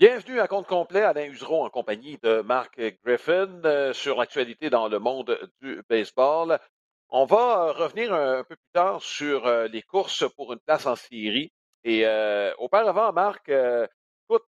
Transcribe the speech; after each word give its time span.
Bienvenue 0.00 0.40
à 0.40 0.48
compte 0.48 0.66
complet, 0.66 1.02
Alain 1.02 1.26
Useron 1.26 1.62
en 1.62 1.68
compagnie 1.68 2.16
de 2.22 2.40
Marc 2.40 2.80
Griffin 3.04 3.60
euh, 3.66 3.92
sur 3.92 4.16
l'actualité 4.16 4.70
dans 4.70 4.88
le 4.88 4.98
monde 4.98 5.38
du 5.60 5.82
baseball. 5.90 6.58
On 7.10 7.26
va 7.26 7.66
euh, 7.66 7.72
revenir 7.72 8.14
un, 8.14 8.42
peu 8.42 8.56
plus 8.56 8.72
tard 8.72 9.02
sur 9.02 9.46
euh, 9.46 9.68
les 9.68 9.82
courses 9.82 10.24
pour 10.36 10.54
une 10.54 10.58
place 10.60 10.86
en 10.86 10.96
série. 10.96 11.52
Et 11.84 12.06
auparavant, 12.56 13.12
Marc, 13.12 13.50
écoute, 13.50 14.46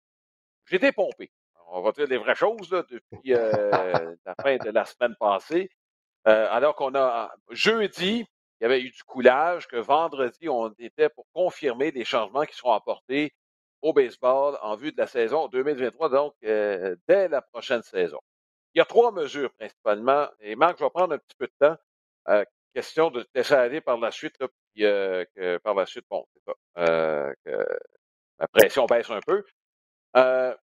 j'ai 0.67 0.79
dépompé. 0.79 1.33
On 1.73 1.83
va 1.83 1.91
dire 1.91 2.07
les 2.07 2.19
vraies 2.19 2.37
choses 2.37 2.71
depuis 2.71 3.33
la 3.33 4.35
fin 4.41 4.57
de 4.57 4.71
la 4.71 4.85
semaine 4.85 5.17
passée. 5.19 5.69
alors 6.25 6.77
qu'on 6.77 6.95
a 6.95 7.35
jeudi, 7.51 8.25
il 8.61 8.63
y 8.63 8.67
avait 8.67 8.83
eu 8.83 8.91
du 8.91 9.03
coulage, 9.03 9.67
que 9.67 9.77
vendredi, 9.77 10.49
on 10.49 10.73
était 10.79 11.09
pour 11.09 11.27
confirmer 11.33 11.91
les 11.91 12.05
changements 12.05 12.45
qui 12.45 12.55
seront 12.55 12.73
apportés 12.73 13.33
au 13.83 13.93
baseball 13.93 14.59
en 14.63 14.77
vue 14.77 14.93
de 14.93 14.99
la 14.99 15.07
saison 15.07 15.49
2023, 15.49 16.09
donc 16.11 16.35
euh, 16.45 16.97
dès 17.09 17.29
la 17.29 17.43
prochaine 17.43 17.83
saison. 17.83 18.21
Il 18.75 18.79
y 18.79 18.83
a 18.83 18.85
trois 18.85 19.13
mesures 19.13 19.53
principalement, 19.55 20.29
et 20.41 20.55
Marc, 20.55 20.79
je 20.79 20.85
vais 20.85 20.91
prendre 20.91 21.15
un 21.15 21.19
petit 21.19 21.37
peu 21.37 21.47
de 21.47 21.67
temps. 21.67 21.77
Euh, 22.29 22.45
question 22.75 23.11
de 23.11 23.23
te 23.23 23.29
laisser 23.35 23.55
aller 23.55 23.81
par 23.81 23.99
la 23.99 24.11
suite, 24.11 24.37
puis 24.39 24.85
euh, 24.85 25.25
que 25.35 25.59
par 25.59 25.75
la 25.75 25.87
suite, 25.87 26.05
bon, 26.09 26.25
c'est 26.33 26.43
ça, 26.45 27.33
que 27.45 27.67
la 28.39 28.49
pression 28.49 28.87
baisse 28.87 29.11
un 29.11 29.21
peu. 29.27 29.45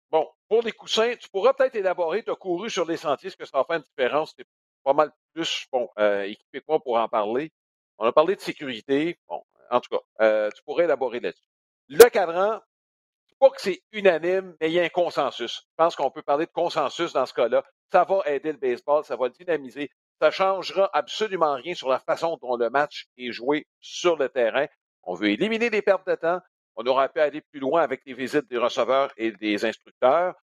bon, 0.09 0.27
pour 0.47 0.61
les 0.63 0.71
coussins, 0.71 1.15
tu 1.15 1.29
pourras 1.29 1.53
peut-être 1.53 1.75
élaborer, 1.75 2.23
tu 2.23 2.31
as 2.31 2.35
couru 2.35 2.69
sur 2.69 2.85
les 2.85 2.97
sentiers, 2.97 3.29
ce 3.29 3.37
que 3.37 3.45
ça 3.45 3.57
va 3.57 3.65
faire 3.65 3.77
une 3.77 3.83
différence, 3.83 4.33
c'est 4.37 4.47
pas 4.83 4.93
mal 4.93 5.11
plus 5.33 5.67
bon, 5.71 5.87
équipé 6.23 6.61
que 6.61 6.65
moi 6.67 6.79
pour 6.79 6.97
en 6.97 7.07
parler. 7.07 7.51
On 7.99 8.05
a 8.05 8.11
parlé 8.11 8.35
de 8.35 8.41
sécurité, 8.41 9.19
bon, 9.27 9.43
en 9.69 9.79
tout 9.79 9.95
cas, 9.95 10.49
tu 10.51 10.63
pourrais 10.63 10.85
élaborer 10.85 11.19
là-dessus. 11.19 11.47
Le 11.87 12.09
cadran, 12.09 12.61
pas 13.41 13.49
que 13.49 13.59
c'est 13.59 13.81
unanime, 13.91 14.55
mais 14.61 14.69
il 14.69 14.73
y 14.73 14.79
a 14.79 14.83
un 14.83 14.89
consensus. 14.89 15.63
Je 15.71 15.75
pense 15.75 15.95
qu'on 15.95 16.11
peut 16.11 16.21
parler 16.21 16.45
de 16.45 16.51
consensus 16.51 17.11
dans 17.11 17.25
ce 17.25 17.33
cas-là. 17.33 17.63
Ça 17.91 18.03
va 18.03 18.21
aider 18.27 18.51
le 18.51 18.59
baseball, 18.59 19.03
ça 19.03 19.15
va 19.15 19.25
le 19.29 19.33
dynamiser. 19.33 19.89
Ça 20.21 20.29
changera 20.29 20.91
absolument 20.93 21.55
rien 21.55 21.73
sur 21.73 21.89
la 21.89 21.99
façon 21.99 22.37
dont 22.39 22.55
le 22.55 22.69
match 22.69 23.07
est 23.17 23.31
joué 23.31 23.65
sur 23.79 24.15
le 24.15 24.29
terrain. 24.29 24.67
On 25.01 25.15
veut 25.15 25.29
éliminer 25.29 25.71
les 25.71 25.81
pertes 25.81 26.07
de 26.07 26.13
temps. 26.13 26.39
On 26.75 26.85
aura 26.85 27.09
pu 27.09 27.19
aller 27.19 27.41
plus 27.41 27.59
loin 27.59 27.81
avec 27.81 28.03
les 28.05 28.13
visites 28.13 28.47
des 28.47 28.59
receveurs 28.59 29.11
et 29.17 29.31
des 29.31 29.65
instructeurs. 29.65 30.35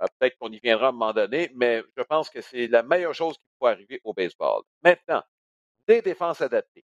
Euh, 0.00 0.06
peut-être 0.18 0.38
qu'on 0.38 0.50
y 0.50 0.58
viendra 0.58 0.86
à 0.86 0.88
un 0.88 0.92
moment 0.92 1.12
donné, 1.12 1.52
mais 1.54 1.82
je 1.94 2.02
pense 2.04 2.30
que 2.30 2.40
c'est 2.40 2.68
la 2.68 2.82
meilleure 2.82 3.14
chose 3.14 3.36
qui 3.36 3.44
peut 3.60 3.66
arriver 3.66 4.00
au 4.02 4.14
baseball. 4.14 4.62
Maintenant, 4.82 5.22
des 5.86 6.00
défenses 6.00 6.40
adaptées. 6.40 6.86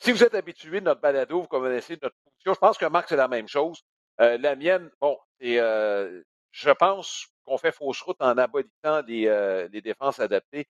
Si 0.00 0.10
vous 0.10 0.24
êtes 0.24 0.34
habitué 0.34 0.80
de 0.80 0.86
notre 0.86 1.00
balado, 1.00 1.42
vous 1.42 1.46
connaissez 1.46 1.96
notre 2.02 2.16
position, 2.24 2.54
je 2.54 2.58
pense 2.58 2.76
que 2.76 2.86
Marc, 2.86 3.08
c'est 3.08 3.16
la 3.16 3.28
même 3.28 3.48
chose. 3.48 3.84
Euh, 4.20 4.36
la 4.38 4.56
mienne, 4.56 4.90
bon, 5.00 5.18
c'est, 5.40 5.58
euh, 5.58 6.22
je 6.50 6.70
pense 6.70 7.28
qu'on 7.44 7.58
fait 7.58 7.72
fausse 7.72 8.00
route 8.02 8.20
en 8.20 8.36
abolissant 8.36 9.02
les, 9.06 9.28
euh, 9.28 9.68
les 9.72 9.80
défenses 9.80 10.18
adaptées 10.18 10.68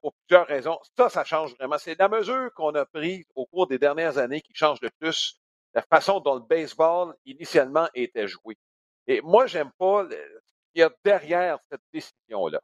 pour 0.00 0.14
plusieurs 0.26 0.46
raisons. 0.46 0.78
Ça, 0.96 1.08
ça 1.08 1.24
change 1.24 1.54
vraiment. 1.56 1.78
C'est 1.78 1.98
la 1.98 2.08
mesure 2.08 2.52
qu'on 2.54 2.74
a 2.74 2.84
prise 2.86 3.24
au 3.34 3.46
cours 3.46 3.66
des 3.66 3.78
dernières 3.78 4.16
années 4.18 4.40
qui 4.40 4.54
change 4.54 4.80
le 4.80 4.90
plus 5.00 5.40
la 5.74 5.82
façon 5.82 6.20
dont 6.20 6.34
le 6.34 6.42
baseball 6.42 7.14
initialement 7.24 7.88
était 7.94 8.28
joué. 8.28 8.56
Et 9.08 9.20
moi, 9.22 9.46
j'aime 9.46 9.72
pas 9.78 10.06
ce 10.08 10.16
qu'il 10.72 10.80
y 10.80 10.82
a 10.82 10.90
derrière 11.04 11.58
cette 11.70 11.80
décision-là. 11.92 12.60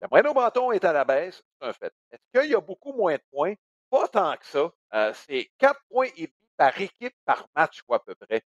La 0.00 0.08
moyenne 0.08 0.28
au 0.28 0.34
bâton 0.34 0.70
est 0.70 0.84
à 0.84 0.92
la 0.92 1.04
baisse, 1.04 1.42
c'est 1.60 1.68
un 1.68 1.72
fait. 1.72 1.92
Est-ce 2.12 2.40
qu'il 2.40 2.50
y 2.52 2.54
a 2.54 2.60
beaucoup 2.60 2.92
moins 2.92 3.14
de 3.14 3.22
points? 3.32 3.54
Pas 3.90 4.06
tant 4.06 4.36
que 4.36 4.46
ça. 4.46 5.12
c'est 5.14 5.50
quatre 5.58 5.80
points 5.90 6.10
et 6.16 6.26
demi 6.26 6.48
par 6.56 6.80
équipe 6.80 7.14
par 7.24 7.48
match, 7.56 7.82
à 7.90 7.98
peu 7.98 8.14
près. 8.14 8.42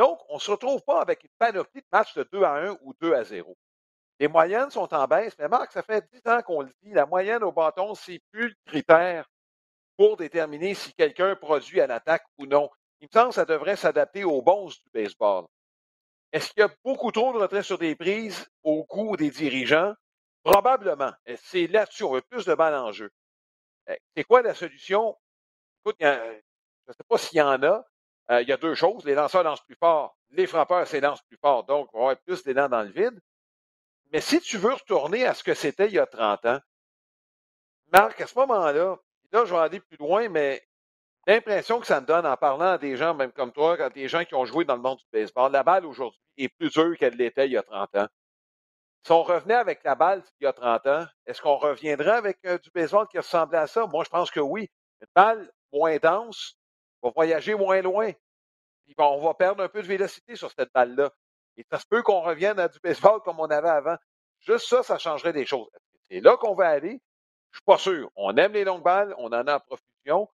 Donc, 0.00 0.18
on 0.30 0.36
ne 0.36 0.40
se 0.40 0.50
retrouve 0.50 0.80
pas 0.80 1.02
avec 1.02 1.22
une 1.24 1.30
panoplie 1.38 1.82
de 1.82 1.86
matchs 1.92 2.14
de 2.14 2.26
2 2.32 2.42
à 2.42 2.54
1 2.54 2.78
ou 2.80 2.94
2 3.02 3.12
à 3.12 3.22
0. 3.22 3.54
Les 4.18 4.28
moyennes 4.28 4.70
sont 4.70 4.94
en 4.94 5.06
baisse, 5.06 5.36
mais 5.38 5.46
Marc, 5.46 5.72
ça 5.72 5.82
fait 5.82 6.02
10 6.10 6.22
ans 6.32 6.40
qu'on 6.40 6.62
le 6.62 6.72
dit, 6.82 6.94
la 6.94 7.04
moyenne 7.04 7.42
au 7.42 7.52
bâton, 7.52 7.94
c'est 7.94 8.18
plus 8.32 8.48
le 8.48 8.54
critère 8.64 9.28
pour 9.98 10.16
déterminer 10.16 10.72
si 10.72 10.94
quelqu'un 10.94 11.36
produit 11.36 11.82
à 11.82 11.86
l'attaque 11.86 12.24
ou 12.38 12.46
non. 12.46 12.70
Il 13.02 13.08
me 13.08 13.12
semble 13.12 13.28
que 13.28 13.34
ça 13.34 13.44
devrait 13.44 13.76
s'adapter 13.76 14.24
aux 14.24 14.40
bons 14.40 14.68
du 14.68 14.90
baseball. 14.94 15.44
Est-ce 16.32 16.50
qu'il 16.50 16.60
y 16.60 16.64
a 16.64 16.74
beaucoup 16.82 17.12
trop 17.12 17.34
de 17.34 17.38
retraits 17.38 17.64
sur 17.64 17.76
des 17.76 17.94
prises 17.94 18.48
au 18.62 18.84
goût 18.84 19.18
des 19.18 19.28
dirigeants? 19.28 19.92
Probablement. 20.42 21.12
C'est 21.36 21.66
là-dessus, 21.66 22.04
on 22.04 22.14
veut 22.14 22.22
plus 22.22 22.46
de 22.46 22.54
balles 22.54 22.74
en 22.74 22.90
jeu. 22.90 23.10
Eh, 23.86 23.98
c'est 24.16 24.24
quoi 24.24 24.40
la 24.40 24.54
solution? 24.54 25.14
Écoute, 25.84 25.96
je 26.00 26.06
ne 26.06 26.92
sais 26.94 27.04
pas 27.06 27.18
s'il 27.18 27.36
y 27.36 27.42
en 27.42 27.62
a, 27.62 27.84
il 28.30 28.48
y 28.48 28.52
a 28.52 28.56
deux 28.56 28.74
choses. 28.74 29.04
Les 29.04 29.14
lanceurs 29.14 29.42
lancent 29.42 29.64
plus 29.64 29.76
fort, 29.76 30.16
les 30.30 30.46
frappeurs 30.46 30.86
s'élancent 30.86 31.22
plus 31.22 31.38
fort, 31.38 31.64
donc 31.64 31.88
on 31.92 31.98
va 31.98 32.04
avoir 32.10 32.16
plus 32.18 32.42
d'élan 32.44 32.68
dans 32.68 32.82
le 32.82 32.90
vide. 32.90 33.20
Mais 34.12 34.20
si 34.20 34.40
tu 34.40 34.56
veux 34.56 34.72
retourner 34.72 35.26
à 35.26 35.34
ce 35.34 35.44
que 35.44 35.54
c'était 35.54 35.86
il 35.86 35.94
y 35.94 35.98
a 35.98 36.06
30 36.06 36.46
ans, 36.46 36.60
Marc, 37.92 38.20
à 38.20 38.26
ce 38.26 38.38
moment-là, 38.38 38.96
là, 39.32 39.44
je 39.44 39.52
vais 39.52 39.60
aller 39.60 39.80
plus 39.80 39.96
loin, 39.98 40.28
mais 40.28 40.62
l'impression 41.26 41.80
que 41.80 41.86
ça 41.86 42.00
me 42.00 42.06
donne 42.06 42.26
en 42.26 42.36
parlant 42.36 42.72
à 42.72 42.78
des 42.78 42.96
gens, 42.96 43.14
même 43.14 43.32
comme 43.32 43.52
toi, 43.52 43.90
des 43.90 44.08
gens 44.08 44.24
qui 44.24 44.34
ont 44.34 44.44
joué 44.44 44.64
dans 44.64 44.76
le 44.76 44.82
monde 44.82 44.98
du 44.98 45.06
baseball, 45.12 45.50
la 45.50 45.62
balle 45.62 45.86
aujourd'hui 45.86 46.20
est 46.36 46.48
plus 46.48 46.70
dure 46.70 46.96
qu'elle 46.96 47.14
l'était 47.14 47.46
il 47.46 47.52
y 47.52 47.56
a 47.56 47.62
30 47.62 47.96
ans. 47.96 48.08
Si 49.02 49.12
on 49.12 49.22
revenait 49.22 49.54
avec 49.54 49.82
la 49.82 49.94
balle 49.94 50.22
il 50.40 50.44
y 50.44 50.46
a 50.46 50.52
30 50.52 50.86
ans, 50.86 51.06
est-ce 51.26 51.40
qu'on 51.40 51.56
reviendrait 51.56 52.10
avec 52.10 52.38
euh, 52.44 52.58
du 52.58 52.70
baseball 52.70 53.08
qui 53.08 53.18
ressemblait 53.18 53.58
à 53.58 53.66
ça? 53.66 53.86
Moi, 53.86 54.04
je 54.04 54.10
pense 54.10 54.30
que 54.30 54.40
oui. 54.40 54.70
Une 55.00 55.06
balle 55.14 55.50
moins 55.72 55.96
dense, 55.96 56.56
va 57.02 57.10
voyager 57.14 57.54
moins 57.54 57.80
loin. 57.82 58.12
on 58.98 59.20
va 59.20 59.34
perdre 59.34 59.62
un 59.62 59.68
peu 59.68 59.82
de 59.82 59.86
vélocité 59.86 60.36
sur 60.36 60.50
cette 60.50 60.72
balle-là. 60.72 61.10
Et 61.56 61.64
ça 61.70 61.78
se 61.78 61.86
peut 61.86 62.02
qu'on 62.02 62.20
revienne 62.20 62.58
à 62.58 62.68
du 62.68 62.78
baseball 62.80 63.20
comme 63.22 63.40
on 63.40 63.50
avait 63.50 63.68
avant. 63.68 63.96
Juste 64.40 64.66
ça, 64.68 64.82
ça 64.82 64.98
changerait 64.98 65.32
des 65.32 65.46
choses. 65.46 65.68
C'est 66.08 66.20
là 66.20 66.36
qu'on 66.36 66.54
va 66.54 66.68
aller? 66.68 67.00
Je 67.50 67.58
suis 67.58 67.64
pas 67.64 67.78
sûr. 67.78 68.10
On 68.16 68.36
aime 68.36 68.52
les 68.52 68.64
longues 68.64 68.82
balles, 68.82 69.14
on 69.18 69.26
en 69.26 69.46
a 69.46 69.56
en 69.56 69.60
profusion. 69.60 70.28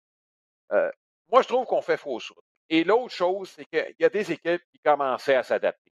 Euh, 0.73 0.91
moi, 1.29 1.43
je 1.43 1.49
trouve 1.49 1.67
qu'on 1.67 1.83
fait 1.83 1.97
fausse 1.97 2.31
route. 2.31 2.45
Et 2.69 2.85
l'autre 2.85 3.15
chose, 3.15 3.51
c'est 3.51 3.65
qu'il 3.65 3.95
y 3.99 4.05
a 4.05 4.09
des 4.09 4.33
équipes 4.33 4.63
qui 4.73 4.79
commençaient 4.81 5.37
à 5.37 5.43
s'adapter. 5.43 5.93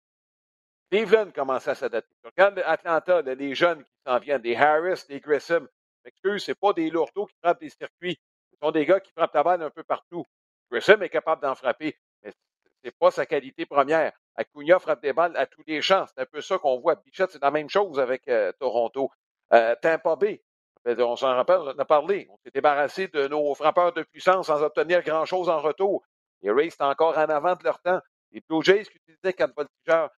Cleveland 0.90 1.30
commençait 1.30 1.70
à 1.70 1.74
s'adapter. 1.74 2.14
Regarde 2.24 2.62
Atlanta, 2.66 3.22
les 3.22 3.54
jeunes 3.54 3.82
qui 3.82 3.92
s'en 4.06 4.18
viennent, 4.18 4.42
des 4.42 4.54
Harris, 4.54 5.04
des 5.08 5.20
Grissom. 5.20 5.66
Excuse, 6.04 6.44
c'est 6.44 6.54
pas 6.54 6.72
des 6.72 6.90
lourdeaux 6.90 7.26
qui 7.26 7.34
frappent 7.42 7.60
des 7.60 7.70
circuits. 7.70 8.18
Ce 8.50 8.58
sont 8.60 8.72
des 8.72 8.84
gars 8.84 9.00
qui 9.00 9.10
frappent 9.12 9.34
la 9.34 9.42
balle 9.42 9.62
un 9.62 9.70
peu 9.70 9.84
partout. 9.84 10.24
Grissom 10.72 11.02
est 11.02 11.10
capable 11.10 11.42
d'en 11.42 11.54
frapper, 11.54 11.98
mais 12.22 12.30
ce 12.30 12.70
n'est 12.84 12.92
pas 12.92 13.10
sa 13.10 13.26
qualité 13.26 13.66
première. 13.66 14.12
Acuna 14.34 14.78
frappe 14.78 15.02
des 15.02 15.12
balles 15.12 15.36
à 15.36 15.44
tous 15.44 15.62
les 15.66 15.82
champs. 15.82 16.06
C'est 16.06 16.22
un 16.22 16.26
peu 16.26 16.40
ça 16.40 16.56
qu'on 16.56 16.80
voit. 16.80 16.94
Bichette, 16.94 17.30
c'est 17.30 17.42
la 17.42 17.50
même 17.50 17.68
chose 17.68 18.00
avec 18.00 18.26
euh, 18.28 18.52
Toronto. 18.58 19.10
Euh, 19.52 19.74
Tampa 19.82 20.16
Bay, 20.16 20.42
on 20.86 21.16
s'en 21.16 21.34
rappelle, 21.34 21.58
on 21.58 21.78
a 21.78 21.84
parlé. 21.84 22.26
On 22.30 22.38
s'est 22.38 22.50
débarrassé 22.50 23.08
de 23.08 23.28
nos 23.28 23.54
frappeurs 23.54 23.92
de 23.92 24.02
puissance 24.02 24.46
sans 24.46 24.62
obtenir 24.62 25.02
grand-chose 25.02 25.50
en 25.50 25.60
retour. 25.60 26.02
Les 26.40 26.50
Rays 26.50 26.70
sont 26.70 26.84
encore 26.84 27.18
en 27.18 27.28
avant 27.28 27.54
de 27.54 27.64
leur 27.64 27.78
temps. 27.82 28.00
Les 28.30 28.40
Blue 28.40 28.62
Jays 28.62 28.84
qui 28.84 28.96
utilisaient 28.96 29.34
quatre 29.34 29.54
voltigeurs. 29.54 30.10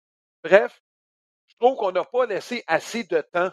Bref, 0.44 0.81
je 1.48 1.56
trouve 1.56 1.76
qu'on 1.76 1.91
n'a 1.91 2.04
pas 2.04 2.26
laissé 2.26 2.62
assez 2.69 3.03
de 3.03 3.20
temps 3.20 3.50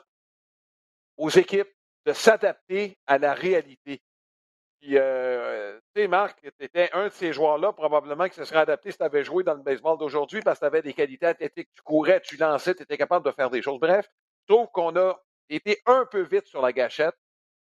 aux 1.18 1.30
équipes 1.30 1.74
de 2.06 2.14
s'adapter 2.14 3.00
à 3.08 3.18
la 3.18 3.34
réalité. 3.34 4.04
Puis, 4.82 4.98
euh, 4.98 5.80
tu 5.94 6.02
sais, 6.02 6.08
Marc, 6.08 6.42
tu 6.42 6.66
étais 6.66 6.90
un 6.94 7.06
de 7.06 7.14
ces 7.14 7.34
joueurs-là, 7.34 7.72
probablement, 7.72 8.28
qui 8.28 8.34
se 8.34 8.46
serait 8.46 8.62
adapté 8.62 8.92
si 8.92 8.98
tu 8.98 9.04
avais 9.04 9.24
joué 9.24 9.44
dans 9.44 9.54
le 9.54 9.62
baseball 9.62 9.96
d'aujourd'hui 10.00 10.42
parce 10.42 10.58
que 10.58 10.66
tu 10.66 10.68
avais 10.68 10.82
des 10.82 10.94
qualités 10.94 11.28
athlétiques. 11.28 11.70
Tu 11.76 11.84
courais, 11.84 12.20
tu 12.22 12.36
lançais, 12.36 12.74
tu 12.74 12.82
étais 12.82 12.98
capable 12.98 13.24
de 13.24 13.32
faire 13.32 13.52
des 13.52 13.62
choses. 13.62 13.80
Bref, 13.80 14.10
je 14.48 14.56
trouve 14.56 14.68
qu'on 14.72 14.96
a 14.96 15.22
été 15.50 15.80
un 15.86 16.06
peu 16.06 16.22
vite 16.22 16.48
sur 16.48 16.64
la 16.64 16.74
gâchette. 16.74 17.16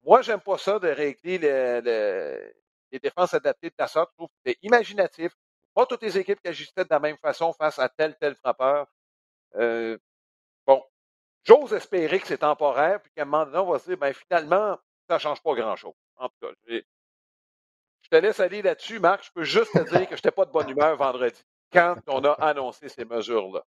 Moi, 0.04 0.22
j'aime 0.22 0.39
pas 0.39 0.57
ça 0.57 0.80
de 0.80 0.88
régler 0.88 1.39
les 1.39 3.00
défenses 3.00 3.33
adaptées 3.33 3.69
de 3.69 3.75
ta 3.75 3.88
sorte. 3.88 4.12
Je 4.13 4.16
trouve 4.16 4.30
que 4.30 4.42
c'est 4.45 4.57
imaginatif. 4.62 5.33
Pas 5.74 5.86
toutes 5.86 6.04
les 6.04 6.18
équipes 6.18 6.42
qui 6.42 6.48
agissaient 6.48 6.86
de 6.86 6.89
la 6.89 7.00
même 7.00 7.18
façon 7.18 7.51
face 7.51 7.80
à 7.80 7.89
tel, 7.89 8.16
tel 8.18 8.36
frappeur. 8.36 8.88
Euh, 9.56 9.98
bon, 10.66 10.81
j'ose 11.44 11.74
espérer 11.74 12.19
que 12.19 12.27
c'est 12.27 12.38
temporaire, 12.38 13.01
puis 13.01 13.12
qu'à 13.13 13.24
un 13.24 13.25
moment 13.25 13.45
donné, 13.45 13.57
on 13.57 13.72
va 13.72 13.80
se 13.80 13.89
dire, 13.89 13.98
ben, 13.98 14.13
finalement, 14.13 14.77
ça 15.10 15.16
ne 15.16 15.19
change 15.19 15.42
pas 15.42 15.54
grand-chose. 15.54 15.94
En 16.16 16.30
tout 16.30 16.36
cas, 16.42 16.54
te 18.13 18.18
laisse 18.18 18.39
aller 18.39 18.62
là-dessus, 18.62 19.00
Marc. 19.00 19.25
Je 19.25 19.31
peux 19.33 19.44
juste 19.44 19.74
te 19.74 19.89
dire 19.89 20.07
que 20.07 20.15
je 20.15 20.19
n'étais 20.19 20.31
pas 20.31 20.45
de 20.45 20.51
bonne 20.51 20.69
humeur 20.69 20.95
vendredi 20.95 21.42
quand 21.71 21.95
on 22.07 22.24
a 22.24 22.33
annoncé 22.33 22.88
ces 22.88 23.06
mesures-là. 23.06 23.63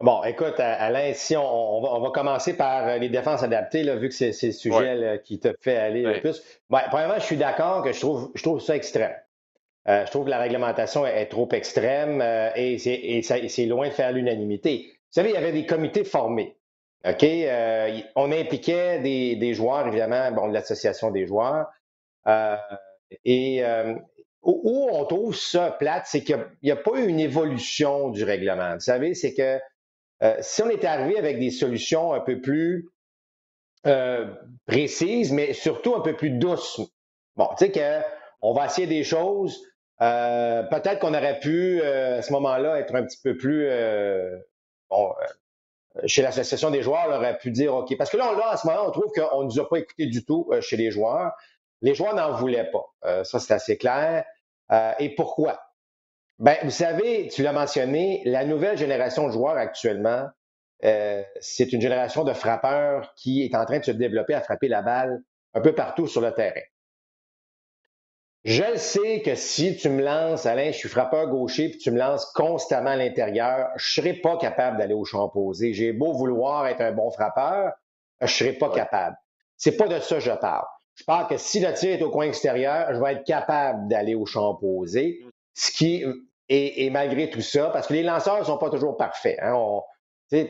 Bon, 0.00 0.22
écoute, 0.24 0.58
Alain, 0.58 1.12
si 1.14 1.36
on, 1.36 2.00
va, 2.00 2.10
commencer 2.10 2.56
par 2.56 2.88
euh, 2.88 2.98
les 2.98 3.08
défenses 3.08 3.42
adaptées, 3.42 3.84
là, 3.84 3.96
vu 3.96 4.08
que 4.08 4.14
c'est 4.14 4.30
le 4.42 4.52
sujet 4.52 5.20
qui 5.24 5.38
te 5.38 5.54
fait 5.60 5.76
aller 5.76 6.02
le 6.02 6.20
plus. 6.20 6.42
Ben, 6.70 6.82
premièrement, 6.88 7.18
je 7.18 7.24
suis 7.24 7.36
d'accord 7.36 7.84
que 7.84 7.92
je 7.92 8.00
trouve, 8.00 8.30
je 8.34 8.42
trouve 8.42 8.60
ça 8.60 8.74
extrême. 8.74 9.14
Euh, 9.88 10.04
je 10.06 10.10
trouve 10.10 10.24
que 10.24 10.30
la 10.30 10.38
réglementation 10.38 11.06
est, 11.06 11.26
trop 11.26 11.48
extrême 11.52 12.20
euh, 12.20 12.50
et 12.54 12.78
c'est 12.78 13.66
loin 13.66 13.88
de 13.88 13.92
faire 13.92 14.12
l'unanimité. 14.12 14.86
Vous 14.86 15.20
savez, 15.20 15.30
il 15.30 15.34
y 15.34 15.38
avait 15.38 15.52
des 15.52 15.66
comités 15.66 16.04
formés. 16.04 16.56
OK? 17.04 17.24
on 18.14 18.30
impliquait 18.30 19.00
des, 19.00 19.34
des 19.34 19.54
joueurs, 19.54 19.88
évidemment, 19.88 20.30
bon, 20.30 20.46
l'association 20.46 21.10
des 21.10 21.26
joueurs. 21.26 21.66
Euh, 22.26 22.56
et 23.24 23.64
euh, 23.64 23.94
où, 24.42 24.88
on 24.90 25.04
trouve 25.04 25.36
ça 25.36 25.70
plate, 25.70 26.04
c'est 26.06 26.24
qu'il 26.24 26.44
n'y 26.62 26.70
a, 26.70 26.76
pas 26.76 26.98
eu 26.98 27.06
une 27.06 27.20
évolution 27.20 28.10
du 28.10 28.24
règlement. 28.24 28.74
Vous 28.74 28.80
savez, 28.80 29.14
c'est 29.14 29.34
que 29.34 29.60
euh, 30.22 30.36
si 30.40 30.62
on 30.62 30.70
était 30.70 30.86
arrivé 30.86 31.18
avec 31.18 31.38
des 31.38 31.50
solutions 31.50 32.12
un 32.12 32.20
peu 32.20 32.40
plus 32.40 32.88
euh, 33.86 34.26
précises, 34.66 35.32
mais 35.32 35.52
surtout 35.52 35.94
un 35.94 36.00
peu 36.00 36.16
plus 36.16 36.30
douces, 36.30 36.80
bon, 37.36 37.48
tu 37.58 37.66
sais 37.66 37.72
qu'on 37.72 38.52
va 38.52 38.66
essayer 38.66 38.86
des 38.86 39.04
choses, 39.04 39.60
euh, 40.00 40.62
peut-être 40.64 40.98
qu'on 40.98 41.14
aurait 41.14 41.38
pu, 41.38 41.80
à 41.82 42.22
ce 42.22 42.32
moment-là, 42.32 42.78
être 42.78 42.94
un 42.94 43.04
petit 43.04 43.20
peu 43.22 43.36
plus... 43.36 43.68
bon, 44.90 45.12
chez 46.06 46.22
l'association 46.22 46.70
des 46.70 46.82
joueurs, 46.82 47.06
on 47.08 47.14
aurait 47.14 47.36
pu 47.36 47.50
dire 47.50 47.74
OK. 47.74 47.96
Parce 47.96 48.10
que 48.10 48.16
là, 48.16 48.32
là, 48.32 48.50
à 48.50 48.56
ce 48.56 48.66
moment, 48.66 48.86
on 48.86 48.90
trouve 48.90 49.12
qu'on 49.14 49.42
ne 49.42 49.44
nous 49.44 49.60
a 49.60 49.68
pas 49.68 49.76
écouté 49.76 50.06
du 50.06 50.24
tout 50.24 50.50
chez 50.60 50.76
les 50.76 50.90
joueurs. 50.90 51.32
Les 51.82 51.94
joueurs 51.94 52.14
n'en 52.14 52.32
voulaient 52.32 52.70
pas. 52.70 53.24
ça, 53.24 53.38
c'est 53.38 53.52
assez 53.52 53.76
clair. 53.76 54.24
et 54.98 55.14
pourquoi? 55.14 55.60
Ben, 56.38 56.56
vous 56.64 56.70
savez, 56.70 57.28
tu 57.28 57.42
l'as 57.42 57.52
mentionné, 57.52 58.22
la 58.24 58.44
nouvelle 58.44 58.76
génération 58.76 59.26
de 59.26 59.32
joueurs 59.32 59.56
actuellement, 59.56 60.28
euh, 60.84 61.22
c'est 61.40 61.72
une 61.72 61.80
génération 61.80 62.24
de 62.24 62.32
frappeurs 62.32 63.14
qui 63.14 63.44
est 63.44 63.54
en 63.54 63.64
train 63.64 63.78
de 63.78 63.84
se 63.84 63.92
développer 63.92 64.34
à 64.34 64.40
frapper 64.40 64.68
la 64.68 64.82
balle 64.82 65.22
un 65.54 65.60
peu 65.60 65.74
partout 65.74 66.08
sur 66.08 66.20
le 66.20 66.32
terrain. 66.32 66.62
Je 68.44 68.76
sais 68.76 69.22
que 69.22 69.36
si 69.36 69.76
tu 69.76 69.88
me 69.88 70.02
lances, 70.02 70.46
Alain, 70.46 70.72
je 70.72 70.78
suis 70.78 70.88
frappeur 70.88 71.28
gaucher, 71.28 71.68
puis 71.68 71.78
tu 71.78 71.92
me 71.92 71.98
lances 71.98 72.26
constamment 72.32 72.90
à 72.90 72.96
l'intérieur, 72.96 73.68
je 73.76 74.00
ne 74.00 74.04
serai 74.04 74.14
pas 74.14 74.36
capable 74.36 74.78
d'aller 74.78 74.94
au 74.94 75.04
champ 75.04 75.26
opposé. 75.26 75.72
J'ai 75.74 75.92
beau 75.92 76.12
vouloir 76.12 76.66
être 76.66 76.80
un 76.80 76.90
bon 76.90 77.12
frappeur, 77.12 77.72
je 78.20 78.24
ne 78.24 78.30
serai 78.30 78.52
pas 78.54 78.70
capable. 78.70 79.16
C'est 79.56 79.76
pas 79.76 79.86
de 79.86 80.00
ça 80.00 80.16
que 80.16 80.22
je 80.22 80.32
parle. 80.32 80.66
Je 80.94 81.04
parle 81.04 81.26
que 81.28 81.36
si 81.36 81.60
le 81.60 81.72
tir 81.72 81.90
est 81.90 82.02
au 82.02 82.10
coin 82.10 82.26
extérieur, 82.26 82.92
je 82.92 83.00
vais 83.00 83.12
être 83.12 83.24
capable 83.24 83.88
d'aller 83.88 84.14
au 84.14 84.26
champ 84.26 84.50
opposé, 84.50 85.20
ce 85.54 85.70
qui 85.70 86.04
et, 86.48 86.90
malgré 86.90 87.30
tout 87.30 87.40
ça, 87.40 87.70
parce 87.70 87.86
que 87.86 87.94
les 87.94 88.02
lanceurs 88.02 88.40
ne 88.40 88.44
sont 88.44 88.58
pas 88.58 88.68
toujours 88.68 88.96
parfaits. 88.96 89.38
Hein, 89.40 89.56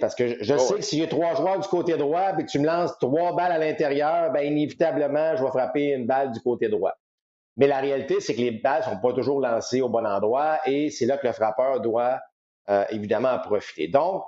parce 0.00 0.14
que 0.14 0.42
je, 0.42 0.54
oh, 0.54 0.58
sais 0.58 0.74
que 0.74 0.80
s'il 0.82 0.98
y 1.00 1.02
a 1.02 1.06
trois 1.06 1.34
joueurs 1.34 1.60
du 1.60 1.68
côté 1.68 1.96
droit 1.96 2.32
et 2.38 2.44
que 2.44 2.50
tu 2.50 2.58
me 2.58 2.66
lances 2.66 2.96
trois 2.98 3.34
balles 3.34 3.52
à 3.52 3.58
l'intérieur, 3.58 4.32
ben 4.32 4.44
inévitablement, 4.44 5.36
je 5.36 5.44
vais 5.44 5.50
frapper 5.50 5.92
une 5.92 6.06
balle 6.06 6.32
du 6.32 6.40
côté 6.40 6.68
droit. 6.68 6.92
Mais 7.56 7.66
la 7.66 7.78
réalité, 7.78 8.20
c'est 8.20 8.34
que 8.34 8.40
les 8.40 8.52
balles 8.52 8.80
ne 8.86 8.94
sont 8.94 9.00
pas 9.00 9.12
toujours 9.12 9.40
lancées 9.40 9.80
au 9.80 9.88
bon 9.88 10.06
endroit 10.06 10.58
et 10.66 10.90
c'est 10.90 11.06
là 11.06 11.18
que 11.18 11.26
le 11.26 11.32
frappeur 11.32 11.80
doit 11.80 12.20
euh, 12.70 12.84
évidemment 12.90 13.30
en 13.30 13.38
profiter. 13.40 13.88
Donc, 13.88 14.24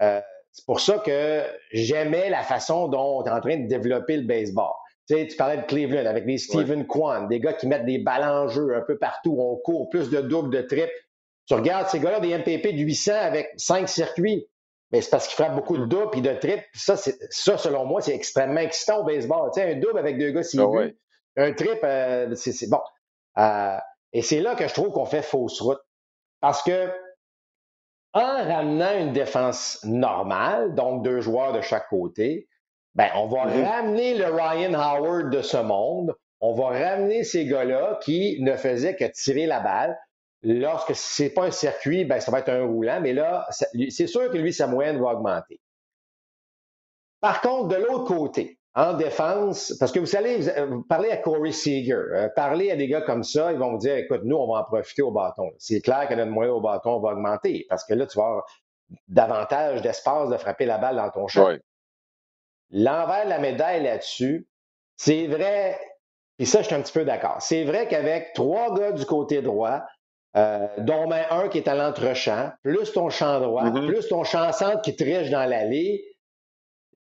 euh, 0.00 0.20
c'est 0.52 0.64
pour 0.66 0.80
ça 0.80 0.98
que 0.98 1.42
j'aimais 1.72 2.30
la 2.30 2.42
façon 2.42 2.88
dont 2.88 3.20
on 3.20 3.24
est 3.24 3.30
en 3.30 3.40
train 3.40 3.56
de 3.58 3.66
développer 3.66 4.16
le 4.16 4.24
baseball. 4.24 4.72
Tu, 5.08 5.14
sais, 5.14 5.26
tu 5.26 5.36
parlais 5.36 5.56
de 5.56 5.62
Cleveland 5.62 6.06
avec 6.06 6.24
les 6.26 6.38
Steven 6.38 6.86
Kwan, 6.86 7.28
des 7.28 7.40
gars 7.40 7.52
qui 7.54 7.66
mettent 7.66 7.86
des 7.86 7.98
balles 7.98 8.24
en 8.24 8.48
jeu 8.48 8.76
un 8.76 8.82
peu 8.82 8.98
partout, 8.98 9.36
on 9.38 9.56
court 9.56 9.88
plus 9.90 10.10
de 10.10 10.20
doubles, 10.20 10.54
de 10.54 10.62
triples. 10.62 10.92
Tu 11.46 11.54
regardes 11.54 11.88
ces 11.88 11.98
gars-là 11.98 12.20
des 12.20 12.36
MPP 12.38 12.74
de 12.74 12.82
800 12.82 13.12
avec 13.14 13.50
cinq 13.56 13.88
circuits. 13.88 14.46
Mais 14.92 15.00
c'est 15.00 15.10
parce 15.10 15.26
qu'ils 15.26 15.36
frappent 15.36 15.56
beaucoup 15.56 15.76
de 15.76 15.84
mm. 15.84 15.88
doubles 15.88 16.18
et 16.18 16.20
de 16.20 16.34
triples. 16.34 16.64
Ça, 16.74 16.96
ça, 16.96 17.58
selon 17.58 17.84
moi, 17.84 18.00
c'est 18.00 18.14
extrêmement 18.14 18.60
excitant 18.60 19.00
au 19.00 19.04
baseball. 19.04 19.50
Tu 19.52 19.60
sais, 19.60 19.72
un 19.72 19.78
double 19.78 19.98
avec 19.98 20.18
deux 20.18 20.30
gars, 20.30 20.42
c'est 20.42 20.58
ah 20.60 20.68
Un 21.36 21.52
trip, 21.52 21.78
euh, 21.82 22.34
c'est 22.36 22.70
bon. 22.70 22.80
Euh, 23.38 23.78
et 24.12 24.22
c'est 24.22 24.40
là 24.40 24.54
que 24.54 24.68
je 24.68 24.74
trouve 24.74 24.90
qu'on 24.90 25.06
fait 25.06 25.22
fausse 25.22 25.60
route. 25.60 25.80
Parce 26.40 26.62
que 26.62 26.92
en 28.14 28.44
ramenant 28.44 28.98
une 28.98 29.12
défense 29.12 29.80
normale, 29.84 30.74
donc 30.74 31.02
deux 31.02 31.20
joueurs 31.20 31.52
de 31.52 31.62
chaque 31.62 31.88
côté, 31.88 32.46
ben, 32.94 33.08
on 33.14 33.26
va 33.26 33.46
mm-hmm. 33.46 33.64
ramener 33.64 34.14
le 34.14 34.26
Ryan 34.26 34.74
Howard 34.74 35.30
de 35.30 35.42
ce 35.42 35.56
monde. 35.56 36.14
On 36.40 36.54
va 36.54 36.68
ramener 36.68 37.24
ces 37.24 37.46
gars-là 37.46 37.98
qui 38.02 38.38
ne 38.42 38.56
faisaient 38.56 38.96
que 38.96 39.04
tirer 39.04 39.46
la 39.46 39.60
balle. 39.60 39.98
Lorsque 40.42 40.94
c'est 40.94 41.30
pas 41.30 41.44
un 41.44 41.50
circuit, 41.52 42.04
ben, 42.04 42.20
ça 42.20 42.32
va 42.32 42.40
être 42.40 42.48
un 42.48 42.66
roulant, 42.66 43.00
mais 43.00 43.12
là, 43.12 43.46
c'est 43.90 44.08
sûr 44.08 44.30
que 44.30 44.38
lui, 44.38 44.52
sa 44.52 44.66
moyenne 44.66 45.00
va 45.00 45.10
augmenter. 45.10 45.60
Par 47.20 47.40
contre, 47.40 47.68
de 47.68 47.76
l'autre 47.76 48.04
côté, 48.04 48.58
en 48.74 48.94
défense, 48.94 49.76
parce 49.78 49.92
que 49.92 50.00
vous 50.00 50.16
allez 50.16 50.50
vous 50.66 50.82
parler 50.82 51.10
à 51.10 51.18
Corey 51.18 51.52
Seager, 51.52 51.92
euh, 51.92 52.28
parler 52.34 52.70
à 52.70 52.76
des 52.76 52.88
gars 52.88 53.02
comme 53.02 53.22
ça, 53.22 53.52
ils 53.52 53.58
vont 53.58 53.72
vous 53.72 53.78
dire, 53.78 53.96
écoute, 53.96 54.22
nous, 54.24 54.36
on 54.36 54.52
va 54.52 54.60
en 54.60 54.64
profiter 54.64 55.02
au 55.02 55.12
bâton. 55.12 55.50
C'est 55.58 55.80
clair 55.80 56.08
que 56.08 56.14
notre 56.14 56.32
moyenne 56.32 56.54
au 56.54 56.60
bâton 56.60 56.98
va 56.98 57.10
augmenter, 57.10 57.66
parce 57.68 57.84
que 57.84 57.94
là, 57.94 58.06
tu 58.06 58.18
vas 58.18 58.24
avoir 58.24 58.44
davantage 59.08 59.82
d'espace 59.82 60.30
de 60.30 60.36
frapper 60.38 60.66
la 60.66 60.78
balle 60.78 60.96
dans 60.96 61.10
ton 61.10 61.28
champ. 61.28 61.54
L'envers 62.72 63.24
de 63.24 63.30
la 63.30 63.38
médaille 63.38 63.82
là-dessus, 63.82 64.48
c'est 64.96 65.26
vrai, 65.26 65.78
et 66.38 66.46
ça, 66.46 66.62
je 66.62 66.66
suis 66.66 66.74
un 66.74 66.80
petit 66.80 66.92
peu 66.92 67.04
d'accord. 67.04 67.36
C'est 67.40 67.64
vrai 67.64 67.86
qu'avec 67.86 68.32
trois 68.32 68.74
gars 68.74 68.92
du 68.92 69.04
côté 69.04 69.42
droit, 69.42 69.82
euh, 70.36 70.66
dont 70.78 71.06
ben 71.06 71.24
un 71.30 71.48
qui 71.48 71.58
est 71.58 71.68
à 71.68 71.74
l'entrechamp, 71.74 72.52
plus 72.62 72.92
ton 72.92 73.10
champ 73.10 73.38
droit, 73.40 73.64
mm-hmm. 73.64 73.86
plus 73.86 74.08
ton 74.08 74.24
champ 74.24 74.50
centre 74.52 74.80
qui 74.80 74.96
triche 74.96 75.28
dans 75.28 75.44
l'allée, 75.44 76.04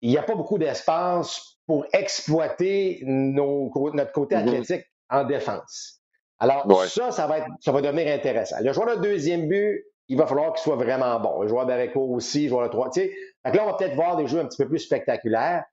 il 0.02 0.10
n'y 0.10 0.18
a 0.18 0.24
pas 0.24 0.36
beaucoup 0.36 0.58
d'espace 0.58 1.58
pour 1.66 1.86
exploiter 1.94 3.00
notre 3.06 4.12
côté 4.12 4.36
mm-hmm. 4.36 4.40
athlétique 4.40 4.86
en 5.10 5.24
défense. 5.24 6.02
Alors, 6.40 6.70
ça, 6.88 7.12
ça 7.12 7.26
va, 7.26 7.38
être, 7.38 7.48
ça 7.62 7.72
va 7.72 7.82
devenir 7.82 8.14
intéressant. 8.14 8.58
Le 8.60 8.74
joueur 8.74 8.98
de 8.98 9.02
deuxième 9.02 9.48
but, 9.48 9.86
il 10.10 10.18
va 10.18 10.28
falloir 10.28 10.54
qu'il 10.54 10.62
soit 10.62 10.76
vraiment 10.76 11.20
bon. 11.20 11.42
Le 11.42 11.48
joueur 11.48 11.66
d'Areco 11.66 12.02
aussi, 12.02 12.44
le 12.44 12.50
joueur 12.50 12.64
de 12.64 12.72
trois. 12.72 12.90
Tu 12.90 13.02
sais, 13.02 13.16
là, 13.46 13.64
on 13.64 13.68
va 13.68 13.74
peut-être 13.74 13.96
voir 13.96 14.16
des 14.16 14.28
jeux 14.28 14.40
un 14.40 14.46
petit 14.46 14.62
peu 14.62 14.68
plus 14.68 14.80
spectaculaires. 14.80 15.64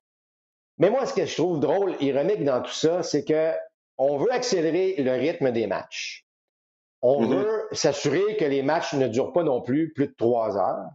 Mais 0.78 0.90
moi, 0.90 1.04
ce 1.04 1.14
que 1.14 1.26
je 1.26 1.36
trouve 1.36 1.60
drôle, 1.60 1.94
ironique 2.00 2.44
dans 2.44 2.62
tout 2.62 2.72
ça, 2.72 3.02
c'est 3.02 3.24
que 3.24 3.52
on 3.98 4.16
veut 4.16 4.32
accélérer 4.32 4.94
le 4.98 5.12
rythme 5.12 5.50
des 5.50 5.66
matchs. 5.66 6.24
On 7.02 7.22
mm-hmm. 7.22 7.34
veut 7.34 7.68
s'assurer 7.72 8.36
que 8.36 8.44
les 8.44 8.62
matchs 8.62 8.94
ne 8.94 9.08
durent 9.08 9.32
pas 9.32 9.42
non 9.42 9.60
plus 9.60 9.92
plus 9.92 10.06
de 10.06 10.14
trois 10.16 10.56
heures. 10.56 10.88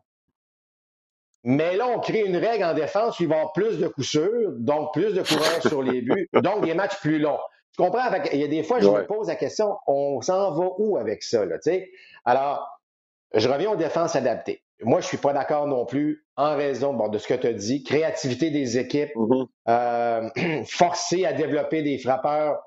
Mais 1.43 1.75
là, 1.75 1.87
on 1.87 1.99
crée 1.99 2.25
une 2.25 2.37
règle 2.37 2.63
en 2.63 2.73
défense 2.73 3.19
où 3.19 3.23
il 3.23 3.29
va 3.29 3.35
y 3.35 3.37
avoir 3.37 3.53
plus 3.53 3.77
de 3.77 3.87
coups 3.87 4.07
sûrs, 4.07 4.51
donc 4.53 4.93
plus 4.93 5.13
de 5.13 5.21
coureurs 5.21 5.61
sur 5.61 5.83
les 5.83 6.01
buts, 6.01 6.27
donc 6.33 6.65
des 6.65 6.73
matchs 6.73 6.99
plus 6.99 7.19
longs. 7.19 7.37
Tu 7.75 7.83
comprends? 7.83 8.09
Il 8.33 8.39
y 8.39 8.43
a 8.43 8.47
des 8.47 8.63
fois, 8.63 8.79
je 8.79 8.89
me 8.89 9.05
pose 9.05 9.27
la 9.27 9.35
question, 9.35 9.77
on 9.85 10.21
s'en 10.21 10.51
va 10.53 10.69
où 10.79 10.97
avec 10.97 11.21
ça? 11.21 11.45
Là, 11.45 11.57
Alors, 12.23 12.74
je 13.33 13.49
reviens 13.49 13.71
aux 13.71 13.75
défenses 13.75 14.15
adaptées. 14.15 14.63
Moi, 14.81 14.99
je 14.99 15.07
suis 15.07 15.17
pas 15.17 15.33
d'accord 15.33 15.67
non 15.67 15.85
plus 15.85 16.25
en 16.35 16.55
raison 16.55 16.93
de 17.07 17.17
ce 17.17 17.27
que 17.27 17.33
tu 17.33 17.47
as 17.47 17.53
dit. 17.53 17.83
Créativité 17.83 18.49
des 18.49 18.77
équipes, 18.77 19.15
mm-hmm. 19.15 19.47
euh, 19.69 20.63
forcer 20.65 21.25
à 21.25 21.33
développer 21.33 21.81
des 21.81 21.97
frappeurs 21.97 22.61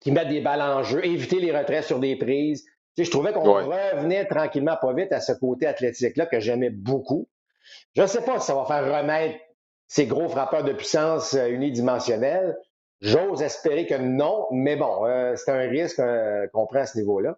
qui 0.00 0.12
mettent 0.12 0.28
des 0.28 0.40
balles 0.40 0.62
en 0.62 0.82
jeu, 0.82 1.04
éviter 1.04 1.40
les 1.40 1.56
retraits 1.56 1.84
sur 1.84 1.98
des 1.98 2.16
prises. 2.16 2.64
Tu 2.64 2.70
sais, 3.02 3.04
je 3.04 3.10
trouvais 3.10 3.32
qu'on 3.32 3.42
revenait 3.42 4.26
tranquillement 4.26 4.76
pas 4.80 4.92
vite 4.92 5.12
à 5.12 5.20
ce 5.20 5.32
côté 5.32 5.66
athlétique-là 5.66 6.26
que 6.26 6.40
j'aimais 6.40 6.70
beaucoup. 6.70 7.28
Je 7.94 8.02
ne 8.02 8.06
sais 8.06 8.22
pas 8.22 8.38
si 8.38 8.46
ça 8.46 8.54
va 8.54 8.64
faire 8.64 8.84
remettre 8.84 9.38
ces 9.88 10.06
gros 10.06 10.28
frappeurs 10.28 10.64
de 10.64 10.72
puissance 10.72 11.34
euh, 11.34 11.48
unidimensionnels. 11.48 12.56
J'ose 13.00 13.42
espérer 13.42 13.86
que 13.86 13.94
non, 13.94 14.46
mais 14.50 14.76
bon, 14.76 15.06
euh, 15.06 15.34
c'est 15.36 15.50
un 15.50 15.68
risque 15.68 15.98
euh, 15.98 16.46
qu'on 16.52 16.66
prend 16.66 16.80
à 16.80 16.86
ce 16.86 16.98
niveau-là. 16.98 17.36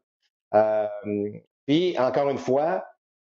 Puis, 1.68 1.96
encore 1.98 2.30
une 2.30 2.38
fois, 2.38 2.84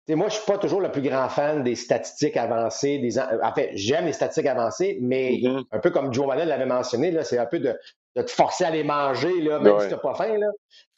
moi, 0.10 0.30
je 0.30 0.36
suis 0.36 0.46
pas 0.46 0.58
toujours 0.58 0.82
le 0.82 0.92
plus 0.92 1.02
grand 1.02 1.30
fan 1.30 1.64
des 1.64 1.76
statistiques 1.76 2.36
avancées. 2.36 2.98
Des, 2.98 3.20
en 3.20 3.54
fait, 3.54 3.72
j'aime 3.74 4.06
les 4.06 4.14
statistiques 4.14 4.48
avancées, 4.48 4.98
mais 5.02 5.34
mm-hmm. 5.34 5.64
un 5.72 5.80
peu 5.80 5.92
comme 5.92 6.14
Joe 6.14 6.26
Manel 6.28 6.48
l'avait 6.48 6.66
mentionné, 6.66 7.16
c'est 7.24 7.38
un 7.38 7.46
peu 7.46 7.60
de 7.60 7.78
de 8.16 8.22
te 8.24 8.32
forcer 8.32 8.66
à 8.66 8.72
les 8.72 8.84
manger, 8.84 9.42
là, 9.42 9.60
même 9.60 9.80
si 9.80 9.88
tu 9.88 9.94
n'as 9.94 10.00
pas 10.00 10.16
faim. 10.16 10.38
Là. 10.38 10.48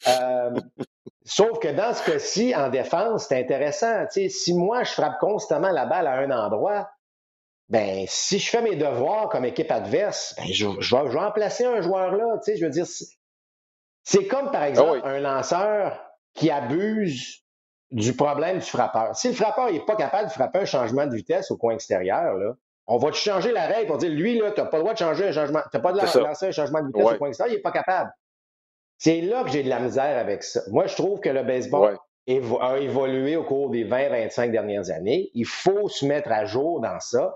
Euh, 0.08 0.60
sauf 1.26 1.60
que 1.60 1.68
dans 1.68 1.94
ce 1.94 2.04
cas-ci, 2.10 2.56
en 2.56 2.70
défense, 2.70 3.28
c'est 3.28 3.40
intéressant. 3.40 4.06
si 4.10 4.54
moi, 4.54 4.84
je 4.84 4.92
frappe 4.92 5.20
constamment 5.20 5.70
la 5.70 5.86
balle 5.86 6.08
à 6.08 6.14
un 6.14 6.32
endroit, 6.32 6.90
ben 7.70 8.06
si 8.08 8.40
je 8.40 8.50
fais 8.50 8.62
mes 8.62 8.76
devoirs 8.76 9.30
comme 9.30 9.46
équipe 9.46 9.72
adverse, 9.72 10.36
ben, 10.38 10.46
je, 10.48 10.68
je, 10.80 10.96
vais, 10.96 11.10
remplacer 11.10 11.66
un 11.66 11.82
joueur 11.82 12.16
là. 12.16 12.40
Je 12.46 12.64
veux 12.64 12.72
dire, 12.72 12.86
c'est 14.04 14.28
comme 14.28 14.52
par 14.52 14.64
ah 14.64 14.70
exemple 14.70 15.02
un 15.04 15.20
lanceur 15.20 16.00
qui 16.34 16.50
abuse 16.50 17.44
du 17.92 18.16
problème 18.16 18.58
du 18.58 18.66
frappeur. 18.66 19.16
Si 19.16 19.28
le 19.28 19.34
frappeur 19.36 19.72
n'est 19.72 19.86
pas 19.86 19.96
capable 19.96 20.28
de 20.28 20.34
frapper 20.34 20.60
un 20.60 20.66
changement 20.66 21.06
de 21.06 21.16
vitesse 21.16 21.52
au 21.52 21.58
coin 21.58 21.74
extérieur, 21.74 22.36
là, 22.36 22.56
on 22.88 22.98
va 22.98 23.12
te 23.12 23.16
changer 23.16 23.52
la 23.52 23.68
règle 23.68 23.88
pour 23.88 23.98
dire, 23.98 24.10
lui, 24.10 24.40
là, 24.40 24.52
tu 24.52 24.60
n'as 24.60 24.68
pas 24.68 24.78
le 24.78 24.84
droit 24.84 24.94
de 24.94 25.00
changer 25.00 25.28
un 25.28 25.32
changement, 25.32 25.62
tu 25.72 25.80
pas 25.80 25.92
le 25.92 25.98
droit 26.00 26.12
de 26.12 26.20
lancer 26.20 26.48
un 26.48 26.52
changement 26.52 26.82
de 26.82 26.88
vitesse 26.88 27.06
au 27.06 27.18
point 27.18 27.32
il 27.32 27.52
n'est 27.52 27.60
pas 27.60 27.72
capable. 27.72 28.12
C'est 28.98 29.22
là 29.22 29.44
que 29.44 29.52
j'ai 29.52 29.64
de 29.64 29.70
la 29.70 29.80
misère 29.80 30.18
avec 30.18 30.44
ça. 30.44 30.62
Moi, 30.70 30.88
je 30.88 30.96
trouve 30.96 31.20
que 31.20 31.30
le 31.30 31.44
baseball 31.44 31.98
a 32.62 32.78
évolué 32.78 33.36
au 33.36 33.44
cours 33.44 33.70
des 33.70 33.86
20-25 33.86 34.52
dernières 34.52 34.90
années. 34.92 35.30
Il 35.34 35.46
faut 35.46 35.88
se 35.90 36.06
mettre 36.06 36.32
à 36.32 36.46
jour 36.46 36.80
dans 36.80 37.00
ça. 37.00 37.36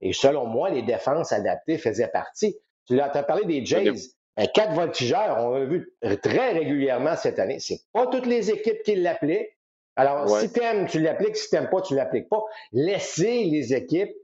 Et 0.00 0.12
selon 0.12 0.46
moi, 0.46 0.70
les 0.70 0.82
défenses 0.82 1.32
adaptées 1.32 1.78
faisaient 1.78 2.08
partie. 2.08 2.56
Tu 2.86 2.98
as 3.00 3.08
parlé 3.22 3.44
des 3.44 3.64
Jays. 3.64 3.92
Un 4.36 4.46
quatre 4.46 4.72
voltigeurs, 4.72 5.36
on 5.38 5.50
l'a 5.50 5.64
vu 5.66 5.92
très 6.22 6.52
régulièrement 6.52 7.16
cette 7.16 7.38
année. 7.38 7.58
C'est 7.60 7.80
pas 7.92 8.06
toutes 8.06 8.26
les 8.26 8.50
équipes 8.50 8.82
qui 8.82 8.96
l'appliquent. 8.96 9.50
Alors, 9.96 10.28
si 10.40 10.50
tu 10.50 10.62
aimes, 10.62 10.86
tu 10.86 11.00
l'appliques. 11.00 11.36
Si 11.36 11.50
tu 11.50 11.54
n'aimes 11.54 11.68
pas, 11.68 11.82
tu 11.82 11.94
l'appliques 11.94 12.28
pas. 12.30 12.42
Laissez 12.72 13.44
les 13.44 13.74
équipes 13.74 14.14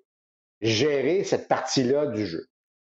gérer 0.63 1.25
cette 1.25 1.47
partie-là 1.47 2.07
du 2.07 2.27
jeu. 2.27 2.49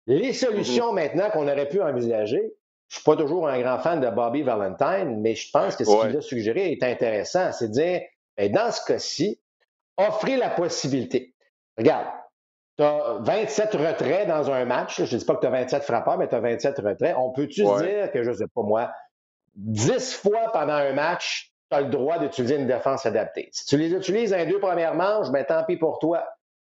Les 0.06 0.32
solutions 0.32 0.92
mm-hmm. 0.92 0.94
maintenant 0.94 1.30
qu'on 1.30 1.48
aurait 1.48 1.68
pu 1.68 1.82
envisager, 1.82 2.54
je 2.88 2.96
suis 2.96 3.04
pas 3.04 3.16
toujours 3.16 3.48
un 3.48 3.60
grand 3.60 3.78
fan 3.78 4.00
de 4.00 4.10
Bobby 4.10 4.42
Valentine, 4.42 5.20
mais 5.20 5.34
je 5.34 5.50
pense 5.50 5.76
que 5.76 5.84
ce 5.84 6.06
qu'il 6.06 6.16
a 6.16 6.20
suggéré 6.20 6.72
est 6.72 6.82
intéressant. 6.82 7.52
C'est 7.52 7.68
de 7.68 7.72
dire, 7.72 8.00
ben, 8.36 8.50
dans 8.50 8.72
ce 8.72 8.84
cas-ci, 8.84 9.40
offrir 9.96 10.38
la 10.38 10.50
possibilité. 10.50 11.34
Regarde, 11.78 12.06
tu 12.78 12.84
as 12.84 13.18
27 13.20 13.74
retraits 13.74 14.26
dans 14.26 14.50
un 14.50 14.64
match. 14.64 15.02
Je 15.02 15.14
ne 15.14 15.18
dis 15.18 15.24
pas 15.24 15.34
que 15.36 15.40
tu 15.40 15.46
as 15.46 15.50
27 15.50 15.82
frappeurs, 15.82 16.18
mais 16.18 16.28
tu 16.28 16.34
as 16.34 16.40
27 16.40 16.78
retraits. 16.78 17.14
On 17.16 17.30
peut-tu 17.30 17.62
dire 17.62 18.10
que, 18.12 18.22
je 18.22 18.30
ne 18.30 18.34
sais 18.34 18.46
pas 18.54 18.62
moi, 18.62 18.90
10 19.56 20.14
fois 20.14 20.50
pendant 20.52 20.74
un 20.74 20.92
match, 20.92 21.52
tu 21.70 21.76
as 21.76 21.82
le 21.82 21.88
droit 21.88 22.18
d'utiliser 22.18 22.56
une 22.56 22.66
défense 22.66 23.06
adaptée? 23.06 23.48
Si 23.52 23.66
tu 23.66 23.76
les 23.76 23.92
utilises 23.92 24.30
dans 24.30 24.38
les 24.38 24.46
deux 24.46 24.60
premières 24.60 24.94
manches, 24.94 25.30
ben, 25.30 25.44
tant 25.44 25.64
pis 25.64 25.76
pour 25.76 25.98
toi. 25.98 26.26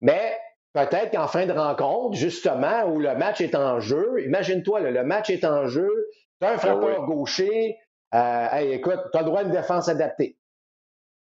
Mais 0.01 0.37
peut-être 0.73 1.13
qu'en 1.13 1.29
fin 1.29 1.47
de 1.47 1.53
rencontre, 1.53 2.17
justement, 2.17 2.85
où 2.87 2.99
le 2.99 3.15
match 3.15 3.41
est 3.41 3.55
en 3.55 3.81
jeu, 3.81 4.23
imagine-toi, 4.25 4.81
le 4.81 5.05
match 5.05 5.31
est 5.31 5.45
en 5.45 5.67
jeu, 5.67 5.91
tu 6.41 6.47
as 6.47 6.51
un 6.51 6.59
frappeur 6.59 7.07
gaucher, 7.07 7.79
euh, 8.15 8.47
hey, 8.53 8.73
écoute, 8.73 9.01
tu 9.13 9.19
as 9.19 9.23
le 9.23 9.27
droit 9.27 9.41
à 9.41 9.43
une 9.45 9.51
défense 9.51 9.89
adaptée. 9.89 10.37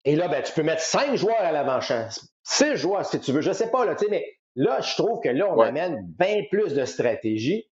Et 0.05 0.15
là, 0.15 0.27
ben, 0.27 0.41
tu 0.41 0.51
peux 0.53 0.63
mettre 0.63 0.82
cinq 0.82 1.15
joueurs 1.15 1.39
à 1.39 1.51
l'avant-champ, 1.51 2.08
six 2.43 2.75
joueurs 2.75 3.05
si 3.05 3.20
tu 3.20 3.32
veux, 3.32 3.41
je 3.41 3.50
ne 3.50 3.53
sais 3.53 3.70
pas, 3.70 3.86
là, 3.86 3.96
mais 4.10 4.25
là, 4.55 4.79
je 4.81 4.95
trouve 4.95 5.19
que 5.22 5.29
là, 5.29 5.51
on 5.51 5.60
amène 5.60 6.00
bien 6.19 6.43
plus 6.50 6.74
de 6.74 6.86
stratégie. 6.86 7.69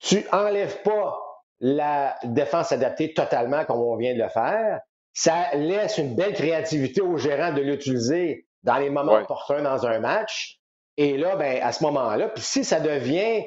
Tu 0.00 0.24
enlèves 0.32 0.82
pas 0.82 1.18
la 1.60 2.16
défense 2.24 2.72
adaptée 2.72 3.14
totalement 3.14 3.64
comme 3.64 3.80
on 3.80 3.96
vient 3.96 4.14
de 4.14 4.22
le 4.22 4.28
faire. 4.28 4.80
Ça 5.12 5.54
laisse 5.54 5.98
une 5.98 6.14
belle 6.14 6.34
créativité 6.34 7.00
aux 7.00 7.16
gérants 7.16 7.52
de 7.52 7.60
l'utiliser 7.60 8.46
dans 8.62 8.78
les 8.78 8.90
moments 8.90 9.14
opportuns 9.14 9.62
dans 9.62 9.86
un 9.86 9.98
match. 9.98 10.58
Et 10.96 11.16
là, 11.16 11.36
ben, 11.36 11.60
à 11.62 11.72
ce 11.72 11.82
moment-là, 11.84 12.28
puis 12.28 12.42
si 12.42 12.64
ça 12.64 12.80
devient 12.80 13.44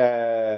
euh, 0.00 0.56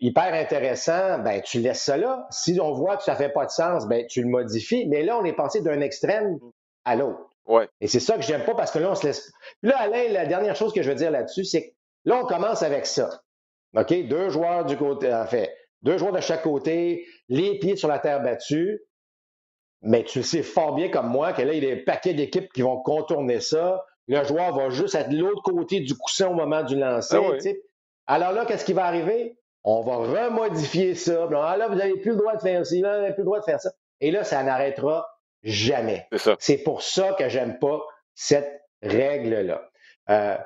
hyper 0.00 0.34
intéressant, 0.34 1.18
ben, 1.18 1.40
tu 1.42 1.60
laisses 1.60 1.82
ça 1.82 1.96
là. 1.96 2.26
Si 2.30 2.58
on 2.60 2.72
voit 2.72 2.96
que 2.96 3.02
ça 3.02 3.14
fait 3.14 3.28
pas 3.30 3.46
de 3.46 3.50
sens, 3.50 3.86
ben, 3.86 4.06
tu 4.06 4.22
le 4.22 4.28
modifies. 4.28 4.86
Mais 4.88 5.02
là, 5.02 5.18
on 5.18 5.24
est 5.24 5.34
passé 5.34 5.62
d'un 5.62 5.80
extrême 5.80 6.38
à 6.84 6.96
l'autre. 6.96 7.35
Ouais. 7.46 7.68
Et 7.80 7.86
c'est 7.86 8.00
ça 8.00 8.16
que 8.16 8.22
j'aime 8.22 8.44
pas 8.44 8.54
parce 8.54 8.70
que 8.70 8.78
là, 8.78 8.90
on 8.90 8.94
se 8.94 9.06
laisse. 9.06 9.32
Puis 9.62 9.70
là, 9.70 9.78
Alain, 9.78 10.08
la 10.10 10.26
dernière 10.26 10.56
chose 10.56 10.72
que 10.72 10.82
je 10.82 10.88
veux 10.88 10.96
dire 10.96 11.10
là-dessus, 11.10 11.44
c'est 11.44 11.68
que 11.68 11.74
là, 12.04 12.20
on 12.22 12.26
commence 12.26 12.62
avec 12.62 12.86
ça. 12.86 13.22
OK? 13.76 14.08
Deux 14.08 14.30
joueurs 14.30 14.64
du 14.64 14.76
côté, 14.76 15.12
en 15.12 15.26
fait, 15.26 15.54
deux 15.82 15.98
joueurs 15.98 16.12
de 16.12 16.20
chaque 16.20 16.42
côté, 16.42 17.06
les 17.28 17.58
pieds 17.58 17.76
sur 17.76 17.88
la 17.88 17.98
terre 17.98 18.22
battue. 18.22 18.82
Mais 19.82 20.02
tu 20.02 20.22
sais 20.22 20.42
fort 20.42 20.74
bien 20.74 20.88
comme 20.88 21.08
moi 21.08 21.32
que 21.32 21.42
là, 21.42 21.52
il 21.52 21.62
y 21.62 21.66
a 21.70 21.74
des 21.76 21.82
paquets 21.82 22.14
d'équipes 22.14 22.52
qui 22.52 22.62
vont 22.62 22.80
contourner 22.80 23.40
ça. 23.40 23.84
Le 24.08 24.24
joueur 24.24 24.54
va 24.56 24.70
juste 24.70 24.94
être 24.94 25.10
de 25.10 25.18
l'autre 25.18 25.42
côté 25.42 25.80
du 25.80 25.94
coussin 25.94 26.28
au 26.28 26.34
moment 26.34 26.62
du 26.62 26.76
lancer. 26.76 27.16
Ah 28.06 28.14
Alors 28.14 28.32
là, 28.32 28.46
qu'est-ce 28.46 28.64
qui 28.64 28.72
va 28.72 28.86
arriver? 28.86 29.38
On 29.62 29.82
va 29.82 29.96
remodifier 29.96 30.94
ça. 30.94 31.28
Ah 31.36 31.56
là, 31.56 31.68
vous 31.68 31.74
n'avez 31.74 31.98
plus 32.00 32.12
le 32.12 32.16
droit 32.16 32.34
de 32.36 32.40
faire 32.40 32.64
ça. 32.64 32.76
Là, 32.76 32.96
vous 32.96 33.02
n'avez 33.02 33.14
plus 33.14 33.22
le 33.22 33.26
droit 33.26 33.40
de 33.40 33.44
faire 33.44 33.60
ça. 33.60 33.70
Et 34.00 34.10
là, 34.10 34.24
ça 34.24 34.42
n'arrêtera 34.42 35.06
jamais. 35.46 36.08
C'est 36.38 36.58
pour 36.58 36.82
ça 36.82 37.14
que 37.18 37.28
j'aime 37.28 37.58
pas 37.58 37.80
cette 38.14 38.62
règle-là. 38.82 39.62
Euh, 40.10 40.36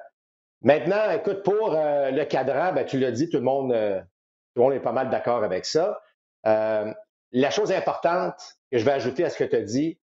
maintenant, 0.63 1.11
écoute, 1.11 1.43
pour 1.43 1.75
euh, 1.75 2.11
le 2.11 2.25
cadran, 2.25 2.73
ben, 2.73 2.85
tu 2.85 2.99
l'as 2.99 3.11
dit, 3.11 3.29
tout 3.29 3.39
le 3.39 3.43
monde, 3.43 3.73
euh, 3.73 3.99
tout 4.01 4.57
le 4.57 4.63
monde 4.63 4.73
est 4.75 4.81
pas 4.81 4.93
mal 4.93 5.11
d'accord 5.11 5.43
avec 5.43 5.65
ça. 5.65 6.01
la 6.45 7.51
chose 7.51 7.73
importante 7.73 8.57
que 8.71 8.79
je 8.79 8.85
vais 8.85 8.93
ajouter 8.93 9.25
à 9.25 9.31
ce 9.31 9.39
que 9.39 9.45
tu 9.45 9.57
as 9.57 9.63
dit, 9.63 9.99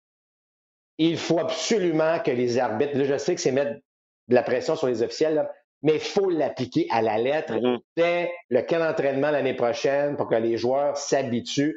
il 0.97 1.17
faut 1.17 1.39
absolument 1.39 2.19
que 2.19 2.31
les 2.31 2.57
arbitres, 2.57 2.97
là, 2.97 3.03
je 3.03 3.17
sais 3.17 3.35
que 3.35 3.41
c'est 3.41 3.51
mettre 3.51 3.79
de 4.29 4.35
la 4.35 4.43
pression 4.43 4.75
sur 4.75 4.87
les 4.87 5.03
officiels, 5.03 5.47
mais 5.83 5.95
il 5.95 6.01
faut 6.01 6.29
l'appliquer 6.29 6.87
à 6.89 7.01
la 7.01 7.17
lettre 7.19 7.53
mm-hmm. 7.53 7.79
dès 7.95 8.31
le 8.49 8.61
camp 8.63 8.79
d'entraînement 8.79 9.29
l'année 9.29 9.53
prochaine 9.53 10.17
pour 10.17 10.27
que 10.27 10.35
les 10.35 10.57
joueurs 10.57 10.97
s'habituent. 10.97 11.75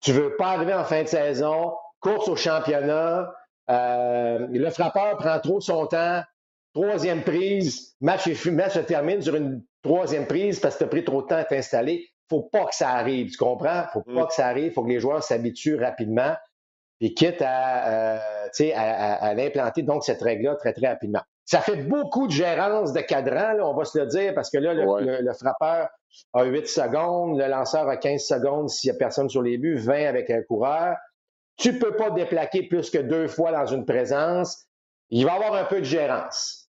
Tu 0.00 0.12
veux 0.12 0.36
pas 0.36 0.52
arriver 0.52 0.72
en 0.72 0.84
fin 0.84 1.02
de 1.02 1.08
saison, 1.08 1.74
course 2.06 2.28
au 2.28 2.36
championnat, 2.36 3.34
euh, 3.68 4.46
le 4.50 4.70
frappeur 4.70 5.16
prend 5.16 5.40
trop 5.40 5.60
son 5.60 5.86
temps, 5.86 6.22
troisième 6.72 7.22
prise, 7.22 7.96
match, 8.00 8.28
match 8.46 8.74
se 8.74 8.78
termine 8.80 9.20
sur 9.20 9.34
une 9.34 9.62
troisième 9.82 10.26
prise 10.26 10.60
parce 10.60 10.74
que 10.76 10.80
tu 10.80 10.84
as 10.84 10.88
pris 10.88 11.04
trop 11.04 11.22
de 11.22 11.26
temps 11.26 11.36
à 11.36 11.44
t'installer. 11.44 12.06
faut 12.30 12.42
pas 12.42 12.66
que 12.66 12.74
ça 12.74 12.90
arrive, 12.90 13.30
tu 13.30 13.36
comprends? 13.36 13.84
faut 13.92 14.02
pas 14.02 14.24
mm. 14.24 14.26
que 14.26 14.34
ça 14.34 14.46
arrive, 14.46 14.72
faut 14.72 14.84
que 14.84 14.88
les 14.88 15.00
joueurs 15.00 15.22
s'habituent 15.22 15.76
rapidement 15.76 16.34
et 17.00 17.12
quitte 17.12 17.42
à, 17.42 18.16
euh, 18.16 18.18
à, 18.74 19.34
l'implanter, 19.34 19.82
donc, 19.82 20.04
cette 20.04 20.22
règle-là 20.22 20.54
très, 20.56 20.72
très 20.72 20.88
rapidement. 20.88 21.20
Ça 21.44 21.60
fait 21.60 21.76
beaucoup 21.76 22.26
de 22.26 22.32
gérance 22.32 22.92
de 22.92 23.00
cadran, 23.00 23.54
on 23.60 23.74
va 23.74 23.84
se 23.84 23.98
le 23.98 24.06
dire, 24.06 24.34
parce 24.34 24.50
que 24.50 24.58
là, 24.58 24.72
le, 24.74 25.32
frappeur 25.34 25.88
a 26.32 26.44
8 26.44 26.66
secondes, 26.66 27.38
le 27.38 27.46
lanceur 27.48 27.88
a 27.88 27.96
15 27.96 28.22
secondes 28.22 28.70
s'il 28.70 28.90
n'y 28.90 28.96
a 28.96 28.98
personne 28.98 29.28
sur 29.28 29.42
les 29.42 29.58
buts, 29.58 29.76
20 29.76 30.06
avec 30.06 30.30
un 30.30 30.42
coureur. 30.42 30.96
Tu 31.56 31.72
ne 31.72 31.78
peux 31.78 31.96
pas 31.96 32.10
déplaquer 32.10 32.64
plus 32.64 32.90
que 32.90 32.98
deux 32.98 33.28
fois 33.28 33.52
dans 33.52 33.66
une 33.66 33.86
présence. 33.86 34.66
Il 35.10 35.24
va 35.24 35.32
y 35.32 35.34
avoir 35.36 35.54
un 35.54 35.64
peu 35.64 35.78
de 35.78 35.84
gérance. 35.84 36.66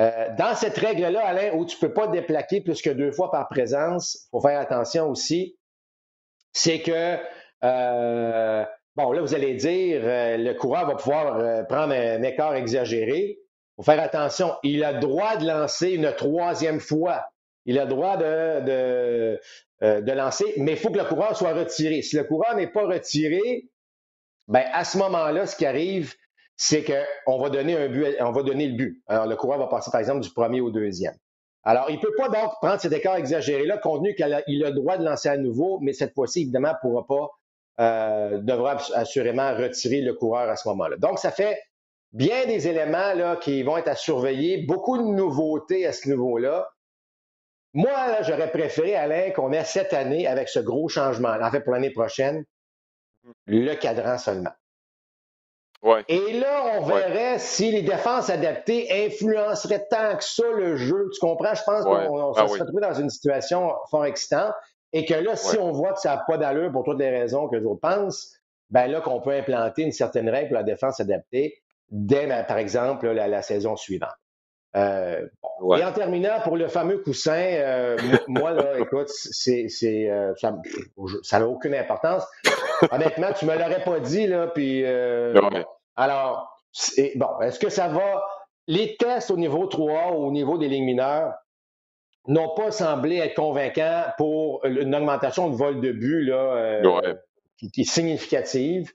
Euh, 0.00 0.28
dans 0.36 0.54
cette 0.54 0.78
règle-là, 0.78 1.26
Alain, 1.26 1.52
où 1.54 1.64
tu 1.64 1.76
ne 1.76 1.88
peux 1.88 1.92
pas 1.92 2.06
déplaquer 2.06 2.60
plus 2.60 2.80
que 2.80 2.90
deux 2.90 3.10
fois 3.10 3.30
par 3.30 3.48
présence, 3.48 4.14
il 4.14 4.28
faut 4.30 4.40
faire 4.40 4.60
attention 4.60 5.08
aussi, 5.08 5.56
c'est 6.52 6.80
que 6.80 7.18
euh, 7.64 8.64
Bon, 8.96 9.12
là, 9.12 9.20
vous 9.20 9.34
allez 9.34 9.54
dire, 9.54 10.00
euh, 10.02 10.36
le 10.36 10.54
coureur 10.54 10.88
va 10.88 10.96
pouvoir 10.96 11.66
prendre 11.68 11.94
un, 11.94 12.22
écart 12.24 12.56
exagéré. 12.56 13.38
Il 13.38 13.74
faut 13.76 13.82
faire 13.84 14.02
attention. 14.02 14.54
Il 14.64 14.82
a 14.82 14.92
droit 14.92 15.36
de 15.36 15.46
lancer 15.46 15.90
une 15.90 16.12
troisième 16.16 16.80
fois. 16.80 17.24
Il 17.64 17.78
a 17.78 17.86
droit 17.86 18.16
de, 18.16 18.60
de, 18.64 19.40
de 20.00 20.12
lancer, 20.12 20.52
mais 20.56 20.72
il 20.72 20.76
faut 20.78 20.90
que 20.90 20.98
le 20.98 21.04
coureur 21.04 21.36
soit 21.36 21.52
retiré. 21.52 22.02
Si 22.02 22.16
le 22.16 22.24
coureur 22.24 22.56
n'est 22.56 22.72
pas 22.72 22.86
retiré, 22.86 23.68
ben, 24.48 24.64
à 24.72 24.84
ce 24.84 24.98
moment-là, 24.98 25.46
ce 25.46 25.56
qui 25.56 25.66
arrive, 25.66 26.14
c'est 26.56 26.84
qu'on 26.84 27.38
va 27.38 27.50
donner 27.50 27.76
un 27.76 27.88
but, 27.88 28.16
on 28.20 28.32
va 28.32 28.42
donner 28.42 28.66
le 28.66 28.76
but. 28.76 29.02
Alors, 29.06 29.26
le 29.26 29.36
coureur 29.36 29.58
va 29.58 29.68
passer, 29.68 29.90
par 29.90 30.00
exemple, 30.00 30.20
du 30.20 30.30
premier 30.30 30.60
au 30.60 30.70
deuxième. 30.70 31.14
Alors, 31.64 31.90
il 31.90 31.96
ne 31.96 32.00
peut 32.00 32.14
pas 32.16 32.28
donc 32.28 32.52
prendre 32.60 32.80
cet 32.80 32.92
écart 32.92 33.16
exagéré-là, 33.16 33.78
compte 33.78 34.02
tenu 34.02 34.14
qu'il 34.14 34.32
a, 34.32 34.42
le 34.46 34.70
droit 34.70 34.96
de 34.96 35.04
lancer 35.04 35.28
à 35.28 35.36
nouveau, 35.36 35.78
mais 35.80 35.92
cette 35.92 36.14
fois-ci, 36.14 36.42
évidemment, 36.42 36.72
ne 36.72 36.88
pourra 36.88 37.06
pas 37.06 37.28
euh, 37.80 38.38
devra 38.38 38.78
assurément 38.94 39.54
retirer 39.54 40.00
le 40.00 40.14
coureur 40.14 40.48
à 40.48 40.56
ce 40.56 40.66
moment-là. 40.68 40.96
Donc, 40.96 41.18
ça 41.18 41.30
fait 41.30 41.60
bien 42.12 42.46
des 42.46 42.66
éléments 42.66 43.12
là, 43.14 43.36
qui 43.36 43.62
vont 43.62 43.76
être 43.76 43.88
à 43.88 43.94
surveiller, 43.94 44.64
beaucoup 44.66 44.98
de 44.98 45.04
nouveautés 45.04 45.86
à 45.86 45.92
ce 45.92 46.08
niveau-là. 46.08 46.68
Moi, 47.74 48.22
j'aurais 48.22 48.50
préféré, 48.50 48.96
Alain, 48.96 49.30
qu'on 49.30 49.52
ait 49.52 49.62
cette 49.62 49.92
année, 49.92 50.26
avec 50.26 50.48
ce 50.48 50.58
gros 50.58 50.88
changement, 50.88 51.36
en 51.40 51.50
fait, 51.50 51.60
pour 51.60 51.74
l'année 51.74 51.92
prochaine, 51.92 52.44
le 53.46 53.74
cadran 53.74 54.18
seulement. 54.18 54.52
Ouais. 55.82 56.04
Et 56.08 56.32
là, 56.40 56.72
on 56.76 56.82
verrait 56.82 57.38
si 57.38 57.70
les 57.70 57.82
défenses 57.82 58.30
adaptées 58.30 59.06
influenceraient 59.06 59.86
tant 59.88 60.16
que 60.16 60.24
ça 60.24 60.42
le 60.56 60.76
jeu. 60.76 61.08
Tu 61.14 61.20
comprends? 61.20 61.54
Je 61.54 61.62
pense 61.62 61.84
qu'on 61.84 62.32
ah 62.32 62.48
se 62.48 62.60
retrouve 62.60 62.80
dans 62.80 62.94
une 62.94 63.10
situation 63.10 63.72
fort 63.90 64.04
excitante. 64.04 64.52
Et 64.92 65.04
que 65.04 65.14
là, 65.14 65.36
si 65.36 65.56
on 65.58 65.70
voit 65.70 65.92
que 65.92 66.00
ça 66.00 66.16
n'a 66.16 66.24
pas 66.26 66.38
d'allure 66.38 66.72
pour 66.72 66.82
toutes 66.82 66.98
les 66.98 67.10
raisons 67.10 67.46
que 67.48 67.56
les 67.56 67.64
autres 67.64 67.80
pensent, 67.80 68.38
ben 68.70 68.86
là, 68.88 69.00
qu'on 69.00 69.20
peut 69.20 69.32
implanter 69.32 69.82
une 69.82 69.92
certaine 69.92 70.28
règle 70.28 70.48
pour 70.48 70.56
la 70.56 70.62
défense 70.62 70.98
adaptée 71.00 71.62
dès, 71.90 72.26
ben, 72.26 72.44
par 72.44 72.58
exemple, 72.58 73.08
la, 73.08 73.42
saison 73.42 73.76
suivante. 73.76 74.10
Euh, 74.76 75.26
Et 75.78 75.84
en 75.84 75.92
terminant, 75.92 76.40
pour 76.42 76.56
le 76.56 76.68
fameux 76.68 76.98
coussin, 76.98 77.32
euh, 77.32 77.96
moi, 78.26 78.50
là, 78.52 78.78
écoute, 78.78 79.08
c'est, 79.08 79.68
c'est, 79.68 80.10
euh, 80.10 80.34
ça 81.22 81.38
n'a 81.38 81.48
aucune 81.48 81.74
importance. 81.74 82.24
Honnêtement, 82.90 83.32
tu 83.32 83.46
me 83.46 83.54
l'aurais 83.54 83.82
pas 83.84 84.00
dit, 84.00 84.26
là, 84.26 84.46
puis... 84.48 84.84
alors, 85.96 86.62
bon, 87.16 87.40
est-ce 87.40 87.58
que 87.58 87.68
ça 87.68 87.88
va... 87.88 88.22
Les 88.66 88.96
tests 88.96 89.30
au 89.30 89.36
niveau 89.36 89.66
3, 89.66 90.12
au 90.12 90.30
niveau 90.30 90.58
des 90.58 90.68
lignes 90.68 90.84
mineures, 90.84 91.32
n'ont 92.28 92.54
pas 92.54 92.70
semblé 92.70 93.16
être 93.16 93.34
convaincants 93.34 94.04
pour 94.16 94.64
une 94.64 94.94
augmentation 94.94 95.48
de 95.48 95.56
vol 95.56 95.80
de 95.80 95.92
but 95.92 96.24
là, 96.24 96.82
euh, 96.82 97.14
qui, 97.58 97.80
est 97.80 97.90
significative. 97.90 98.92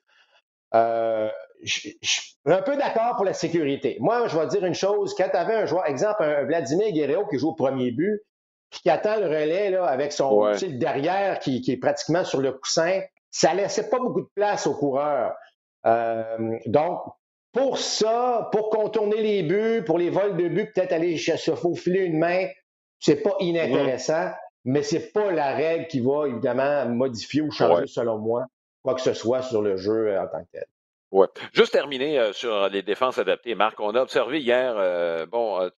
Euh, 0.76 1.30
je, 1.64 1.80
suis 2.02 2.36
un 2.46 2.62
peu 2.62 2.78
d'accord 2.78 3.16
pour 3.16 3.26
la 3.26 3.34
sécurité. 3.34 3.98
Moi, 4.00 4.28
je 4.28 4.38
vais 4.38 4.48
dire 4.48 4.64
une 4.64 4.76
chose. 4.76 5.16
Quand 5.18 5.30
tu 5.30 5.38
avais 5.38 5.56
un 5.56 5.66
joueur, 5.66 5.88
exemple, 5.88 6.24
un 6.24 6.44
Vladimir 6.44 6.92
Guerrero 6.92 7.26
qui 7.28 7.40
joue 7.40 7.50
au 7.50 7.56
premier 7.56 7.92
but, 7.92 8.22
puis 8.70 8.82
qui 8.82 8.90
attend 8.90 9.18
le 9.18 9.26
relais 9.26 9.72
là, 9.72 9.86
avec 9.86 10.12
son 10.12 10.52
derrière 10.70 11.40
qui, 11.40 11.64
est 11.68 11.78
pratiquement 11.78 12.24
sur 12.24 12.40
le 12.40 12.52
coussin, 12.52 13.02
ça 13.34 13.54
laissait 13.56 13.90
pas 13.90 13.98
beaucoup 14.00 14.22
de 14.22 14.30
place 14.36 14.68
aux 14.68 14.76
coureurs. 14.76 15.34
Euh, 15.86 16.58
donc, 16.68 17.02
pour 17.52 17.80
ça, 17.80 18.48
pour 18.52 18.70
contourner 18.70 19.22
les 19.22 19.44
buts, 19.44 19.84
pour 19.86 19.98
les 19.98 20.12
vols 20.12 20.38
de 20.38 20.48
but, 20.48 20.72
peut-être 20.74 20.94
aller 20.94 21.18
se 21.18 21.56
faufiler 21.56 22.02
une 22.02 22.20
main, 22.20 22.48
c'est 23.00 23.22
pas 23.22 23.36
inintéressant, 23.40 24.32
mais 24.66 24.84
c'est 24.84 25.12
pas 25.12 25.32
la 25.32 25.54
règle 25.56 25.88
qui 25.88 26.00
va 26.00 26.28
évidemment 26.28 26.86
modifier 26.88 27.42
ou 27.42 27.52
changer, 27.52 27.88
selon 27.88 28.20
moi, 28.20 28.46
quoi 28.84 28.94
que 28.94 29.02
ce 29.02 29.14
soit 29.14 29.42
sur 29.42 29.64
le 29.64 29.78
jeu 29.78 30.10
euh, 30.10 30.22
en 30.24 30.28
tant 30.28 30.44
que 30.44 30.52
tel. 30.52 30.66
Ouais. 31.12 31.28
Juste 31.54 31.74
terminer 31.74 32.20
euh, 32.20 32.34
sur 32.34 32.70
les 32.70 32.84
défenses 32.84 33.18
adaptées, 33.18 33.56
Marc. 33.56 33.80
On 33.80 33.96
a 33.96 34.02
observé 34.02 34.42
hier, 34.42 34.76
euh, 34.78 35.26
bon, 35.26 35.70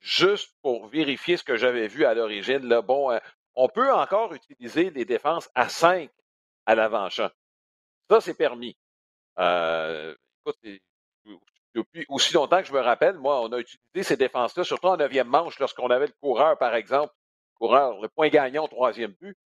juste 0.00 0.54
pour 0.62 0.86
vérifier 0.86 1.36
ce 1.36 1.44
que 1.44 1.56
j'avais 1.56 1.88
vu 1.88 2.04
à 2.04 2.14
l'origine, 2.14 2.66
là, 2.66 2.82
bon, 2.82 3.18
on 3.56 3.68
peut 3.68 3.92
encore 3.92 4.32
utiliser 4.32 4.90
les 4.90 5.04
défenses 5.04 5.50
à 5.56 5.68
5 5.68 6.08
à 6.68 6.74
l'avant-champ. 6.74 7.30
Ça, 8.10 8.20
c'est 8.20 8.34
permis. 8.34 8.76
Euh, 9.38 10.14
depuis 11.74 12.04
aussi 12.08 12.34
longtemps 12.34 12.60
que 12.60 12.68
je 12.68 12.72
me 12.74 12.80
rappelle, 12.80 13.16
moi, 13.16 13.40
on 13.40 13.50
a 13.52 13.58
utilisé 13.58 14.02
ces 14.02 14.16
défenses-là, 14.18 14.64
surtout 14.64 14.88
en 14.88 14.98
neuvième 14.98 15.28
manche, 15.28 15.58
lorsqu'on 15.58 15.88
avait 15.88 16.08
le 16.08 16.14
coureur, 16.20 16.58
par 16.58 16.74
exemple, 16.74 17.14
coureur, 17.54 17.98
le 18.00 18.08
point 18.08 18.28
gagnant 18.28 18.64
au 18.64 18.68
troisième 18.68 19.12
but. 19.12 19.36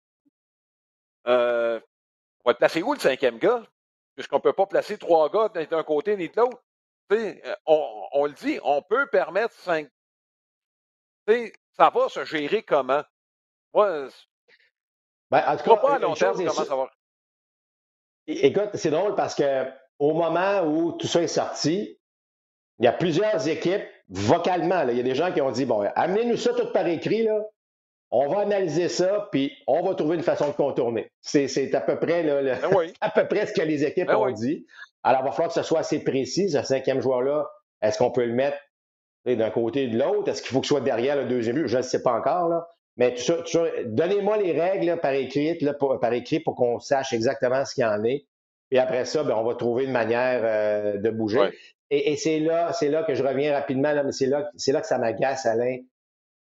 Euh, 1.28 1.80
on 2.44 2.50
va 2.50 2.54
placer 2.54 2.82
où 2.82 2.92
le 2.92 2.98
cinquième 2.98 3.38
gars? 3.38 3.62
Puisqu'on 4.16 4.36
ne 4.36 4.42
peut 4.42 4.52
pas 4.52 4.66
placer 4.66 4.98
trois 4.98 5.30
gars 5.30 5.48
d'un 5.48 5.82
côté 5.84 6.16
ni 6.16 6.28
de 6.28 6.36
l'autre. 6.36 6.60
Euh, 7.12 7.56
on, 7.66 8.08
on, 8.12 8.26
le 8.26 8.32
dit, 8.32 8.58
on 8.64 8.82
peut 8.82 9.06
permettre 9.06 9.54
cinq. 9.54 9.88
ça 11.28 11.90
va 11.90 12.08
se 12.08 12.24
gérer 12.24 12.64
comment? 12.64 13.04
Moi, 13.72 14.08
ben, 15.30 15.42
en 15.46 15.56
tout 15.56 15.64
cas, 15.64 15.76
pas 15.76 15.94
à 15.94 15.98
long 15.98 16.14
terme 16.14 16.36
comment 16.36 16.64
ça 16.64 16.76
va. 16.76 16.90
Écoute, 18.26 18.70
c'est 18.74 18.90
drôle 18.90 19.14
parce 19.14 19.34
que 19.34 19.66
au 19.98 20.14
moment 20.14 20.62
où 20.64 20.92
tout 20.92 21.06
ça 21.06 21.22
est 21.22 21.28
sorti, 21.28 21.98
il 22.78 22.84
y 22.84 22.88
a 22.88 22.92
plusieurs 22.92 23.46
équipes, 23.48 23.84
vocalement, 24.08 24.82
il 24.88 24.96
y 24.96 25.00
a 25.00 25.04
des 25.04 25.14
gens 25.14 25.32
qui 25.32 25.40
ont 25.40 25.50
dit 25.50 25.64
bon, 25.64 25.82
amenez-nous 25.94 26.36
ça 26.36 26.52
tout 26.54 26.72
par 26.72 26.86
écrit, 26.86 27.24
là. 27.24 27.40
On 28.14 28.28
va 28.28 28.40
analyser 28.40 28.90
ça, 28.90 29.28
puis 29.32 29.52
on 29.66 29.82
va 29.82 29.94
trouver 29.94 30.16
une 30.16 30.22
façon 30.22 30.48
de 30.48 30.52
contourner. 30.52 31.10
C'est 31.22 31.74
à 31.74 31.80
peu 31.80 31.98
près 31.98 32.22
là, 32.22 32.42
ben 32.42 32.92
à 33.00 33.10
peu 33.10 33.26
près 33.26 33.46
ce 33.46 33.54
que 33.54 33.62
les 33.62 33.84
équipes 33.84 34.08
ben 34.08 34.16
ont 34.16 34.30
dit. 34.30 34.66
Alors, 35.02 35.22
il 35.22 35.24
va 35.24 35.32
falloir 35.32 35.48
que 35.48 35.54
ce 35.54 35.62
soit 35.62 35.80
assez 35.80 36.04
précis, 36.04 36.50
ce 36.50 36.62
cinquième 36.62 37.00
joueur-là. 37.00 37.48
Est-ce 37.80 37.96
qu'on 37.98 38.10
peut 38.10 38.26
le 38.26 38.34
mettre 38.34 38.58
d'un 39.24 39.50
côté 39.50 39.84
et 39.84 39.88
de 39.88 39.98
l'autre? 39.98 40.28
Est-ce 40.28 40.42
qu'il 40.42 40.50
faut 40.52 40.60
que 40.60 40.66
ce 40.66 40.74
soit 40.74 40.82
derrière 40.82 41.16
le 41.16 41.24
deuxième 41.24 41.56
but? 41.56 41.68
Je 41.68 41.78
ne 41.78 41.82
sais 41.82 42.02
pas 42.02 42.12
encore. 42.12 42.48
Là. 42.48 42.68
Mais 42.96 43.14
tout 43.14 43.22
ça, 43.22 43.64
donnez-moi 43.86 44.36
les 44.36 44.58
règles 44.58 44.98
par, 45.00 45.12
écrit, 45.12 45.58
là, 45.60 45.72
pour, 45.72 45.98
par 45.98 46.12
écrit 46.12 46.40
pour 46.40 46.54
qu'on 46.54 46.78
sache 46.78 47.12
exactement 47.12 47.64
ce 47.64 47.74
qu'il 47.74 47.84
y 47.84 47.86
en 47.86 48.04
est. 48.04 48.26
Et 48.70 48.78
après 48.78 49.04
ça, 49.04 49.22
ben, 49.22 49.34
on 49.34 49.44
va 49.44 49.54
trouver 49.54 49.84
une 49.84 49.92
manière 49.92 50.40
euh, 50.44 50.98
de 50.98 51.10
bouger. 51.10 51.50
Et, 51.90 52.16
c'est 52.16 52.38
là, 52.38 52.72
c'est 52.72 52.88
là 52.88 53.02
que 53.02 53.14
je 53.14 53.22
reviens 53.22 53.52
rapidement, 53.52 53.92
là, 53.92 54.02
mais 54.02 54.12
c'est 54.12 54.26
là, 54.26 54.50
c'est 54.56 54.72
là 54.72 54.80
que 54.80 54.86
ça 54.86 54.96
m'agace, 54.96 55.44
Alain. 55.44 55.78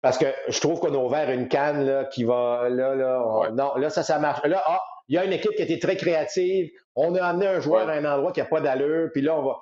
Parce 0.01 0.17
que 0.17 0.25
je 0.47 0.59
trouve 0.61 0.79
qu'on 0.79 0.93
a 0.93 0.97
ouvert 0.97 1.29
une 1.29 1.49
canne 1.49 1.85
là, 1.85 2.05
qui 2.05 2.23
va. 2.23 2.69
Là, 2.69 2.95
là, 2.95 3.49
non, 3.51 3.75
là, 3.75 3.89
ça, 3.89 4.01
ça 4.01 4.17
marche. 4.17 4.45
Là, 4.45 4.63
ah, 4.65 4.81
il 5.11 5.15
y 5.15 5.17
a 5.17 5.25
une 5.25 5.33
équipe 5.33 5.51
qui 5.51 5.61
a 5.61 5.65
été 5.65 5.77
très 5.77 5.97
créative. 5.97 6.71
On 6.95 7.15
a 7.15 7.25
amené 7.25 7.45
un 7.45 7.59
joueur 7.59 7.89
à 7.89 7.91
un 7.91 8.05
endroit 8.05 8.31
qui 8.31 8.39
n'a 8.39 8.45
pas 8.45 8.61
d'allure, 8.61 9.09
puis 9.11 9.21
là, 9.21 9.37
on 9.37 9.43
va. 9.43 9.61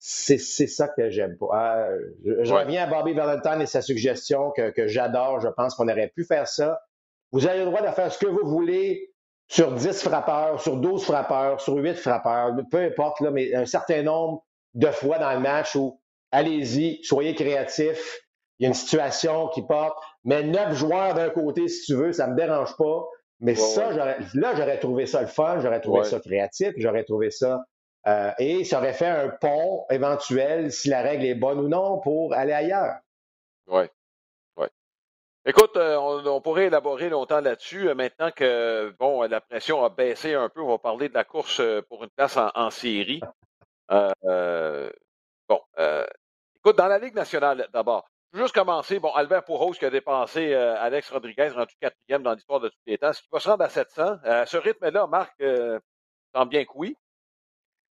C'est, 0.00 0.38
ça 0.38 0.88
que 0.88 1.08
j'aime 1.08 1.38
pas. 1.38 1.46
Ah, 1.52 1.88
je, 2.24 2.52
reviens 2.52 2.82
à 2.82 2.86
Bobby 2.88 3.12
Valentine 3.12 3.62
et 3.62 3.66
sa 3.66 3.80
suggestion 3.80 4.50
que, 4.50 4.70
que 4.70 4.88
j'adore. 4.88 5.38
Je 5.38 5.46
pense 5.50 5.76
qu'on 5.76 5.88
aurait 5.88 6.08
pu 6.08 6.24
faire 6.24 6.48
ça. 6.48 6.80
Vous 7.30 7.46
avez 7.46 7.60
le 7.60 7.66
droit 7.66 7.80
de 7.80 7.92
faire 7.92 8.12
ce 8.12 8.18
que 8.18 8.26
vous 8.26 8.44
voulez 8.44 9.12
sur 9.46 9.70
10 9.70 10.02
frappeurs, 10.02 10.60
sur 10.60 10.76
12 10.78 11.04
frappeurs, 11.04 11.60
sur 11.60 11.74
8 11.74 11.94
frappeurs, 11.94 12.56
peu 12.68 12.78
importe, 12.78 13.20
là, 13.20 13.30
mais 13.30 13.54
un 13.54 13.66
certain 13.66 14.02
nombre 14.02 14.44
de 14.74 14.88
fois 14.88 15.20
dans 15.20 15.32
le 15.32 15.38
match 15.38 15.76
où 15.76 16.00
allez-y, 16.32 17.04
soyez 17.04 17.36
créatifs. 17.36 18.18
Il 18.58 18.64
y 18.64 18.66
a 18.66 18.68
une 18.70 18.74
situation 18.74 19.46
qui 19.50 19.62
porte, 19.62 19.96
mais 20.24 20.42
neuf 20.42 20.74
joueurs 20.74 21.14
d'un 21.14 21.30
côté, 21.30 21.68
si 21.68 21.84
tu 21.84 21.94
veux, 21.94 22.12
ça 22.12 22.26
ne 22.26 22.32
me 22.32 22.36
dérange 22.36 22.76
pas. 22.76 23.06
Mais 23.40 23.54
ça, 23.54 23.92
là, 23.92 24.54
j'aurais 24.56 24.78
trouvé 24.78 25.06
ça 25.06 25.20
le 25.20 25.28
fun, 25.28 25.60
j'aurais 25.60 25.80
trouvé 25.80 26.04
ça 26.04 26.18
créatif, 26.18 26.72
j'aurais 26.76 27.04
trouvé 27.04 27.30
ça. 27.30 27.64
Euh, 28.06 28.32
et 28.38 28.64
ça 28.64 28.78
aurait 28.78 28.94
fait 28.94 29.06
un 29.06 29.28
pont 29.28 29.84
éventuel, 29.90 30.72
si 30.72 30.88
la 30.88 31.02
règle 31.02 31.24
est 31.24 31.34
bonne 31.34 31.58
ou 31.60 31.68
non, 31.68 31.98
pour 32.00 32.32
aller 32.32 32.52
ailleurs. 32.52 32.96
Oui. 33.66 33.84
Oui. 34.56 34.66
Écoute, 35.44 35.76
euh, 35.76 35.96
on, 35.96 36.40
pourrait 36.40 36.66
élaborer 36.66 37.10
longtemps 37.10 37.40
là-dessus. 37.40 37.88
Euh, 37.88 37.94
maintenant 37.94 38.30
que 38.30 38.94
bon, 38.98 39.22
la 39.22 39.40
pression 39.40 39.84
a 39.84 39.90
baissé 39.90 40.34
un 40.34 40.48
peu, 40.48 40.62
on 40.62 40.68
va 40.68 40.78
parler 40.78 41.08
de 41.08 41.14
la 41.14 41.24
course 41.24 41.60
pour 41.88 42.02
une 42.02 42.10
place 42.10 42.36
en, 42.36 42.70
série. 42.70 43.20
bon, 43.88 45.60
écoute, 46.56 46.76
dans 46.76 46.88
la 46.88 46.98
Ligue 46.98 47.14
nationale, 47.14 47.68
d'abord, 47.72 48.08
juste 48.32 48.54
commencer. 48.54 48.98
Bon, 48.98 49.12
Albert 49.12 49.44
Pouros 49.44 49.72
qui 49.72 49.84
a 49.84 49.90
dépensé 49.90 50.52
euh, 50.52 50.74
Alex 50.78 51.10
Rodriguez, 51.10 51.48
rendu 51.48 51.74
quatrième 51.80 52.22
dans 52.22 52.34
l'histoire 52.34 52.60
de 52.60 52.68
tous 52.68 52.78
les 52.86 52.98
temps. 52.98 53.10
Est-ce 53.10 53.20
qu'il 53.20 53.30
va 53.32 53.40
se 53.40 53.48
rendre 53.48 53.64
à 53.64 53.68
700? 53.68 54.16
Euh, 54.24 54.44
ce 54.46 54.56
rythme-là, 54.56 55.06
Marc, 55.06 55.32
euh, 55.40 55.78
semble 56.34 56.50
bien 56.50 56.64
que 56.64 56.70
oui. 56.74 56.96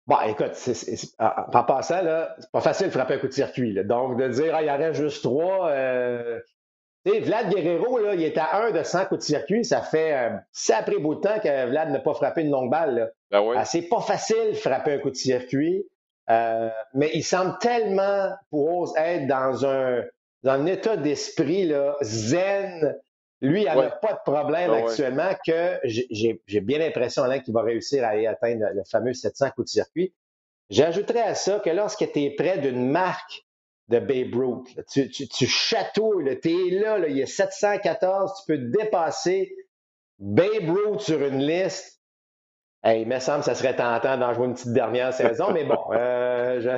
Bon, 0.05 0.17
écoute, 0.27 0.51
en 1.19 1.63
passant, 1.63 2.01
là, 2.01 2.35
c'est 2.37 2.51
pas 2.51 2.59
facile 2.59 2.87
de 2.87 2.91
frapper 2.91 3.13
un 3.13 3.19
coup 3.19 3.27
de 3.27 3.33
circuit. 3.33 3.73
Donc, 3.85 4.17
de 4.17 4.27
dire, 4.27 4.53
ah, 4.53 4.61
il 4.61 4.67
y 4.67 4.71
en 4.71 4.77
reste 4.77 5.01
juste 5.01 5.23
trois. 5.23 5.69
Euh... 5.69 6.41
Tu 7.05 7.11
sais, 7.11 7.19
Vlad 7.21 7.49
Guerrero, 7.49 7.99
là, 7.99 8.13
il 8.15 8.23
est 8.23 8.37
à 8.37 8.63
un 8.63 8.71
de 8.71 8.83
100 8.83 9.05
coups 9.05 9.19
de 9.19 9.25
circuit. 9.25 9.63
Ça 9.63 9.81
fait 9.81 10.13
un 10.13 10.41
sacré 10.51 10.97
bout 10.97 11.15
de 11.15 11.21
temps 11.21 11.39
que 11.39 11.69
Vlad 11.69 11.89
n'a 11.89 11.99
pas 11.99 12.13
frappé 12.13 12.41
une 12.41 12.51
longue 12.51 12.69
balle. 12.69 12.95
Là. 12.95 13.09
Ben 13.31 13.41
oui. 13.41 13.55
Ah, 13.57 13.65
c'est 13.65 13.83
pas 13.83 14.01
facile 14.01 14.51
de 14.51 14.57
frapper 14.57 14.93
un 14.93 14.99
coup 14.99 15.09
de 15.09 15.15
circuit. 15.15 15.85
Euh, 16.29 16.69
mais 16.93 17.11
il 17.13 17.23
semble 17.23 17.57
tellement 17.59 18.31
pour 18.49 18.97
être 18.97 19.27
dans 19.27 19.65
un 19.65 20.03
dans 20.43 20.53
un 20.53 20.65
état 20.65 20.97
d'esprit 20.97 21.65
là, 21.65 21.95
zen. 22.01 22.95
Lui, 23.41 23.63
il 23.63 23.65
n'a 23.65 23.89
pas 23.89 24.13
de 24.13 24.31
problème 24.31 24.71
actuellement 24.71 25.31
que 25.45 25.79
j'ai 25.83 26.61
bien 26.61 26.79
l'impression 26.79 27.23
qu'il 27.41 27.53
va 27.53 27.61
réussir 27.61 28.03
à 28.03 28.09
aller 28.09 28.27
atteindre 28.27 28.65
le 28.73 28.83
fameux 28.89 29.13
700 29.13 29.51
coups 29.51 29.65
de 29.65 29.69
circuit. 29.69 30.13
J'ajouterais 30.69 31.21
à 31.21 31.35
ça 31.35 31.59
que 31.59 31.69
lorsque 31.69 32.09
tu 32.11 32.21
es 32.21 32.35
près 32.35 32.57
d'une 32.57 32.89
marque 32.89 33.45
de 33.89 33.99
Babe 33.99 34.33
Ruth, 34.33 34.79
tu, 34.89 35.09
tu, 35.09 35.27
tu, 35.27 35.45
chatouilles, 35.45 36.39
tu 36.39 36.49
es 36.49 36.79
là, 36.79 36.97
là, 36.97 37.07
il 37.09 37.17
y 37.17 37.23
a 37.23 37.25
714, 37.25 38.31
tu 38.39 38.53
peux 38.53 38.57
dépasser 38.57 39.53
Babe 40.19 40.69
Ruth 40.69 41.01
sur 41.01 41.21
une 41.21 41.39
liste. 41.39 42.01
Hey, 42.81 43.01
il 43.01 43.07
me 43.07 43.19
semble 43.19 43.39
que 43.39 43.45
ça 43.45 43.55
serait 43.55 43.75
tentant 43.75 44.17
d'en 44.17 44.33
jouer 44.33 44.45
une 44.45 44.53
petite 44.53 44.73
dernière 44.73 45.13
saison, 45.13 45.51
mais 45.51 45.65
bon, 45.65 45.79
euh, 45.91 46.77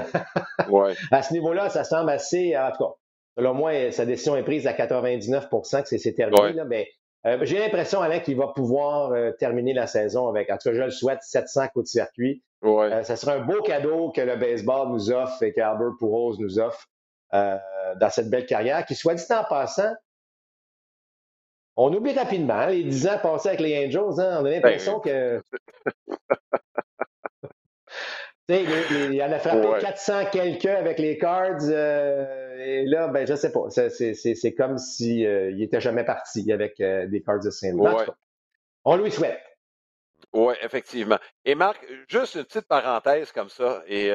à 1.11 1.23
ce 1.23 1.33
niveau-là, 1.33 1.69
ça 1.69 1.83
semble 1.83 2.09
assez, 2.09 2.57
en 2.57 2.71
tout 2.71 2.83
cas, 2.83 2.93
Selon 3.37 3.53
moi, 3.53 3.91
sa 3.91 4.05
décision 4.05 4.35
est 4.35 4.43
prise 4.43 4.65
à 4.67 4.73
99% 4.73 5.83
que 5.83 5.97
c'est 5.97 6.13
terminé. 6.13 6.63
mais 6.65 6.87
euh, 7.25 7.39
j'ai 7.41 7.57
l'impression, 7.57 8.01
Alain, 8.01 8.19
qu'il 8.19 8.37
va 8.37 8.47
pouvoir 8.47 9.11
euh, 9.11 9.31
terminer 9.31 9.73
la 9.73 9.87
saison 9.87 10.27
avec, 10.27 10.49
en 10.51 10.57
tout 10.57 10.69
cas, 10.69 10.75
je 10.75 10.81
le 10.81 10.91
souhaite, 10.91 11.19
700 11.21 11.69
coups 11.73 11.85
de 11.85 11.89
circuit. 11.89 12.43
Euh, 12.63 13.03
ça 13.03 13.15
sera 13.15 13.33
un 13.33 13.41
beau 13.41 13.61
cadeau 13.61 14.11
que 14.11 14.21
le 14.21 14.35
baseball 14.37 14.89
nous 14.89 15.11
offre 15.11 15.41
et 15.43 15.53
qu'Albert 15.53 15.93
Pouros 15.99 16.37
nous 16.39 16.59
offre 16.59 16.87
dans 17.31 18.09
cette 18.09 18.29
belle 18.29 18.45
carrière, 18.45 18.85
qui, 18.85 18.95
soit 18.95 19.15
dit 19.15 19.23
en 19.29 19.43
passant, 19.43 19.93
on 21.75 21.93
oublie 21.93 22.13
rapidement 22.13 22.53
hein, 22.53 22.67
les 22.67 22.83
10 22.83 23.07
ans 23.07 23.19
passés 23.21 23.49
avec 23.49 23.59
les 23.59 23.85
Angels. 23.85 24.19
Hein, 24.19 24.37
on 24.41 24.45
a 24.45 24.49
l'impression 24.49 25.01
ben, 25.03 25.41
que 25.41 25.41
il, 28.47 29.13
y 29.13 29.23
en 29.23 29.31
a 29.31 29.39
frappé 29.39 29.67
400 29.81 30.25
quelqu'un 30.31 30.75
avec 30.75 30.99
les 30.99 31.17
Cards. 31.17 31.63
Euh, 31.63 32.57
et 32.57 32.85
là, 32.85 33.07
ben, 33.07 33.25
je 33.25 33.35
sais 33.35 33.51
pas. 33.51 33.69
C'est 33.69 34.55
comme 34.55 34.77
s'il 34.77 35.25
euh, 35.25 35.55
si, 35.55 35.63
était 35.63 35.81
jamais 35.81 36.03
parti 36.03 36.51
avec 36.51 36.79
euh, 36.79 37.07
des 37.07 37.21
Cards 37.21 37.39
de 37.39 37.49
Saint-Louis. 37.49 38.05
On 38.83 38.97
lui 38.97 39.11
souhaite. 39.11 39.41
Oui, 40.33 40.53
effectivement. 40.61 41.17
Et 41.43 41.55
Marc, 41.55 41.83
juste 42.07 42.35
une 42.35 42.43
petite 42.43 42.67
parenthèse 42.67 43.31
comme 43.31 43.49
ça. 43.49 43.83
Et 43.87 44.11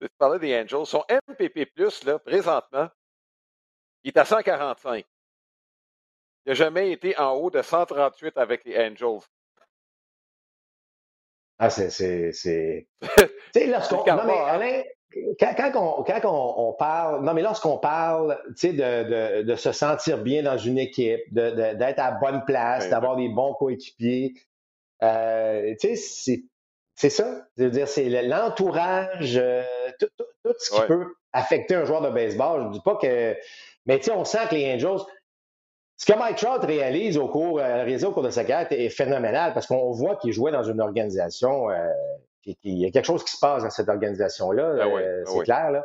tu 0.00 0.08
parlais 0.18 0.38
des 0.38 0.54
Angels? 0.54 0.86
Son 0.86 1.04
MPP, 1.28 1.68
là, 2.04 2.18
présentement, 2.18 2.88
il 4.02 4.08
est 4.08 4.18
à 4.18 4.24
145. 4.24 5.04
Il 6.46 6.48
n'a 6.48 6.54
jamais 6.54 6.90
été 6.90 7.18
en 7.18 7.32
haut 7.32 7.50
de 7.50 7.62
138 7.62 8.36
avec 8.38 8.64
les 8.64 8.76
Angels. 8.78 9.20
Ah, 11.60 11.68
c'est. 11.68 11.90
c'est, 11.90 12.32
c'est... 12.32 12.88
tu 13.16 13.26
sais, 13.54 13.66
lorsqu'on. 13.66 13.98
Non, 13.98 14.24
mais 14.26 14.32
hein? 14.32 14.44
Alain, 14.46 14.82
quand, 15.38 15.54
quand, 15.54 15.72
on, 15.74 16.02
quand 16.02 16.20
on, 16.24 16.68
on, 16.68 16.72
parle. 16.72 17.22
Non, 17.22 17.34
mais 17.34 17.42
lorsqu'on 17.42 17.76
parle, 17.76 18.40
tu 18.56 18.68
sais, 18.68 18.72
de, 18.72 19.40
de, 19.40 19.42
de, 19.42 19.54
se 19.56 19.70
sentir 19.70 20.18
bien 20.18 20.42
dans 20.42 20.56
une 20.56 20.78
équipe, 20.78 21.20
de, 21.32 21.74
d'être 21.74 21.98
à 21.98 22.12
bonne 22.12 22.44
place, 22.46 22.88
d'avoir 22.88 23.16
des 23.16 23.28
bons 23.28 23.52
coéquipiers, 23.52 24.32
euh, 25.02 25.74
tu 25.78 25.88
sais, 25.88 25.96
c'est. 25.96 26.42
C'est 26.94 27.10
ça. 27.10 27.46
Je 27.56 27.64
veux 27.64 27.70
dire, 27.70 27.88
c'est 27.88 28.10
l'entourage, 28.22 29.38
euh, 29.38 29.62
tout, 29.98 30.08
tout, 30.18 30.24
tout, 30.44 30.54
ce 30.58 30.70
qui 30.70 30.86
peut 30.86 31.14
affecter 31.32 31.74
un 31.74 31.86
joueur 31.86 32.02
de 32.02 32.10
baseball. 32.10 32.60
Je 32.62 32.68
ne 32.68 32.72
dis 32.72 32.82
pas 32.82 32.96
que. 32.96 33.36
Mais 33.86 33.98
tu 33.98 34.04
sais, 34.04 34.12
on 34.12 34.24
sent 34.24 34.48
que 34.50 34.54
les 34.54 34.74
Angels, 34.74 35.00
ce 36.00 36.10
que 36.10 36.18
Mike 36.18 36.38
Trout 36.38 36.64
réalise 36.64 37.18
au 37.18 37.28
cours, 37.28 37.58
euh, 37.58 37.84
réalisé 37.84 38.06
au 38.06 38.12
cours 38.12 38.22
de 38.22 38.30
sa 38.30 38.42
carrière 38.42 38.66
est 38.72 38.88
phénoménal 38.88 39.52
parce 39.52 39.66
qu'on 39.66 39.90
voit 39.90 40.16
qu'il 40.16 40.32
jouait 40.32 40.50
dans 40.50 40.62
une 40.62 40.80
organisation, 40.80 41.68
euh, 41.68 41.76
qu'il 42.42 42.78
y 42.78 42.86
a 42.86 42.90
quelque 42.90 43.04
chose 43.04 43.22
qui 43.22 43.32
se 43.32 43.38
passe 43.38 43.64
dans 43.64 43.68
cette 43.68 43.90
organisation-là, 43.90 44.76
ah 44.80 44.86
euh, 44.86 45.24
ah 45.26 45.30
c'est 45.30 45.42
clair. 45.42 45.70
Là. 45.70 45.84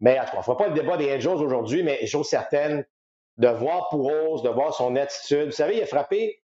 Mais 0.00 0.18
on 0.32 0.38
ne 0.38 0.42
fera 0.42 0.56
pas 0.56 0.68
le 0.68 0.72
débat 0.72 0.96
des 0.96 1.14
Angels 1.14 1.44
aujourd'hui, 1.44 1.82
mais 1.82 2.06
chose 2.06 2.26
certaine, 2.26 2.86
de 3.36 3.48
voir 3.48 3.90
Pouros, 3.90 4.40
de 4.40 4.48
voir 4.48 4.72
son 4.72 4.96
attitude. 4.96 5.46
Vous 5.46 5.50
savez, 5.50 5.76
il 5.76 5.82
a 5.82 5.86
frappé 5.86 6.40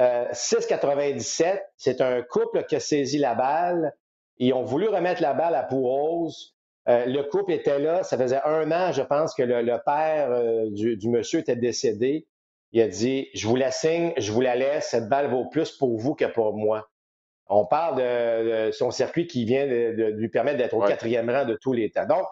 6,97. 0.00 1.60
C'est 1.76 2.00
un 2.00 2.22
couple 2.22 2.64
qui 2.64 2.76
a 2.76 2.80
saisi 2.80 3.18
la 3.18 3.34
balle. 3.34 3.94
Ils 4.38 4.54
ont 4.54 4.62
voulu 4.62 4.88
remettre 4.88 5.20
la 5.20 5.34
balle 5.34 5.54
à 5.54 5.62
Pouros. 5.62 6.30
le 6.86 7.22
couple 7.24 7.52
était 7.52 7.78
là. 7.78 8.02
Ça 8.02 8.16
faisait 8.16 8.40
un 8.46 8.72
an, 8.72 8.92
je 8.92 9.02
pense, 9.02 9.34
que 9.34 9.42
le, 9.42 9.76
père 9.84 10.30
du, 10.70 10.96
du, 10.96 11.10
monsieur 11.10 11.40
était 11.40 11.56
décédé. 11.56 12.26
Il 12.72 12.80
a 12.80 12.88
dit 12.88 13.28
Je 13.34 13.46
vous 13.46 13.56
la 13.56 13.70
signe, 13.70 14.12
je 14.16 14.32
vous 14.32 14.40
la 14.40 14.56
laisse, 14.56 14.90
cette 14.90 15.08
balle 15.08 15.30
vaut 15.30 15.48
plus 15.48 15.72
pour 15.72 15.96
vous 15.98 16.14
que 16.14 16.24
pour 16.24 16.54
moi. 16.54 16.88
On 17.48 17.64
parle 17.64 17.98
de, 17.98 18.70
son 18.72 18.90
circuit 18.90 19.26
qui 19.26 19.44
vient 19.44 19.66
de, 19.66 20.12
lui 20.16 20.28
permettre 20.28 20.58
d'être 20.58 20.74
au 20.74 20.82
quatrième 20.82 21.30
rang 21.30 21.44
de 21.44 21.54
tous 21.54 21.72
les 21.72 21.90
temps. 21.90 22.06
Donc, 22.06 22.26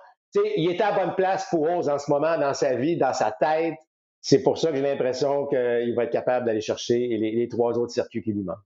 il 0.57 0.71
est 0.71 0.81
à 0.81 0.93
bonne 0.93 1.15
place 1.15 1.49
pour 1.51 1.69
Rose 1.69 1.89
en 1.89 1.99
ce 1.99 2.11
moment 2.11 2.37
dans 2.39 2.55
sa 2.55 2.75
vie, 2.75 2.97
dans 2.97 3.13
sa 3.13 3.31
tête. 3.31 3.75
C'est 4.21 4.43
pour 4.43 4.59
ça 4.59 4.71
que 4.71 4.77
j'ai 4.77 4.83
l'impression 4.83 5.47
qu'il 5.47 5.95
va 5.95 6.05
être 6.05 6.11
capable 6.11 6.47
d'aller 6.47 6.61
chercher 6.61 6.99
les, 6.99 7.49
trois 7.49 7.79
autres 7.79 7.93
circuits 7.93 8.23
qui 8.23 8.33
lui 8.33 8.43
manquent. 8.43 8.57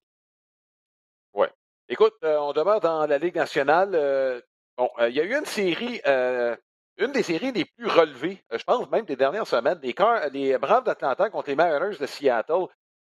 Oui. 1.34 1.48
Écoute, 1.88 2.14
euh, 2.24 2.38
on 2.38 2.52
demeure 2.52 2.80
dans 2.80 3.06
la 3.06 3.18
Ligue 3.18 3.34
nationale. 3.34 3.90
Euh, 3.94 4.40
bon, 4.76 4.88
euh, 5.00 5.10
il 5.10 5.16
y 5.16 5.20
a 5.20 5.24
eu 5.24 5.34
une 5.36 5.44
série, 5.44 6.00
une 6.98 7.12
des 7.12 7.22
séries 7.22 7.52
les 7.52 7.64
plus 7.64 7.86
relevées, 7.86 8.42
je 8.50 8.62
pense 8.64 8.90
même 8.90 9.04
des 9.04 9.16
dernières 9.16 9.46
semaines, 9.46 9.78
les, 9.82 10.58
Braves 10.58 10.84
d'Atlanta 10.84 11.30
contre 11.30 11.48
les 11.48 11.56
Mariners 11.56 11.96
de 11.96 12.06
Seattle. 12.06 12.66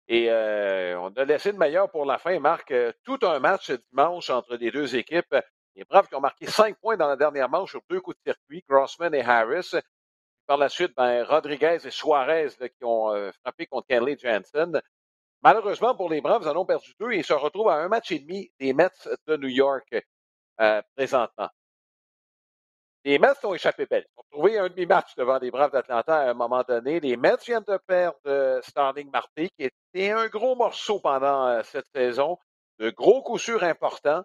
Et 0.09 0.29
on 0.31 1.09
a 1.17 1.25
laissé 1.25 1.53
le 1.53 1.59
meilleur 1.59 1.91
pour 1.91 2.05
la 2.05 2.19
fin. 2.19 2.39
Marc, 2.39 2.75
tout 3.05 3.19
un 3.23 3.39
match 3.39 3.71
dimanche 3.91 4.31
entre 4.31 4.57
les 4.57 4.71
deux 4.71 4.97
équipes. 4.97 5.35
Les 5.75 5.85
Braves 5.85 6.09
qui 6.09 6.15
ont 6.15 6.21
marqué 6.21 6.47
cinq 6.47 6.79
points 6.81 6.97
dans 6.97 7.09
la 7.09 7.17
dernière 7.17 7.49
manche 7.49 7.71
sur 7.71 7.81
deux 7.89 8.01
coups 8.01 8.17
de 8.17 8.33
circuit, 8.33 8.65
Grossman 8.69 9.15
et 9.15 9.23
Harris. 9.23 9.73
Par 10.47 10.59
la 10.59 10.69
suite, 10.69 10.93
ben, 10.97 11.25
Rodriguez 11.25 11.79
et 11.85 11.91
Suarez 11.91 12.51
qui 12.59 12.85
ont 12.85 13.31
frappé 13.43 13.67
contre 13.67 13.87
Kenley 13.89 14.17
Jansen. 14.19 14.81
Malheureusement 15.43 15.95
pour 15.95 16.09
les 16.09 16.21
Braves, 16.21 16.43
ils 16.43 16.49
en 16.49 16.57
ont 16.57 16.67
perdu 16.67 16.93
deux 16.99 17.13
et 17.13 17.23
se 17.23 17.33
retrouvent 17.33 17.69
à 17.69 17.77
un 17.77 17.89
match 17.89 18.11
et 18.11 18.19
demi 18.19 18.51
des 18.59 18.73
Mets 18.73 18.89
de 19.27 19.37
New 19.37 19.49
York 19.49 19.95
présentement. 20.97 21.51
Les 23.07 23.21
Mets 23.21 23.45
ont 23.45 23.55
échappé 23.55 23.87
belle. 23.87 24.05
Ils 24.05 24.19
ont 24.19 24.25
trouvé 24.33 24.59
un 24.59 24.69
demi-match 24.69 25.15
devant 25.15 25.39
les 25.39 25.53
Braves 25.53 25.71
d'Atlanta 25.71 26.23
à 26.23 26.31
un 26.31 26.35
moment 26.35 26.65
donné. 26.65 26.99
Les 26.99 27.17
Mets 27.17 27.37
viennent 27.47 27.63
de 27.63 27.77
perdre 27.87 28.61
Starling 28.65 29.09
Marte, 29.13 29.31
qui 29.37 29.53
était 29.59 30.11
un 30.11 30.27
gros 30.27 30.57
morceau 30.57 30.99
pendant 30.99 31.63
cette 31.63 31.87
saison. 31.95 32.37
De 32.81 32.91
gros 32.91 33.23
coups 33.23 33.43
sûrs 33.43 33.63
importants. 33.63 34.25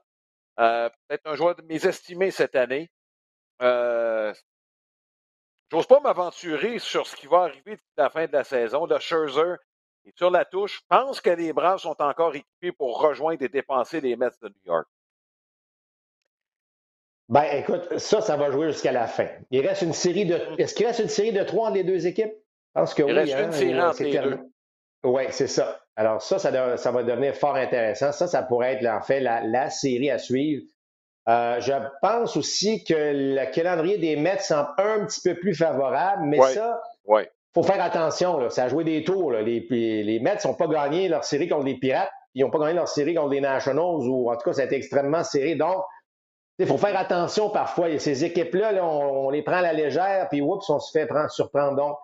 Euh, 0.60 0.90
peut-être 1.08 1.28
un 1.28 1.36
joueur 1.36 1.54
de 1.54 1.62
mes 1.62 1.86
estimés 1.86 2.32
cette 2.32 2.56
année. 2.56 2.90
Euh, 3.62 4.34
J'ose 5.70 5.86
pas 5.86 6.00
m'aventurer 6.00 6.80
sur 6.80 7.06
ce 7.06 7.16
qui 7.16 7.28
va 7.28 7.44
arriver 7.44 7.76
d'ici 7.76 7.94
la 7.98 8.10
fin 8.10 8.26
de 8.26 8.32
la 8.32 8.44
saison. 8.44 8.88
Le 8.88 8.98
Scherzer 8.98 9.58
est 10.06 10.18
sur 10.18 10.32
la 10.32 10.44
touche. 10.44 10.80
Je 10.80 10.86
pense 10.90 11.22
que 11.22 11.30
les 11.30 11.54
Braves 11.54 11.82
sont 11.82 12.02
encore 12.02 12.34
équipés 12.34 12.72
pour 12.72 13.00
rejoindre 13.00 13.44
et 13.44 13.48
dépenser 13.48 14.02
les 14.02 14.16
Mets 14.16 14.32
de 14.42 14.50
New 14.50 14.66
York. 14.66 14.88
Ben, 17.32 17.46
écoute, 17.54 17.98
ça, 17.98 18.20
ça 18.20 18.36
va 18.36 18.52
jouer 18.52 18.68
jusqu'à 18.68 18.92
la 18.92 19.08
fin. 19.08 19.28
Il 19.52 19.66
reste 19.66 19.84
une 19.84 19.94
série 19.94 20.26
de. 20.26 20.36
Mm. 20.36 20.56
Est-ce 20.60 20.76
qu'il 20.76 20.86
reste 20.86 21.00
une 21.00 21.08
série 21.08 21.32
de 21.32 21.42
trois 21.44 21.68
entre 21.68 21.78
les 21.78 21.86
deux 21.86 22.06
équipes? 22.06 22.34
Parce 22.74 22.94
que 22.94 23.04
Il 23.04 23.14
reste 23.14 23.34
une 23.34 23.40
hein, 23.40 23.52
série 23.54 23.82
entre 23.82 24.04
les 24.04 24.20
deux. 24.20 24.40
Oui, 25.06 25.24
c'est 25.30 25.48
ça. 25.48 25.80
Alors, 25.96 26.22
ça, 26.22 26.40
ça, 26.40 26.52
va 26.92 27.04
devenir 27.04 27.34
fort 27.34 27.56
intéressant. 27.56 28.12
Ça, 28.12 28.28
ça 28.28 28.44
pourrait 28.44 28.74
être, 28.74 28.86
en 28.86 29.02
fait, 29.02 29.22
la, 29.22 29.70
série 29.70 30.12
à 30.12 30.18
suivre. 30.18 30.64
Euh, 31.30 31.60
je 31.62 31.74
pense 32.02 32.36
aussi 32.36 32.84
que 32.84 32.94
le 32.96 33.52
calendrier 33.52 33.98
des 33.98 34.18
Mets 34.18 34.40
semble 34.40 34.70
un 34.78 35.06
petit 35.06 35.22
peu 35.22 35.36
plus 35.36 35.56
favorable, 35.56 36.24
mais 36.26 36.40
ça, 36.42 36.82
il 37.08 37.28
faut 37.54 37.64
faire 37.64 37.82
attention. 37.82 38.40
Là. 38.40 38.50
Ça 38.50 38.66
a 38.66 38.68
joué 38.68 38.84
des 38.84 39.04
tours. 39.04 39.32
Les, 39.32 39.66
les 39.70 40.20
Mets 40.20 40.38
n'ont 40.44 40.54
pas 40.54 40.68
gagné 40.68 41.08
leur 41.08 41.24
série 41.24 41.48
contre 41.48 41.66
les 41.66 41.76
Pirates. 41.76 42.12
Ils 42.34 42.44
n'ont 42.44 42.52
pas 42.52 42.60
gagné 42.60 42.74
leur 42.74 42.88
série 42.88 43.16
contre 43.16 43.32
les 43.32 43.42
Nationals, 43.42 44.08
ou 44.08 44.30
en 44.30 44.36
tout 44.36 44.44
cas, 44.44 44.54
ça 44.54 44.64
a 44.64 44.66
été 44.66 44.76
extrêmement 44.76 45.24
serré. 45.24 45.56
Donc, 45.56 45.84
il 46.62 46.68
faut 46.68 46.78
faire 46.78 46.98
attention 46.98 47.50
parfois. 47.50 47.98
Ces 47.98 48.24
équipes-là, 48.24 48.74
on, 48.84 49.30
les 49.32 49.42
prend 49.42 49.58
à 49.58 49.62
la 49.62 49.74
légère, 49.74 50.28
puis 50.30 50.42
oups, 50.42 50.70
on 50.70 50.80
se 50.80 50.92
fait 50.92 51.08
prendre, 51.08 51.32
surprendre. 51.32 51.76
Donc, 51.76 51.98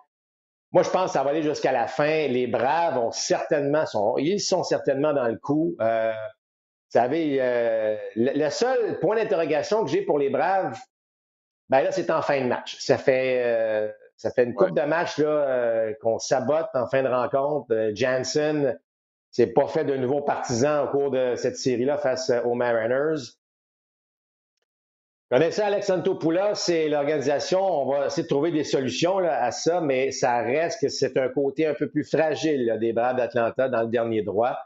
moi, 0.72 0.82
je 0.82 0.90
pense 0.90 1.06
que 1.06 1.10
ça 1.12 1.22
va 1.22 1.30
aller 1.30 1.42
jusqu'à 1.42 1.72
la 1.72 1.86
fin. 1.86 2.26
Les 2.26 2.46
Braves 2.46 2.98
ont 2.98 3.12
certainement, 3.12 3.86
sont, 3.86 4.16
ils 4.18 4.40
sont 4.40 4.64
certainement 4.64 5.12
dans 5.12 5.28
le 5.28 5.36
coup. 5.36 5.76
Euh, 5.80 6.12
vous 6.12 6.98
savez, 7.00 7.38
euh, 7.40 7.96
le, 8.16 8.50
seul 8.50 8.98
point 8.98 9.16
d'interrogation 9.16 9.84
que 9.84 9.90
j'ai 9.90 10.02
pour 10.02 10.18
les 10.18 10.28
Braves, 10.28 10.76
ben 11.68 11.82
là, 11.82 11.92
c'est 11.92 12.10
en 12.10 12.22
fin 12.22 12.40
de 12.40 12.46
match. 12.46 12.76
Ça 12.80 12.98
fait, 12.98 13.42
euh, 13.44 13.90
ça 14.16 14.30
fait 14.30 14.44
une 14.44 14.54
coupe 14.54 14.74
de 14.74 14.82
match 14.82 15.18
là 15.18 15.92
qu'on 16.00 16.18
sabote 16.18 16.68
en 16.74 16.86
fin 16.88 17.02
de 17.02 17.08
rencontre. 17.08 17.92
Jansen, 17.94 18.78
c'est 19.30 19.52
pas 19.52 19.68
fait 19.68 19.84
de 19.84 19.96
nouveaux 19.96 20.22
partisans 20.22 20.86
au 20.86 20.90
cours 20.90 21.10
de 21.10 21.34
cette 21.36 21.56
série-là 21.56 21.98
face 21.98 22.32
aux 22.44 22.54
Mariners. 22.54 23.38
Connaissez 25.30 25.60
Alex 25.60 25.90
Antopoulos, 25.90 26.54
c'est 26.54 26.88
l'organisation. 26.88 27.60
On 27.60 27.92
va 27.92 28.06
essayer 28.06 28.22
de 28.22 28.28
trouver 28.28 28.50
des 28.50 28.64
solutions 28.64 29.18
à 29.18 29.50
ça, 29.50 29.82
mais 29.82 30.10
ça 30.10 30.38
reste 30.38 30.80
que 30.80 30.88
c'est 30.88 31.18
un 31.18 31.28
côté 31.28 31.66
un 31.66 31.74
peu 31.74 31.90
plus 31.90 32.04
fragile 32.04 32.78
des 32.80 32.94
Braves 32.94 33.16
d'Atlanta 33.16 33.68
dans 33.68 33.82
le 33.82 33.88
dernier 33.88 34.22
droit. 34.22 34.56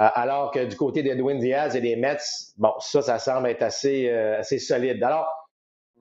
Euh, 0.00 0.08
alors 0.14 0.50
que 0.50 0.66
du 0.66 0.76
côté 0.76 1.02
d'Edwin 1.02 1.38
Diaz 1.38 1.76
et 1.76 1.80
des 1.80 1.96
Mets, 1.96 2.18
bon, 2.58 2.74
ça, 2.80 3.00
ça 3.00 3.18
semble 3.18 3.48
être 3.48 3.62
assez, 3.62 4.10
euh, 4.10 4.40
assez 4.40 4.58
solide. 4.58 5.02
Alors, 5.02 5.26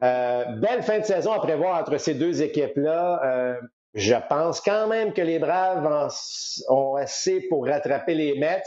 euh, 0.03 0.43
belle 0.57 0.83
fin 0.83 0.99
de 0.99 1.05
saison 1.05 1.31
à 1.31 1.39
prévoir 1.39 1.79
entre 1.79 1.97
ces 1.97 2.13
deux 2.13 2.41
équipes-là. 2.41 3.57
je 3.93 4.15
pense 4.27 4.59
quand 4.59 4.87
même 4.87 5.13
que 5.13 5.21
les 5.21 5.39
Braves 5.39 6.09
ont 6.67 6.95
assez 6.95 7.47
pour 7.47 7.65
rattraper 7.65 8.15
les 8.15 8.37
Mets. 8.37 8.63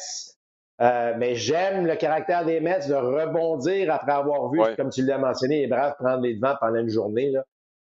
Euh, 0.80 1.14
mais 1.16 1.36
j'aime 1.36 1.86
le 1.86 1.94
caractère 1.94 2.44
des 2.44 2.60
Mets 2.60 2.88
de 2.88 2.94
rebondir 2.94 3.92
après 3.92 4.12
avoir 4.12 4.50
vu, 4.50 4.60
comme 4.76 4.90
tu 4.90 5.04
l'as 5.04 5.18
mentionné, 5.18 5.60
les 5.60 5.66
Braves 5.68 5.94
prendre 5.98 6.22
les 6.22 6.34
devants 6.34 6.56
pendant 6.60 6.80
une 6.80 6.88
journée. 6.88 7.30
Là. 7.30 7.44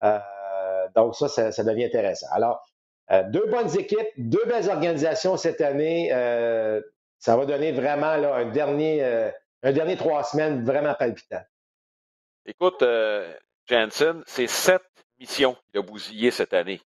Euh, 0.04 0.88
donc 0.96 1.16
ça, 1.16 1.52
ça, 1.52 1.64
devient 1.64 1.86
intéressant. 1.86 2.28
Alors, 2.32 2.66
euh, 3.12 3.24
deux 3.30 3.46
bonnes 3.48 3.78
équipes, 3.78 4.08
deux 4.18 4.44
belles 4.46 4.70
organisations 4.70 5.38
cette 5.38 5.62
année. 5.62 6.10
ça 7.20 7.38
va 7.38 7.46
donner 7.46 7.72
vraiment 7.72 8.16
là, 8.16 8.36
un, 8.36 8.50
dernier, 8.50 9.04
un 9.62 9.72
dernier 9.72 9.96
trois 9.96 10.24
semaines 10.24 10.66
vraiment 10.66 10.96
palpitant. 10.96 11.42
Écoute, 12.48 12.84
Jansen, 13.68 14.24
c'est 14.26 14.48
sept 14.48 14.82
missions 15.20 15.56
qu'il 15.70 15.80
a 15.80 15.84
bousillées 15.84 16.32
cette 16.32 16.56
année. 16.56 16.82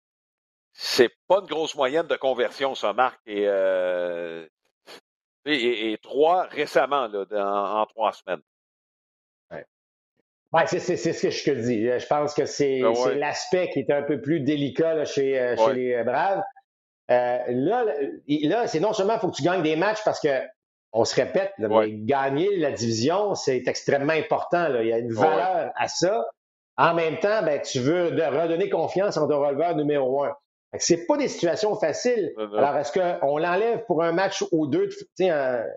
C'est 0.72 1.12
pas 1.28 1.40
une 1.40 1.48
grosse 1.48 1.76
moyenne 1.76 2.08
de 2.08 2.16
conversion, 2.16 2.76
ça, 2.76 2.94
Marc. 2.94 3.20
Et 3.26 3.46
et, 5.46 5.98
trois 6.02 6.44
récemment, 6.44 7.08
là, 7.08 7.26
en 7.32 7.86
trois 7.86 8.12
semaines. 8.12 8.42
Ouais. 10.54 10.66
c'est 10.68 10.80
ce 10.80 11.22
que 11.22 11.30
je 11.30 11.44
te 11.44 11.52
dis. 11.52 11.86
Je 11.86 12.08
pense 12.08 12.34
que 12.34 12.46
c'est 12.46 12.82
ben 12.82 13.18
l'aspect 13.18 13.70
qui 13.70 13.80
est 13.80 13.92
un 13.92 14.04
peu 14.04 14.20
plus 14.22 14.42
délicat 14.42 15.06
chez, 15.06 15.40
euh, 15.40 15.56
chez 15.56 15.74
les 15.74 15.94
euh, 15.94 16.04
Braves. 16.04 16.42
Euh, 17.10 17.40
là, 17.48 17.86
là 18.28 18.68
c'est 18.68 18.80
non 18.80 18.94
seulement 18.94 19.14
il 19.16 19.20
faut 19.20 19.30
que 19.30 19.36
tu 19.36 19.44
gagnes 19.44 19.64
des 19.64 19.76
matchs 19.76 20.04
parce 20.04 20.20
que 20.20 20.42
on 20.94 21.06
se 21.06 21.16
répète, 21.16 21.54
mais 21.58 21.94
gagner 21.94 22.58
la 22.58 22.72
division, 22.72 23.34
c'est 23.34 23.64
extrêmement 23.66 24.12
important. 24.12 24.68
Là. 24.68 24.84
Il 24.84 24.90
y 24.90 24.94
a 24.94 24.98
une 24.98 25.14
valeur 25.14 25.72
à 25.76 25.88
ça. 25.88 26.26
En 26.76 26.94
même 26.94 27.18
temps, 27.20 27.44
ben, 27.44 27.62
tu 27.62 27.80
veux 27.80 28.08
redonner 28.08 28.70
confiance 28.70 29.16
en 29.16 29.28
ton 29.28 29.40
releveur 29.40 29.76
numéro 29.76 30.26
un. 30.26 30.36
C'est 30.80 31.06
pas 31.06 31.18
des 31.18 31.28
situations 31.28 31.76
faciles. 31.76 32.34
Alors, 32.38 32.78
est-ce 32.78 32.94
qu'on 32.94 33.38
l'enlève 33.38 33.84
pour 33.86 34.04
un 34.04 34.14
match 34.14 34.44
ou 34.52 34.68
deux, 34.68 34.90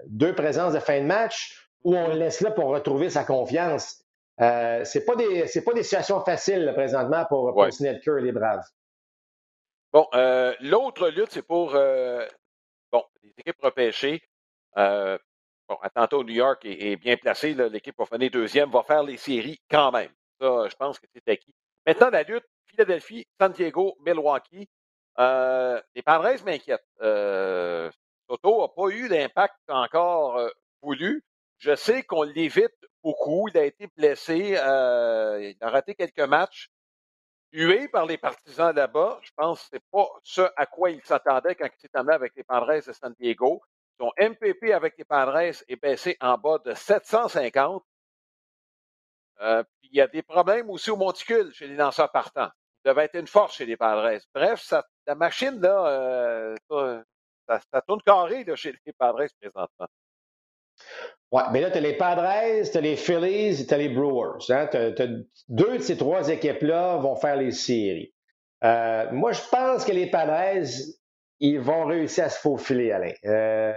deux 0.06 0.34
présences 0.34 0.72
de 0.72 0.78
fin 0.78 1.00
de 1.00 1.06
match, 1.06 1.68
ou 1.82 1.96
on 1.96 2.08
le 2.08 2.14
laisse 2.14 2.40
là 2.40 2.50
pour 2.52 2.66
retrouver 2.66 3.10
sa 3.10 3.24
confiance? 3.24 4.04
Euh, 4.40 4.84
c'est 4.84 5.04
pas 5.04 5.14
des 5.14 5.46
c'est 5.46 5.62
pas 5.62 5.72
des 5.72 5.84
situations 5.84 6.20
faciles 6.24 6.72
présentement 6.74 7.24
pour, 7.28 7.52
pour 7.52 7.66
et 7.66 8.22
les 8.22 8.32
Braves. 8.32 8.64
Bon, 9.92 10.08
euh, 10.14 10.52
l'autre 10.60 11.08
lutte, 11.08 11.30
c'est 11.30 11.46
pour 11.46 11.76
euh, 11.76 12.26
bon, 12.90 13.04
les 13.22 13.32
équipes 13.38 13.62
repêchées. 13.62 14.20
Euh, 14.76 15.16
bon, 15.68 15.76
Atlanta, 15.82 16.16
New 16.16 16.34
York 16.34 16.64
est, 16.64 16.96
bien 16.96 17.16
placé. 17.16 17.54
L'équipe 17.54 17.96
va 17.96 18.04
finir 18.04 18.28
deuxième, 18.32 18.70
va 18.70 18.82
faire 18.82 19.04
les 19.04 19.16
séries 19.16 19.60
quand 19.70 19.92
même. 19.92 20.10
Ça, 20.40 20.68
je 20.68 20.74
pense 20.74 20.98
que 20.98 21.06
c'est 21.14 21.28
acquis. 21.28 21.54
Maintenant, 21.86 22.10
la 22.10 22.24
lutte, 22.24 22.44
Philadelphie, 22.66 23.24
San 23.40 23.52
Diego, 23.52 23.96
Milwaukee. 24.04 24.68
Euh, 25.18 25.80
les 25.94 26.02
Padres 26.02 26.42
m'inquiètent. 26.44 26.84
Euh, 27.00 27.90
Soto 28.28 28.62
n'a 28.62 28.68
pas 28.68 28.88
eu 28.94 29.08
l'impact 29.08 29.58
encore 29.68 30.38
euh, 30.38 30.50
voulu. 30.82 31.24
Je 31.58 31.74
sais 31.76 32.02
qu'on 32.02 32.22
l'évite 32.22 32.74
beaucoup. 33.02 33.48
Il 33.48 33.58
a 33.58 33.64
été 33.64 33.88
blessé. 33.96 34.56
Euh, 34.56 35.52
il 35.54 35.56
a 35.60 35.70
raté 35.70 35.94
quelques 35.94 36.20
matchs. 36.20 36.70
Hué 37.52 37.86
par 37.86 38.06
les 38.06 38.18
partisans 38.18 38.74
là-bas. 38.74 39.20
Je 39.22 39.30
pense 39.36 39.68
que 39.68 39.76
ce 39.76 39.82
pas 39.92 40.08
ce 40.24 40.42
à 40.56 40.66
quoi 40.66 40.90
il 40.90 41.02
s'attendait 41.04 41.54
quand 41.54 41.66
il 41.66 41.80
s'est 41.80 41.90
amené 41.94 42.14
avec 42.14 42.34
les 42.34 42.42
Padres 42.42 42.84
de 42.84 42.92
San 42.92 43.14
Diego. 43.18 43.62
Son 44.00 44.10
MPP 44.18 44.72
avec 44.72 44.98
les 44.98 45.04
Padres 45.04 45.54
est 45.68 45.80
baissé 45.80 46.16
en 46.20 46.36
bas 46.36 46.58
de 46.64 46.74
750. 46.74 47.84
Euh, 49.40 49.62
puis 49.62 49.90
il 49.92 49.96
y 49.96 50.00
a 50.00 50.08
des 50.08 50.22
problèmes 50.22 50.68
aussi 50.70 50.90
au 50.90 50.96
monticule 50.96 51.52
chez 51.54 51.68
les 51.68 51.76
lanceurs 51.76 52.10
partants 52.10 52.50
devait 52.84 53.04
être 53.04 53.18
une 53.18 53.26
force 53.26 53.56
chez 53.56 53.66
les 53.66 53.76
Padres. 53.76 54.18
Bref, 54.34 54.72
la 55.06 55.14
machine, 55.14 55.60
là, 55.60 56.54
euh, 56.70 57.02
ça, 57.48 57.82
tourne 57.86 58.02
carré 58.02 58.44
chez 58.56 58.74
les 58.84 58.92
Padres 58.92 59.26
présentement. 59.40 59.88
Oui, 61.32 61.42
mais 61.52 61.60
là, 61.60 61.70
tu 61.70 61.78
as 61.78 61.80
les 61.80 61.96
Padres, 61.96 62.68
tu 62.70 62.78
as 62.78 62.80
les 62.80 62.96
Phillies 62.96 63.60
et 63.60 63.66
tu 63.66 63.74
as 63.74 63.78
les 63.78 63.88
Brewers. 63.88 64.50
Hein? 64.50 64.68
deux 65.48 65.78
de 65.78 65.82
ces 65.82 65.96
trois 65.96 66.28
équipes-là 66.28 66.96
vont 66.98 67.16
faire 67.16 67.36
les 67.36 67.50
séries. 67.50 68.12
Euh, 68.62 69.10
moi, 69.12 69.32
je 69.32 69.40
pense 69.50 69.84
que 69.84 69.92
les 69.92 70.10
Padres, 70.10 70.64
ils 71.40 71.60
vont 71.60 71.84
réussir 71.84 72.24
à 72.24 72.28
se 72.28 72.40
faufiler, 72.40 72.92
Alain. 72.92 73.12
Euh, 73.24 73.72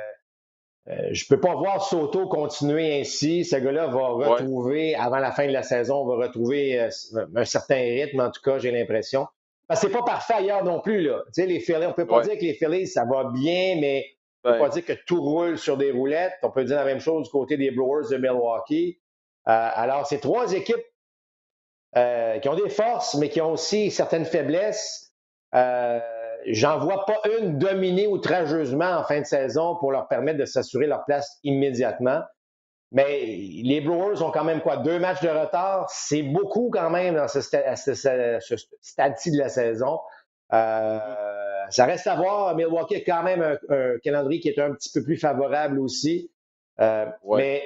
euh, 0.90 1.10
je 1.12 1.26
ne 1.26 1.36
peux 1.36 1.42
pas 1.42 1.56
voir 1.56 1.84
Soto 1.84 2.28
continuer 2.28 3.02
ainsi. 3.02 3.44
Ce 3.44 3.56
gars-là 3.56 3.88
va 3.88 4.08
retrouver, 4.08 4.96
avant 4.96 5.18
la 5.18 5.32
fin 5.32 5.48
de 5.48 5.52
la 5.52 5.64
saison, 5.64 6.06
va 6.06 6.28
retrouver 6.28 6.80
euh, 6.80 6.90
un 7.36 7.46
certain 7.46 7.76
rythme, 7.76 8.22
en 8.22 8.32
tout 8.32 8.42
cas, 8.42 8.58
j'ai 8.58 8.72
l'impression. 8.72 9.28
Parce 9.68 9.82
que 9.82 9.88
c'est 9.88 9.94
pas 9.94 10.04
parfait 10.04 10.36
ailleurs 10.36 10.64
non 10.64 10.80
plus. 10.80 11.02
Là. 11.02 11.24
Tu 11.28 11.42
sais, 11.42 11.46
les 11.46 11.60
Phillies, 11.60 11.86
on 11.86 11.94
peut 11.94 12.08
pas 12.08 12.22
dire 12.22 12.36
que 12.36 12.44
les 12.44 12.54
Phillies, 12.54 12.88
ça 12.88 13.04
va 13.04 13.26
bien, 13.26 13.78
mais 13.82 14.06
on 14.46 14.54
peut 14.54 14.60
pas 14.60 14.70
dire 14.70 14.86
que 14.86 14.94
tout 15.06 15.22
roule 15.22 15.58
sur 15.58 15.76
des 15.76 15.92
roulettes. 15.92 16.36
On 16.44 16.52
peut 16.52 16.64
dire 16.64 16.78
la 16.78 16.86
même 16.86 17.02
chose 17.02 17.26
du 17.26 17.30
côté 17.30 17.58
des 17.58 17.72
Brewers 17.72 18.10
de 18.10 18.18
Milwaukee. 18.18 19.00
alors, 19.44 20.08
c'est 20.08 20.20
trois 20.20 20.54
équipes 20.54 20.86
qui 21.94 22.48
ont 22.48 22.56
des 22.56 22.70
forces, 22.70 23.16
mais 23.16 23.28
qui 23.28 23.42
ont 23.42 23.52
aussi 23.52 23.92
certaines 23.92 24.26
faiblesses. 24.26 25.08
Euh, 25.56 26.00
j'en 26.48 26.80
vois 26.80 27.06
pas 27.06 27.20
une 27.40 27.58
dominée 27.58 28.08
outrageusement 28.08 28.98
en 28.98 29.04
fin 29.04 29.22
de 29.22 29.26
saison 29.26 29.76
pour 29.76 29.92
leur 29.92 30.08
permettre 30.08 30.40
de 30.40 30.46
s'assurer 30.46 30.88
leur 30.88 31.04
place 31.06 31.40
immédiatement. 31.44 32.22
Mais 32.92 33.26
les 33.64 33.82
Brewers 33.82 34.22
ont 34.22 34.32
quand 34.32 34.46
même 34.46 34.62
quoi? 34.62 34.78
Deux 34.78 34.98
matchs 34.98 35.22
de 35.22 35.28
retard? 35.28 35.88
C'est 35.90 36.24
beaucoup 36.24 36.70
quand 36.72 36.90
même 36.90 37.16
dans 37.16 37.28
ce, 37.28 37.42
stade-ci 37.42 39.32
de 39.32 39.38
la 39.38 39.50
saison. 39.50 40.00
Euh, 40.54 41.00
ça 41.70 41.86
reste 41.86 42.08
à 42.08 42.16
voir. 42.16 42.56
Milwaukee 42.56 42.96
a 42.96 43.02
quand 43.02 43.24
même 43.24 43.58
un, 43.70 43.98
calendrier 44.02 44.40
qui 44.40 44.48
est 44.48 44.60
un 44.60 44.74
petit 44.74 44.90
peu 44.94 45.04
plus 45.04 45.18
favorable 45.18 45.80
aussi. 45.80 46.32
Euh, 46.80 47.08
mais 47.36 47.62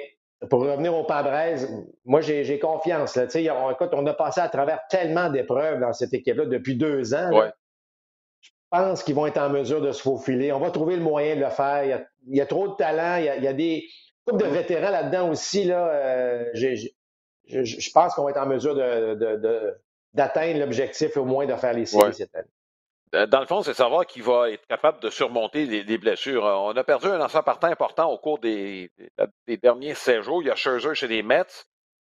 pour 0.50 0.62
revenir 0.62 0.92
au 0.92 1.04
Padres, 1.04 1.68
moi 2.04 2.20
j'ai 2.20 2.58
confiance. 2.58 3.14
Là. 3.14 3.26
On, 3.62 3.70
écoute, 3.70 3.90
on 3.92 4.04
a 4.06 4.14
passé 4.14 4.40
à 4.40 4.48
travers 4.48 4.80
tellement 4.90 5.30
d'épreuves 5.30 5.78
dans 5.78 5.92
cette 5.92 6.12
équipe-là 6.12 6.46
depuis 6.46 6.74
deux 6.74 7.14
ans 7.14 7.30
pense 8.72 9.02
qu'ils 9.02 9.14
vont 9.14 9.26
être 9.26 9.38
en 9.38 9.50
mesure 9.50 9.80
de 9.80 9.92
se 9.92 10.02
faufiler. 10.02 10.50
On 10.52 10.58
va 10.58 10.70
trouver 10.70 10.96
le 10.96 11.02
moyen 11.02 11.36
de 11.36 11.40
le 11.40 11.50
faire. 11.50 12.06
Il 12.26 12.36
y 12.36 12.40
a, 12.40 12.46
trop 12.46 12.68
de 12.68 12.74
talent. 12.74 13.16
Il 13.18 13.44
y 13.44 13.46
a, 13.46 13.52
des 13.52 13.86
coupes 14.26 14.40
de 14.40 14.46
vétérans 14.46 14.90
là-dedans 14.90 15.30
aussi. 15.30 15.64
Là, 15.64 15.88
euh, 15.88 16.50
je, 16.54 17.92
pense 17.92 18.14
qu'on 18.14 18.24
va 18.24 18.30
être 18.30 18.40
en 18.40 18.46
mesure 18.46 18.74
d'atteindre 20.14 20.58
l'objectif 20.58 21.16
au 21.16 21.24
moins 21.24 21.46
de 21.46 21.54
faire 21.54 21.74
les 21.74 21.86
séries 21.86 22.14
cette 22.14 22.34
année. 22.34 22.48
Euh, 23.14 23.26
dans 23.26 23.40
le 23.40 23.46
fond, 23.46 23.62
c'est 23.62 23.74
savoir 23.74 24.06
qui 24.06 24.22
va 24.22 24.50
être 24.50 24.66
capable 24.66 25.00
de 25.00 25.10
surmonter 25.10 25.66
les, 25.66 25.98
blessures. 25.98 26.44
On 26.44 26.74
a 26.74 26.82
perdu 26.82 27.08
un 27.08 27.20
enfant 27.20 27.42
partant 27.42 27.68
important 27.68 28.10
au 28.10 28.16
cours 28.16 28.38
des, 28.38 28.90
derniers 29.46 29.94
16 29.94 30.22
jours. 30.22 30.42
Il 30.42 30.46
y 30.46 30.50
a 30.50 30.54
Scherzer 30.54 30.94
chez 30.94 31.08
les 31.08 31.22
Mets. 31.22 31.66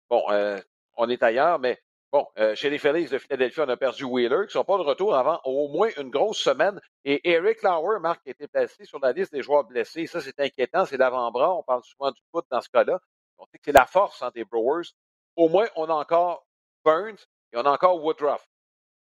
Bon, 0.09 0.23
euh, 0.31 0.57
on 0.95 1.09
est 1.09 1.21
ailleurs, 1.23 1.59
mais 1.59 1.77
Bon, 2.13 2.27
euh, 2.37 2.53
chez 2.53 2.69
les 2.69 2.77
Phillies 2.77 3.07
de 3.07 3.17
Philadelphie, 3.17 3.61
on 3.61 3.69
a 3.69 3.75
perdu 3.75 4.03
Wheeler, 4.03 4.41
qui 4.41 4.49
ne 4.49 4.61
sont 4.61 4.63
pas 4.63 4.77
de 4.77 4.83
retour 4.83 5.15
avant 5.15 5.41
au 5.45 5.67
moins 5.67 5.89
une 5.97 6.11
grosse 6.11 6.37
semaine. 6.37 6.79
Et 7.05 7.27
Eric 7.27 7.63
Lauer, 7.63 7.97
Marc, 7.99 8.21
a 8.27 8.29
été 8.29 8.47
placé 8.47 8.85
sur 8.85 8.99
la 8.99 9.13
liste 9.13 9.33
des 9.33 9.41
joueurs 9.41 9.63
blessés. 9.63 10.05
Ça, 10.05 10.21
c'est 10.21 10.39
inquiétant. 10.39 10.85
C'est 10.85 10.97
l'avant-bras. 10.97 11.55
On 11.55 11.63
parle 11.63 11.83
souvent 11.83 12.11
du 12.11 12.21
foot 12.29 12.45
dans 12.51 12.61
ce 12.61 12.69
cas-là. 12.69 12.99
On 13.39 13.45
sait 13.47 13.57
que 13.57 13.63
c'est 13.65 13.71
la 13.71 13.87
force 13.87 14.21
hein, 14.21 14.29
des 14.35 14.45
Brewers. 14.45 14.93
Au 15.35 15.49
moins, 15.49 15.65
on 15.75 15.89
a 15.89 15.93
encore 15.93 16.45
Burns 16.85 17.17
et 17.51 17.57
on 17.57 17.65
a 17.65 17.71
encore 17.71 18.03
Woodruff. 18.03 18.47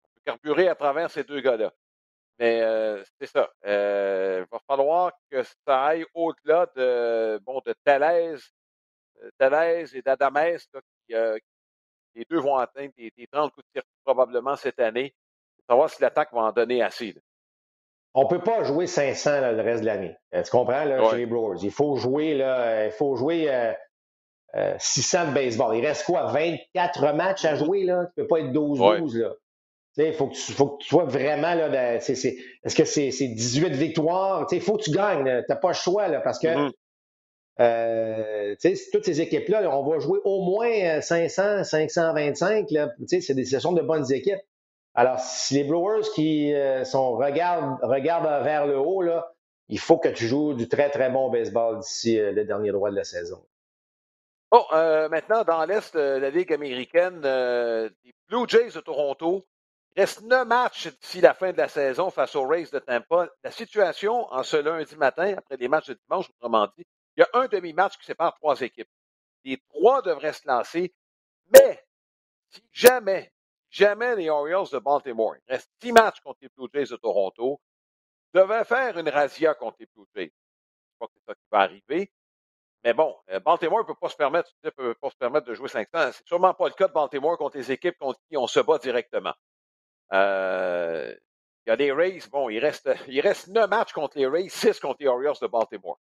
On 0.04 0.08
peut 0.16 0.22
carburer 0.26 0.68
à 0.68 0.74
travers 0.74 1.12
ces 1.12 1.24
deux 1.24 1.42
gars-là. 1.42 1.72
Mais 2.40 2.64
euh, 2.64 3.04
c'est 3.22 3.28
ça. 3.28 3.52
Euh, 3.68 4.44
il 4.44 4.50
va 4.52 4.60
falloir 4.66 5.12
que 5.30 5.44
ça 5.44 5.86
aille 5.86 6.06
au-delà 6.16 6.66
de, 6.76 7.40
bon, 7.46 7.62
de 7.64 7.76
Thalaise, 7.86 8.52
et 9.94 10.02
d'Adamès 10.02 10.68
qui, 11.08 11.14
les 12.18 12.26
deux 12.30 12.40
vont 12.40 12.56
atteindre 12.58 12.92
des, 12.98 13.12
30 13.32 13.54
coups 13.54 13.66
de 13.68 13.80
tir 13.80 13.84
probablement 14.04 14.56
cette 14.56 14.80
année. 14.80 15.14
Savoir 15.70 15.90
si 15.90 16.02
l'attaque 16.02 16.34
va 16.34 16.42
en 16.42 16.52
donner 16.52 16.82
assez. 16.82 17.16
On 18.14 18.24
ne 18.24 18.30
peut 18.30 18.42
pas 18.42 18.64
jouer 18.64 18.88
500 18.88 19.52
le 19.52 19.62
reste 19.62 19.82
de 19.82 19.86
l'année. 19.86 20.16
Euh, 20.34 20.42
tu 20.42 20.50
comprends, 20.50 20.86
là, 20.86 21.10
chez 21.12 21.18
les 21.18 21.26
Brewers? 21.26 21.60
Il 21.62 21.72
faut 21.72 21.96
jouer, 21.98 22.34
là, 22.34 22.86
il 22.86 22.92
faut 22.92 23.16
jouer 23.16 23.50
600 24.80 25.18
euh, 25.18 25.22
euh, 25.22 25.26
de 25.28 25.34
baseball. 25.34 25.78
Il 25.78 25.86
reste 25.86 26.06
quoi? 26.06 26.26
24 26.32 27.14
matchs 27.14 27.46
à 27.46 27.56
jouer, 27.56 27.84
là? 27.84 28.06
Tu 28.16 28.22
ne 28.22 28.24
peux 28.24 28.28
pas 28.28 28.40
être 28.40 28.52
12-12, 28.52 29.18
là. 29.20 29.34
Il 30.00 30.14
faut, 30.14 30.28
que 30.28 30.36
tu, 30.36 30.52
faut 30.52 30.68
que 30.70 30.84
tu 30.84 30.90
sois 30.90 31.06
vraiment 31.06 31.56
là. 31.56 31.96
Est-ce 31.96 32.76
que 32.76 32.86
c'est 32.86 33.10
18 33.10 33.70
victoires? 33.74 34.46
Il 34.52 34.62
faut 34.62 34.78
que 34.78 34.84
tu 34.84 34.92
gagnes. 34.92 35.42
Tu 35.42 35.46
n'as 35.50 35.56
pas 35.56 35.70
le 35.70 35.74
choix 35.74 36.08
là, 36.08 36.22
parce 36.22 36.38
que 36.38 36.48
mm-hmm. 36.48 36.72
Euh, 37.60 38.56
toutes 38.92 39.06
ces 39.06 39.22
équipes-là, 39.22 39.70
on 39.76 39.84
va 39.84 40.00
jouer 40.00 40.20
au 40.24 40.42
moins 40.42 41.02
500, 41.02 41.64
525. 41.64 42.70
Là, 42.72 42.90
c'est 43.08 43.34
des 43.34 43.46
sessions 43.46 43.74
de 43.74 43.82
bonnes 43.82 44.12
équipes. 44.12 44.42
Alors, 44.94 45.20
si 45.20 45.56
les 45.56 45.64
Brewers 45.64 46.10
qui 46.14 46.54
euh, 46.54 46.84
sont 46.84 47.14
regardent, 47.14 48.44
vers 48.44 48.66
le 48.66 48.78
haut, 48.78 49.04
il 49.70 49.80
faut 49.80 49.98
que 49.98 50.10
tu 50.10 50.28
joues 50.28 50.54
du 50.54 50.68
très, 50.68 50.90
très 50.90 51.10
bon 51.10 51.30
baseball 51.30 51.80
d'ici 51.80 52.20
euh, 52.20 52.32
le 52.32 52.46
dernier 52.46 52.72
droit 52.72 52.90
de 52.90 52.96
la 52.96 53.04
saison. 53.04 53.44
Bon, 54.50 54.64
maintenant, 54.72 55.44
dans 55.44 55.66
l'Est 55.66 55.94
de 55.94 56.20
la 56.20 56.30
Ligue 56.30 56.54
américaine, 56.54 57.20
les 57.22 58.14
Blue 58.30 58.48
Jays 58.48 58.72
de 58.74 58.80
Toronto, 58.80 59.46
il 59.98 60.02
reste 60.02 60.22
neuf 60.22 60.48
matchs 60.48 60.88
d'ici 61.02 61.20
la 61.20 61.34
fin 61.34 61.52
de 61.52 61.58
la 61.58 61.68
saison 61.68 62.12
face 62.12 62.34
aux 62.36 62.48
Rays 62.48 62.68
de 62.72 62.80
Tampa. 62.80 63.28
La 63.44 63.52
situation 63.52 64.32
en 64.32 64.44
ce 64.44 64.56
lundi 64.56 64.96
matin, 64.96 65.34
après 65.38 65.58
les 65.58 65.68
matchs 65.68 65.88
de 65.88 65.98
dimanche, 66.08 66.30
autrement 66.30 66.68
dit, 66.78 66.86
il 67.18 67.22
y 67.22 67.24
a 67.24 67.42
un 67.42 67.48
demi-match 67.48 67.98
qui 67.98 68.06
sépare 68.06 68.36
trois 68.36 68.62
équipes. 68.62 68.90
Les 69.44 69.58
trois 69.70 70.02
devraient 70.02 70.34
se 70.34 70.48
lancer, 70.48 70.94
mais 71.52 71.84
si 72.50 72.62
jamais, 72.72 73.34
jamais 73.70 74.16
les 74.16 74.30
Orioles 74.30 74.70
de 74.72 74.78
Baltimore, 74.78 75.36
il 75.36 75.52
reste 75.52 75.72
six 75.82 75.92
matchs 75.92 76.20
contre 76.22 76.40
les 76.42 76.50
Blue 76.56 76.68
Jays 76.74 76.92
de 76.92 76.96
Toronto, 76.98 77.60
devaient 78.34 78.66
faire 78.66 78.98
une 78.98 79.10
razzia 79.10 79.56
contre 79.56 79.78
les 79.80 79.88
Blue 79.96 80.06
Jays. 80.16 80.32
Je 80.32 80.96
crois 80.96 81.08
que 81.08 81.14
c'est 81.16 81.26
ça 81.26 81.36
qui 81.36 81.48
va 81.52 81.60
arriver. 81.60 82.12
Mais 82.84 82.94
bon, 82.94 83.18
euh, 83.30 83.40
Baltimore 83.40 83.80
ne 83.80 83.84
peut 83.84 83.96
pas 83.96 84.10
se 84.10 84.16
permettre, 84.16 84.52
peut 84.76 84.94
pas 84.94 85.10
se 85.10 85.16
permettre 85.16 85.48
de 85.48 85.56
jouer 85.56 85.70
500. 85.70 85.88
C'est 85.92 86.28
sûrement 86.28 86.54
pas 86.54 86.68
le 86.68 86.74
cas 86.74 86.88
de 86.88 86.94
Baltimore 86.94 87.38
contre 87.38 87.58
les 87.58 87.72
équipes 87.72 87.98
contre 87.98 88.20
qui 88.30 88.38
on 88.38 88.46
se 88.46 88.60
bat 88.60 88.78
directement. 88.78 89.34
Euh, 90.14 91.16
il 91.66 91.70
y 91.70 91.74
a 91.74 91.76
les 91.76 91.92
Rays, 91.92 92.22
bon, 92.32 92.50
il 92.50 92.60
reste, 92.60 92.90
il 93.08 93.20
reste 93.22 93.48
9 93.48 93.70
matchs 93.70 93.92
contre 93.92 94.18
les 94.18 94.28
Rays, 94.28 94.50
6 94.50 94.80
contre 94.80 94.98
les 95.00 95.08
Orioles 95.08 95.36
de 95.42 95.48
Baltimore 95.48 96.00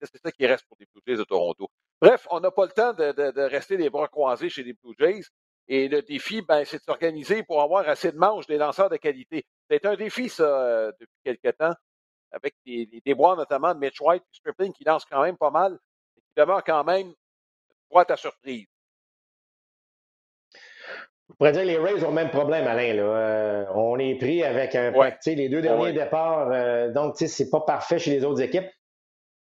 c'est 0.00 0.22
ça 0.22 0.30
qui 0.30 0.46
reste 0.46 0.64
pour 0.66 0.76
les 0.78 0.86
Blue 0.86 1.02
Jays 1.06 1.16
de 1.16 1.24
Toronto. 1.24 1.68
Bref, 2.00 2.26
on 2.30 2.40
n'a 2.40 2.50
pas 2.50 2.64
le 2.64 2.72
temps 2.72 2.92
de, 2.92 3.40
rester 3.48 3.76
les 3.76 3.90
bras 3.90 4.08
croisés 4.08 4.48
chez 4.48 4.62
les 4.62 4.72
Blue 4.72 4.94
Jays. 4.98 5.24
Et 5.68 5.88
le 5.88 6.02
défi, 6.02 6.42
ben, 6.42 6.64
c'est 6.64 6.78
de 6.78 6.82
s'organiser 6.82 7.44
pour 7.44 7.62
avoir 7.62 7.88
assez 7.88 8.10
de 8.10 8.16
manches 8.16 8.46
des 8.46 8.58
lanceurs 8.58 8.90
de 8.90 8.96
qualité. 8.96 9.44
C'est 9.68 9.86
un 9.86 9.94
défi, 9.94 10.28
ça, 10.28 10.42
euh, 10.42 10.92
depuis 10.98 11.20
quelque 11.22 11.50
temps, 11.56 11.74
avec 12.32 12.54
des, 12.66 12.88
déboires 13.04 13.36
notamment 13.36 13.72
de 13.74 13.78
Mitch 13.78 14.00
White 14.00 14.22
et 14.22 14.36
Stripling 14.36 14.72
qui 14.72 14.84
lancent 14.84 15.04
quand 15.04 15.22
même 15.22 15.36
pas 15.36 15.50
mal, 15.50 15.78
et 16.16 16.20
qui 16.20 16.32
demeurent 16.36 16.64
quand 16.64 16.82
même 16.84 17.12
boîte 17.90 18.10
à 18.10 18.16
surprise. 18.16 18.66
Je 21.28 21.34
pourrais 21.36 21.52
dire 21.52 21.62
que 21.62 21.66
les 21.68 21.78
Rays 21.78 22.04
ont 22.04 22.08
le 22.08 22.14
même 22.14 22.30
problème, 22.30 22.66
Alain. 22.66 22.94
Là. 22.94 23.02
Euh, 23.02 23.64
on 23.74 23.98
est 23.98 24.16
pris 24.16 24.42
avec 24.42 24.74
un 24.74 24.92
ouais. 24.92 25.16
les 25.26 25.48
deux 25.48 25.62
derniers 25.62 25.92
départs. 25.92 26.50
Euh, 26.50 26.90
donc, 26.92 27.14
c'est 27.16 27.50
pas 27.50 27.60
parfait 27.60 28.00
chez 28.00 28.10
les 28.10 28.24
autres 28.24 28.42
équipes. 28.42 28.68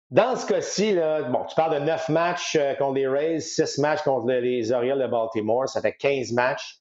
Dans 0.10 0.38
ce 0.38 0.46
cas-ci, 0.46 0.96
bon, 1.30 1.44
tu 1.46 1.56
parles 1.56 1.82
de 1.82 1.86
neuf 1.86 2.08
matchs 2.08 2.56
euh, 2.56 2.76
contre 2.76 2.94
les 2.94 3.08
Rays, 3.08 3.42
six 3.42 3.78
matchs 3.80 4.04
contre 4.04 4.28
les 4.28 4.72
Orioles 4.72 5.02
de 5.02 5.08
Baltimore, 5.08 5.68
ça 5.68 5.82
fait 5.82 5.94
15 5.94 6.32
matchs. 6.32 6.80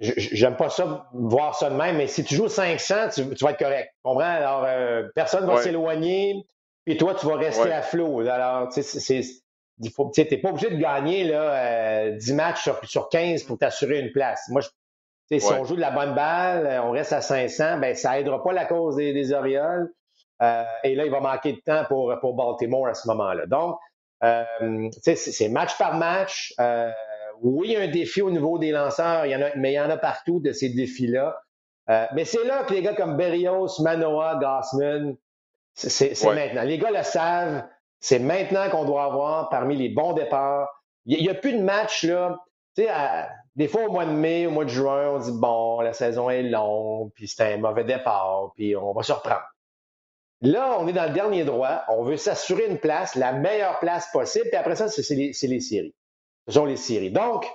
J'aime 0.00 0.56
pas 0.56 0.70
ça, 0.70 1.06
voir 1.12 1.54
ça 1.54 1.68
de 1.68 1.76
même, 1.76 1.98
mais 1.98 2.06
si 2.06 2.24
tu 2.24 2.34
joues 2.34 2.48
500, 2.48 3.10
tu, 3.14 3.22
vas 3.22 3.50
être 3.50 3.58
correct. 3.58 3.90
Tu 3.94 4.00
comprends? 4.02 4.22
Alors, 4.22 4.64
euh, 4.66 5.08
personne 5.14 5.42
ne 5.42 5.46
va 5.46 5.62
s'éloigner, 5.62 6.42
puis 6.86 6.96
toi, 6.96 7.14
tu 7.14 7.26
vas 7.26 7.36
rester 7.36 7.70
à 7.70 7.82
flot. 7.82 8.20
Alors, 8.20 8.70
tu 8.70 8.82
sais, 8.82 9.22
t'es 10.14 10.38
pas 10.38 10.48
obligé 10.48 10.70
de 10.70 10.76
gagner 10.76 11.24
là, 11.24 12.10
10 12.10 12.32
euh, 12.32 12.34
matchs 12.34 12.62
sur, 12.62 12.80
sur 12.88 13.08
15 13.10 13.44
pour 13.44 13.58
t'assurer 13.58 14.00
une 14.00 14.10
place. 14.10 14.48
Moi, 14.48 14.62
je, 14.62 15.38
si 15.38 15.52
on 15.52 15.64
joue 15.64 15.76
de 15.76 15.82
la 15.82 15.90
bonne 15.90 16.14
balle, 16.14 16.80
on 16.82 16.92
reste 16.92 17.12
à 17.12 17.20
500, 17.20 17.78
ben 17.78 17.94
ça 17.94 18.18
aidera 18.18 18.42
pas 18.42 18.52
la 18.52 18.64
cause 18.64 18.96
des, 18.96 19.12
des 19.12 19.32
Orioles. 19.34 19.92
Euh, 20.42 20.64
et 20.84 20.94
là, 20.94 21.04
il 21.04 21.10
va 21.10 21.20
manquer 21.20 21.52
de 21.52 21.60
temps 21.60 21.84
pour, 21.88 22.14
pour 22.20 22.34
Baltimore 22.34 22.88
à 22.88 22.94
ce 22.94 23.08
moment-là. 23.08 23.46
Donc, 23.46 23.78
euh, 24.22 24.44
c'est 25.02 25.48
match 25.48 25.76
par 25.78 25.94
match. 25.94 26.54
Euh, 26.60 26.90
oui, 27.40 27.68
il 27.68 27.72
y 27.72 27.76
a 27.76 27.80
un 27.80 27.88
défi 27.88 28.22
au 28.22 28.30
niveau 28.30 28.58
des 28.58 28.70
lanceurs, 28.70 29.26
il 29.26 29.30
y 29.30 29.36
en 29.36 29.42
a, 29.42 29.54
mais 29.56 29.72
il 29.72 29.76
y 29.76 29.80
en 29.80 29.90
a 29.90 29.96
partout 29.96 30.40
de 30.40 30.52
ces 30.52 30.70
défis-là. 30.70 31.40
Mais 32.14 32.26
c'est 32.26 32.44
là 32.44 32.64
que 32.64 32.74
les 32.74 32.82
gars 32.82 32.92
comme 32.92 33.16
Berrios, 33.16 33.80
Manoa, 33.80 34.34
Gossman, 34.34 35.16
c'est 35.72 36.22
maintenant. 36.24 36.62
Les 36.62 36.76
gars 36.78 36.90
le 36.90 37.02
savent. 37.02 37.64
C'est 38.00 38.18
maintenant 38.18 38.68
qu'on 38.70 38.84
doit 38.84 39.04
avoir 39.04 39.48
parmi 39.48 39.74
les 39.74 39.88
bons 39.88 40.12
départs. 40.12 40.68
Il 41.06 41.20
n'y 41.20 41.30
a, 41.30 41.34
plus 41.34 41.54
de 41.54 41.62
match 41.62 42.04
là. 42.04 42.38
Tu 42.76 42.84
sais, 42.84 42.90
des 43.56 43.66
fois 43.66 43.86
au 43.86 43.90
mois 43.90 44.04
de 44.04 44.12
mai, 44.12 44.46
au 44.46 44.50
mois 44.50 44.64
de 44.64 44.70
juin, 44.70 45.08
on 45.14 45.18
dit 45.18 45.32
bon, 45.32 45.80
la 45.80 45.94
saison 45.94 46.28
est 46.28 46.42
longue, 46.42 47.10
puis 47.14 47.26
c'est 47.26 47.54
un 47.54 47.56
mauvais 47.56 47.84
départ, 47.84 48.52
puis 48.54 48.76
on 48.76 48.92
va 48.92 49.02
se 49.02 49.12
reprendre. 49.12 49.42
Là, 50.40 50.76
on 50.78 50.86
est 50.86 50.92
dans 50.92 51.06
le 51.06 51.12
dernier 51.12 51.44
droit. 51.44 51.82
On 51.88 52.04
veut 52.04 52.16
s'assurer 52.16 52.66
une 52.66 52.78
place, 52.78 53.14
la 53.14 53.32
meilleure 53.32 53.78
place 53.80 54.08
possible. 54.12 54.46
Puis 54.48 54.56
après 54.56 54.76
ça, 54.76 54.88
c'est 54.88 55.14
les, 55.14 55.32
séries. 55.32 55.94
Ce 56.46 56.54
sont 56.54 56.64
les 56.64 56.76
séries. 56.76 57.10
Donc, 57.10 57.46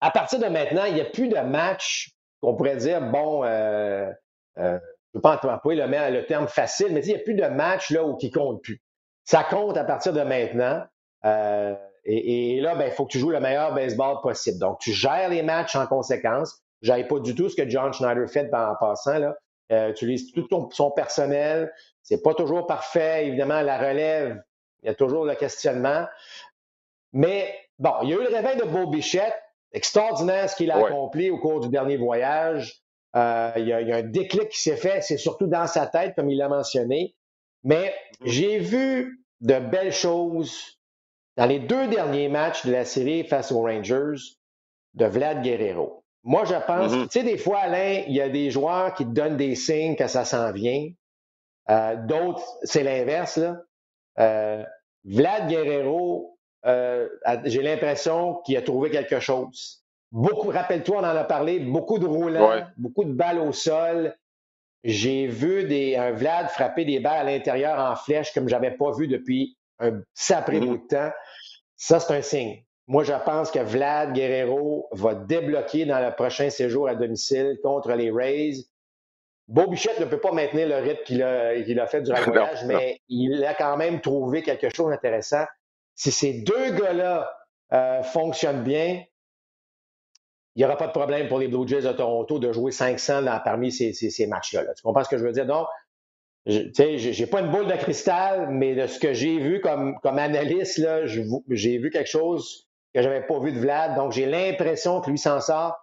à 0.00 0.10
partir 0.10 0.38
de 0.38 0.46
maintenant, 0.46 0.84
il 0.84 0.94
n'y 0.94 1.00
a 1.00 1.04
plus 1.04 1.28
de 1.28 1.38
match 1.38 2.10
qu'on 2.40 2.56
pourrait 2.56 2.76
dire, 2.76 3.00
bon, 3.00 3.44
euh, 3.44 4.10
euh, 4.58 4.78
je 5.14 5.18
ne 5.18 5.18
veux 5.18 5.20
pas 5.20 5.40
employer 5.42 5.80
le, 5.80 6.10
le, 6.10 6.26
terme 6.26 6.48
facile, 6.48 6.88
mais 6.92 7.04
il 7.04 7.08
n'y 7.08 7.20
a 7.20 7.22
plus 7.22 7.34
de 7.34 7.46
match 7.46 7.90
là 7.90 8.04
où 8.04 8.16
qui 8.16 8.30
compte 8.30 8.62
plus. 8.62 8.82
Ça 9.24 9.44
compte 9.44 9.76
à 9.76 9.84
partir 9.84 10.12
de 10.12 10.22
maintenant. 10.22 10.82
Euh, 11.24 11.74
et, 12.04 12.60
là, 12.60 12.72
il 12.74 12.78
ben, 12.78 12.90
faut 12.90 13.04
que 13.04 13.12
tu 13.12 13.18
joues 13.18 13.30
le 13.30 13.40
meilleur 13.40 13.74
baseball 13.74 14.20
possible. 14.22 14.58
Donc, 14.58 14.78
tu 14.80 14.92
gères 14.92 15.28
les 15.28 15.42
matchs 15.42 15.76
en 15.76 15.86
conséquence. 15.86 16.62
Je 16.80 17.02
pas 17.02 17.20
du 17.20 17.34
tout 17.34 17.48
ce 17.48 17.56
que 17.56 17.68
John 17.68 17.92
Schneider 17.92 18.28
fait 18.28 18.52
en 18.54 18.74
passant. 18.80 19.18
Là. 19.18 19.36
Euh, 19.70 19.92
tu 19.92 20.06
utilises 20.06 20.32
tout 20.32 20.68
son 20.72 20.90
personnel. 20.90 21.72
C'est 22.02 22.22
pas 22.22 22.34
toujours 22.34 22.66
parfait. 22.66 23.26
Évidemment, 23.26 23.60
la 23.60 23.78
relève, 23.78 24.42
il 24.82 24.86
y 24.86 24.88
a 24.88 24.94
toujours 24.94 25.24
le 25.24 25.34
questionnement. 25.34 26.06
Mais 27.12 27.54
bon, 27.78 27.92
il 28.02 28.10
y 28.10 28.12
a 28.12 28.16
eu 28.16 28.22
le 28.22 28.34
réveil 28.34 28.56
de 28.56 28.64
Beau 28.64 28.86
Bichette. 28.86 29.34
Extraordinaire 29.72 30.48
ce 30.48 30.56
qu'il 30.56 30.70
a 30.70 30.78
accompli 30.78 31.28
au 31.28 31.38
cours 31.38 31.60
du 31.60 31.68
dernier 31.68 31.98
voyage. 31.98 32.82
Euh, 33.16 33.52
il, 33.56 33.66
y 33.66 33.72
a, 33.72 33.96
un 33.96 34.02
déclic 34.02 34.48
qui 34.48 34.60
s'est 34.60 34.76
fait. 34.76 35.02
C'est 35.02 35.18
surtout 35.18 35.46
dans 35.46 35.66
sa 35.66 35.86
tête, 35.86 36.14
comme 36.14 36.30
il 36.30 36.38
l'a 36.38 36.48
mentionné. 36.48 37.14
Mais 37.64 37.94
mm-hmm. 38.20 38.30
j'ai 38.30 38.58
vu 38.58 39.24
de 39.42 39.58
belles 39.58 39.92
choses 39.92 40.78
dans 41.36 41.46
les 41.46 41.58
deux 41.58 41.86
derniers 41.88 42.28
matchs 42.28 42.64
de 42.64 42.72
la 42.72 42.84
série 42.84 43.24
face 43.24 43.52
aux 43.52 43.60
Rangers 43.60 44.16
de 44.94 45.04
Vlad 45.04 45.42
Guerrero. 45.42 46.02
Moi, 46.28 46.44
je 46.44 46.54
pense, 46.66 46.92
mm-hmm. 46.92 47.02
tu 47.04 47.20
sais, 47.20 47.24
des 47.24 47.38
fois, 47.38 47.60
Alain, 47.60 48.02
il 48.06 48.14
y 48.14 48.20
a 48.20 48.28
des 48.28 48.50
joueurs 48.50 48.92
qui 48.92 49.06
te 49.06 49.10
donnent 49.12 49.38
des 49.38 49.54
signes 49.54 49.96
que 49.96 50.06
ça 50.08 50.26
s'en 50.26 50.52
vient. 50.52 50.90
Euh, 51.70 51.96
d'autres, 51.96 52.44
c'est 52.64 52.82
l'inverse. 52.82 53.40
Euh, 54.18 54.62
Vlad 55.06 55.48
Guerrero, 55.48 56.38
euh, 56.66 57.08
j'ai 57.44 57.62
l'impression 57.62 58.42
qu'il 58.44 58.58
a 58.58 58.62
trouvé 58.62 58.90
quelque 58.90 59.20
chose. 59.20 59.82
Beaucoup, 60.12 60.50
rappelle-toi, 60.50 60.98
on 60.98 61.00
en 61.00 61.16
a 61.16 61.24
parlé, 61.24 61.60
beaucoup 61.60 61.98
de 61.98 62.04
roulants, 62.04 62.60
beaucoup 62.76 63.04
de 63.04 63.12
balles 63.12 63.38
au 63.38 63.52
sol. 63.52 64.14
J'ai 64.84 65.28
vu 65.28 65.64
des, 65.64 65.96
un 65.96 66.10
Vlad 66.10 66.50
frapper 66.50 66.84
des 66.84 67.00
balles 67.00 67.26
à 67.26 67.30
l'intérieur 67.30 67.78
en 67.78 67.96
flèche 67.96 68.34
comme 68.34 68.50
j'avais 68.50 68.72
pas 68.72 68.92
vu 68.92 69.08
depuis 69.08 69.56
un 69.78 70.02
sacré 70.12 70.60
mm-hmm. 70.60 70.66
bout 70.66 70.76
de 70.76 70.88
temps. 70.88 71.10
Ça, 71.76 72.00
c'est 72.00 72.14
un 72.14 72.22
signe. 72.22 72.62
Moi, 72.88 73.04
je 73.04 73.12
pense 73.26 73.50
que 73.50 73.58
Vlad 73.58 74.14
Guerrero 74.14 74.88
va 74.92 75.14
débloquer 75.14 75.84
dans 75.84 76.00
le 76.00 76.10
prochain 76.14 76.48
séjour 76.48 76.88
à 76.88 76.94
domicile 76.94 77.58
contre 77.62 77.92
les 77.92 78.10
Rays. 78.10 78.64
Beau 79.46 79.66
Bichette 79.66 80.00
ne 80.00 80.06
peut 80.06 80.20
pas 80.20 80.32
maintenir 80.32 80.68
le 80.68 80.76
rythme 80.76 81.02
qu'il 81.04 81.22
a, 81.22 81.86
fait 81.86 82.00
durant 82.00 82.18
le 82.18 82.24
voyage, 82.24 82.64
mais 82.64 83.00
il 83.10 83.44
a 83.44 83.52
quand 83.52 83.76
même 83.76 84.00
trouvé 84.00 84.42
quelque 84.42 84.74
chose 84.74 84.88
d'intéressant. 84.90 85.44
Si 85.94 86.10
ces 86.10 86.40
deux 86.40 86.70
gars-là 86.70 87.30
euh, 87.74 88.02
fonctionnent 88.02 88.62
bien, 88.62 89.04
il 90.54 90.60
n'y 90.60 90.64
aura 90.64 90.78
pas 90.78 90.86
de 90.86 90.92
problème 90.92 91.28
pour 91.28 91.38
les 91.38 91.48
Blue 91.48 91.68
Jays 91.68 91.82
de 91.82 91.92
Toronto 91.92 92.38
de 92.38 92.52
jouer 92.52 92.72
500 92.72 93.22
parmi 93.44 93.70
ces, 93.70 94.26
matchs-là. 94.26 94.62
Tu 94.74 94.82
comprends 94.82 95.04
ce 95.04 95.10
que 95.10 95.18
je 95.18 95.24
veux 95.24 95.32
dire? 95.32 95.46
Donc, 95.46 95.66
je 96.46 97.20
n'ai 97.20 97.26
pas 97.26 97.40
une 97.40 97.50
boule 97.50 97.66
de 97.66 97.76
cristal, 97.76 98.48
mais 98.50 98.74
de 98.74 98.86
ce 98.86 98.98
que 98.98 99.12
j'ai 99.12 99.38
vu 99.38 99.60
comme, 99.60 99.98
comme 100.02 100.18
analyste, 100.18 100.80
j'ai 101.04 101.78
vu 101.78 101.90
quelque 101.90 102.08
chose 102.08 102.67
que 102.94 103.02
je 103.02 103.08
n'avais 103.08 103.26
pas 103.26 103.38
vu 103.38 103.52
de 103.52 103.58
Vlad. 103.58 103.94
Donc, 103.94 104.12
j'ai 104.12 104.26
l'impression 104.26 105.00
que 105.00 105.10
lui 105.10 105.18
s'en 105.18 105.40
sort. 105.40 105.76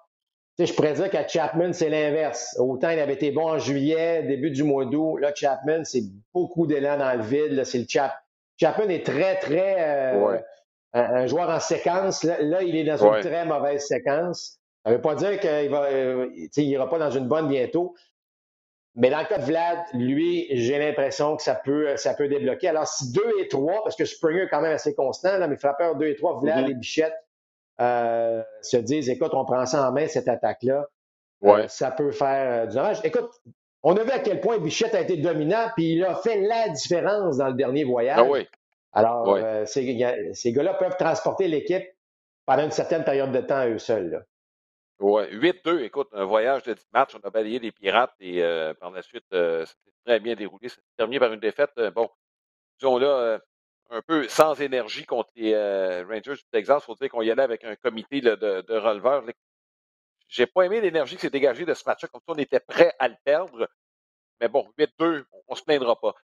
je 0.57 0.71
pourrais 0.73 0.93
dire 0.93 1.09
qu'à 1.09 1.27
Chapman, 1.27 1.73
c'est 1.73 1.89
l'inverse. 1.89 2.55
Autant 2.59 2.89
il 2.89 2.99
avait 2.99 3.13
été 3.13 3.31
bon 3.31 3.47
en 3.49 3.59
juillet, 3.59 4.23
début 4.23 4.51
du 4.51 4.63
mois 4.63 4.85
d'août. 4.85 5.17
Là, 5.17 5.31
Chapman, 5.33 5.83
c'est 5.83 6.03
beaucoup 6.33 6.67
d'élan 6.67 6.97
dans 6.97 7.13
le 7.13 7.23
vide. 7.23 7.63
C'est 7.63 7.79
le 7.79 7.85
Chap. 7.87 8.13
Chapman 8.59 8.89
est 8.89 9.05
très, 9.05 9.35
très 9.37 9.75
euh, 9.79 10.37
un, 10.93 11.27
joueur 11.27 11.49
en 11.49 11.59
séquence. 11.59 12.23
Là, 12.23 12.63
il 12.63 12.75
est 12.75 12.85
dans 12.85 12.97
une 12.97 13.21
très 13.21 13.45
mauvaise 13.45 13.85
séquence. 13.85 14.59
Ça 14.83 14.91
ne 14.91 14.95
veut 14.95 15.01
pas 15.01 15.15
dire 15.15 15.39
qu'il 15.39 15.69
va, 15.69 15.85
euh, 15.85 16.29
n'ira 16.57 16.89
pas 16.89 16.99
dans 16.99 17.09
une 17.09 17.27
bonne 17.27 17.47
bientôt. 17.47 17.95
Mais 18.95 19.09
dans 19.09 19.19
le 19.19 19.25
cas 19.25 19.37
de 19.37 19.43
Vlad, 19.43 19.79
lui, 19.93 20.47
j'ai 20.51 20.79
l'impression 20.79 21.35
que 21.35 21.43
ça 21.43 21.55
peut, 21.55 21.97
ça 21.97 22.13
peut 22.13 22.29
débloquer. 22.29 22.69
Alors, 22.69 22.87
si 22.87 23.11
2 23.11 23.21
et 23.41 23.47
3, 23.49 23.83
parce 23.83 23.95
que 23.95 24.05
Springer 24.05 24.43
est 24.43 24.49
quand 24.49 24.61
même 24.61 24.71
assez 24.71 24.95
constant, 24.95 25.37
là, 25.37 25.47
mais 25.47 25.57
frappeurs 25.57 25.95
2 25.95 26.05
et 26.05 26.15
3, 26.15 26.39
Vlad 26.39 26.65
mm-hmm. 26.65 26.71
et 26.71 26.73
Bichette 26.75 27.15
euh, 27.81 28.41
se 28.61 28.77
disent 28.77 29.09
écoute, 29.09 29.33
on 29.33 29.43
prend 29.43 29.65
ça 29.65 29.87
en 29.87 29.91
main, 29.91 30.07
cette 30.07 30.29
attaque-là. 30.29 30.85
Euh, 31.43 31.67
ça 31.67 31.91
peut 31.91 32.11
faire 32.11 32.63
euh, 32.63 32.65
du 32.67 32.75
dommage. 32.75 33.01
Écoute, 33.03 33.29
on 33.83 33.95
a 33.97 34.03
vu 34.03 34.11
à 34.11 34.19
quel 34.19 34.39
point 34.39 34.59
Bichette 34.59 34.95
a 34.95 35.01
été 35.01 35.17
dominant, 35.17 35.67
puis 35.75 35.93
il 35.95 36.05
a 36.05 36.15
fait 36.15 36.39
la 36.39 36.69
différence 36.69 37.37
dans 37.37 37.47
le 37.47 37.53
dernier 37.53 37.83
voyage. 37.83 38.17
Ah 38.19 38.23
oui. 38.23 38.47
Alors, 38.93 39.37
ces, 39.65 40.31
ces 40.31 40.53
gars-là 40.53 40.73
peuvent 40.75 40.95
transporter 40.97 41.49
l'équipe 41.49 41.83
pendant 42.45 42.63
une 42.63 42.71
certaine 42.71 43.03
période 43.03 43.33
de 43.33 43.41
temps 43.41 43.57
à 43.57 43.67
eux 43.67 43.77
seuls. 43.77 44.09
Là. 44.09 44.19
Oui, 44.99 45.23
8-2, 45.31 45.83
écoute, 45.83 46.07
un 46.13 46.23
voyage 46.23 46.63
de 46.63 46.73
10 46.73 46.87
matchs, 46.93 47.15
on 47.15 47.27
a 47.27 47.29
balayé 47.29 47.59
les 47.59 47.71
pirates 47.71 48.15
et 48.21 48.41
euh, 48.41 48.73
par 48.73 48.91
la 48.91 49.01
suite, 49.01 49.25
euh, 49.33 49.65
c'était 49.65 49.91
très 50.05 50.19
bien 50.21 50.35
déroulé. 50.35 50.69
C'était 50.69 50.83
terminé 50.97 51.19
par 51.19 51.33
une 51.33 51.39
défaite, 51.41 51.71
euh, 51.77 51.91
bon, 51.91 52.09
disons 52.79 52.97
là, 52.97 53.39
un 53.89 54.01
peu 54.01 54.27
sans 54.29 54.59
énergie 54.61 55.05
contre 55.05 55.29
les 55.35 55.53
Rangers 56.03 56.35
du 56.35 56.45
Texas. 56.51 56.81
Il 56.83 56.85
faut 56.85 56.95
dire 56.95 57.09
qu'on 57.09 57.21
y 57.21 57.29
allait 57.29 57.43
avec 57.43 57.65
un 57.65 57.75
comité 57.75 58.21
de, 58.21 58.35
de 58.35 58.77
releveurs. 58.77 59.23
J'ai 60.29 60.47
pas 60.47 60.63
aimé 60.63 60.79
l'énergie 60.81 61.15
qui 61.15 61.21
s'est 61.23 61.29
dégagée 61.29 61.65
de 61.65 61.73
ce 61.73 61.83
match-là, 61.85 62.07
comme 62.07 62.21
ça 62.21 62.33
on 62.33 62.37
était 62.37 62.61
prêt 62.61 62.93
à 62.97 63.09
le 63.09 63.15
perdre. 63.23 63.67
Mais 64.39 64.47
bon, 64.47 64.67
8-2, 64.79 65.25
on, 65.47 65.53
ne 65.53 65.57
se 65.57 65.63
plaindra 65.63 65.99
pas. 65.99 66.15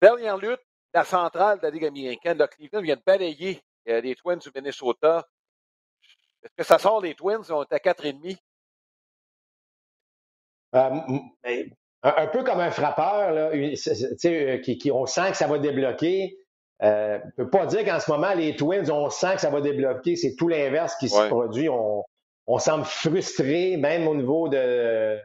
Dernière 0.00 0.36
lutte, 0.38 0.62
la 0.94 1.04
centrale 1.04 1.58
de 1.58 1.64
la 1.64 1.70
Ligue 1.70 1.86
américaine, 1.86 2.38
le 2.38 2.46
Cleveland 2.46 2.80
vient 2.80 2.96
de 2.96 3.02
balayer 3.04 3.60
les 3.86 4.14
Twins 4.14 4.38
du 4.38 4.50
Minnesota 4.54 5.26
est-ce 6.44 6.54
que 6.56 6.64
ça 6.64 6.78
sort 6.78 7.00
les 7.00 7.14
Twins? 7.14 7.42
On 7.50 7.62
est 7.62 7.72
à 7.72 7.78
4,5. 7.78 8.36
Euh, 10.74 10.90
ben, 11.42 11.70
un, 12.02 12.26
peu 12.26 12.42
comme 12.42 12.60
un 12.60 12.70
frappeur, 12.70 13.32
là, 13.32 13.50
euh, 13.52 14.58
qui, 14.58 14.90
on 14.92 15.06
sent 15.06 15.30
que 15.30 15.36
ça 15.36 15.46
va 15.46 15.58
débloquer. 15.58 16.36
Euh, 16.82 17.18
on 17.22 17.26
ne 17.26 17.44
peut 17.44 17.50
pas 17.50 17.66
dire 17.66 17.84
qu'en 17.84 18.00
ce 18.00 18.10
moment, 18.10 18.34
les 18.34 18.56
Twins, 18.56 18.90
on 18.90 19.08
sent 19.08 19.36
que 19.36 19.40
ça 19.40 19.50
va 19.50 19.60
débloquer. 19.60 20.16
C'est 20.16 20.34
tout 20.36 20.48
l'inverse 20.48 20.96
qui 20.96 21.08
se 21.08 21.28
produit. 21.28 21.68
On, 21.68 22.02
on, 22.46 22.58
semble 22.58 22.84
frustré, 22.84 23.76
même 23.78 24.06
au 24.06 24.14
niveau 24.14 24.48
de 24.48 25.18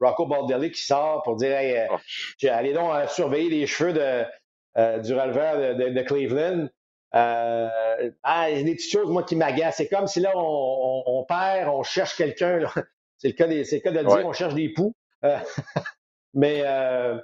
Rocco 0.00 0.26
Baldelli 0.26 0.70
qui 0.70 0.82
sort 0.82 1.22
pour 1.22 1.36
dire 1.36 1.56
hey, 1.56 1.88
oh. 1.90 2.46
allez 2.48 2.72
donc 2.72 3.08
surveiller 3.08 3.50
les 3.50 3.66
cheveux 3.66 3.92
de, 3.92 5.00
du 5.00 5.14
releveur 5.14 5.76
de 5.76 6.02
Cleveland. 6.02 6.68
Euh, 7.14 8.10
ah, 8.22 8.50
il 8.50 8.58
y 8.58 8.60
a 8.60 8.64
des 8.64 8.74
petites 8.74 8.90
choses, 8.90 9.10
moi, 9.10 9.22
qui 9.22 9.36
m'agacent. 9.36 9.76
C'est 9.76 9.88
comme 9.88 10.06
si 10.06 10.20
là, 10.20 10.32
on, 10.34 11.24
perd, 11.28 11.68
on 11.68 11.82
cherche 11.82 12.16
quelqu'un. 12.16 12.60
C'est 13.18 13.28
le 13.28 13.34
cas, 13.34 13.46
des, 13.46 13.62
le 13.62 13.78
cas 13.78 13.92
de 13.92 13.98
dire, 13.98 14.26
on 14.26 14.32
cherche 14.32 14.54
des 14.54 14.68
poux. 14.70 14.94
Euh, 15.24 15.38
mais 16.34 16.62
euh, 16.64 17.18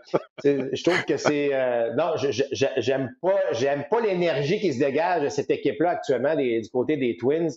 je 0.44 0.82
trouve 0.84 1.04
que 1.04 1.16
c'est 1.16 1.50
euh, 1.52 1.92
non, 1.94 2.12
j'aime 2.52 3.10
pas, 3.20 3.40
j'aime 3.50 3.84
pas 3.90 4.00
l'énergie 4.00 4.60
qui 4.60 4.72
se 4.72 4.78
dégage 4.78 5.22
de 5.22 5.28
cette 5.28 5.50
équipe-là 5.50 5.90
actuellement 5.90 6.36
du 6.36 6.68
côté 6.72 6.96
des 6.96 7.16
Twins. 7.16 7.50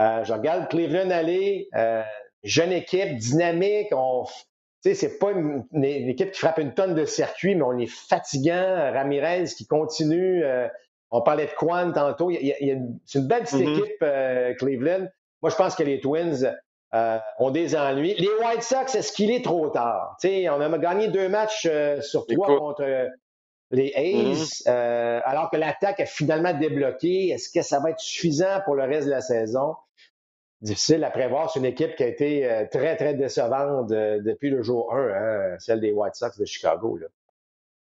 Euh, 0.00 0.24
je 0.24 0.32
regarde 0.32 0.70
Cleveland 0.70 1.10
aller, 1.10 1.68
jeune 2.44 2.72
équipe, 2.72 3.18
dynamique. 3.18 3.88
On, 3.92 4.24
c'est 4.80 5.18
pas 5.18 5.32
une, 5.32 5.66
une, 5.72 5.84
équipe 5.84 6.32
qui 6.32 6.38
frappe 6.40 6.58
une 6.58 6.72
tonne 6.72 6.94
de 6.94 7.04
circuits, 7.04 7.56
mais 7.56 7.62
on 7.62 7.78
est 7.78 7.90
fatigant. 7.90 8.90
Ramirez 8.94 9.44
qui 9.54 9.66
continue. 9.66 10.42
On 11.12 11.20
parlait 11.20 11.46
de 11.46 11.52
Quan 11.52 11.92
tantôt. 11.92 12.30
c'est 12.30 13.18
une 13.18 13.26
belle 13.26 13.42
petite 13.42 13.60
mm-hmm. 13.60 13.78
équipe, 13.78 14.02
euh, 14.02 14.54
Cleveland. 14.54 15.08
Moi, 15.42 15.50
je 15.50 15.56
pense 15.56 15.74
que 15.74 15.82
les 15.82 16.00
Twins 16.00 16.56
euh, 16.94 17.18
ont 17.38 17.50
des 17.50 17.76
ennuis. 17.76 18.14
Les 18.14 18.30
White 18.42 18.62
Sox, 18.62 18.94
est-ce 18.94 19.12
qu'il 19.12 19.30
est 19.30 19.44
trop 19.44 19.68
tard? 19.68 20.16
on 20.24 20.60
a 20.60 20.78
gagné 20.78 21.08
deux 21.08 21.28
matchs 21.28 21.68
euh, 21.70 22.00
sur 22.00 22.26
trois 22.26 22.58
contre 22.58 23.10
les 23.70 23.92
A's, 23.94 24.62
mm-hmm. 24.64 25.22
alors 25.24 25.50
que 25.50 25.58
l'attaque 25.58 26.00
a 26.00 26.06
finalement 26.06 26.54
débloqué. 26.54 27.28
Est-ce 27.28 27.50
que 27.50 27.62
ça 27.62 27.78
va 27.80 27.90
être 27.90 28.00
suffisant 28.00 28.60
pour 28.64 28.74
le 28.74 28.84
reste 28.84 29.06
de 29.06 29.12
la 29.12 29.20
saison? 29.20 29.74
Difficile 30.62 31.04
à 31.04 31.10
prévoir. 31.10 31.50
C'est 31.50 31.58
une 31.58 31.66
équipe 31.66 31.94
qui 31.96 32.04
a 32.04 32.06
été 32.06 32.66
très, 32.70 32.96
très 32.96 33.14
décevante 33.14 33.88
depuis 33.88 34.48
le 34.48 34.62
jour 34.62 34.94
1, 34.94 34.98
hein, 34.98 35.56
celle 35.58 35.80
des 35.80 35.92
White 35.92 36.14
Sox 36.14 36.38
de 36.38 36.44
Chicago. 36.46 36.96
Là. 36.96 37.08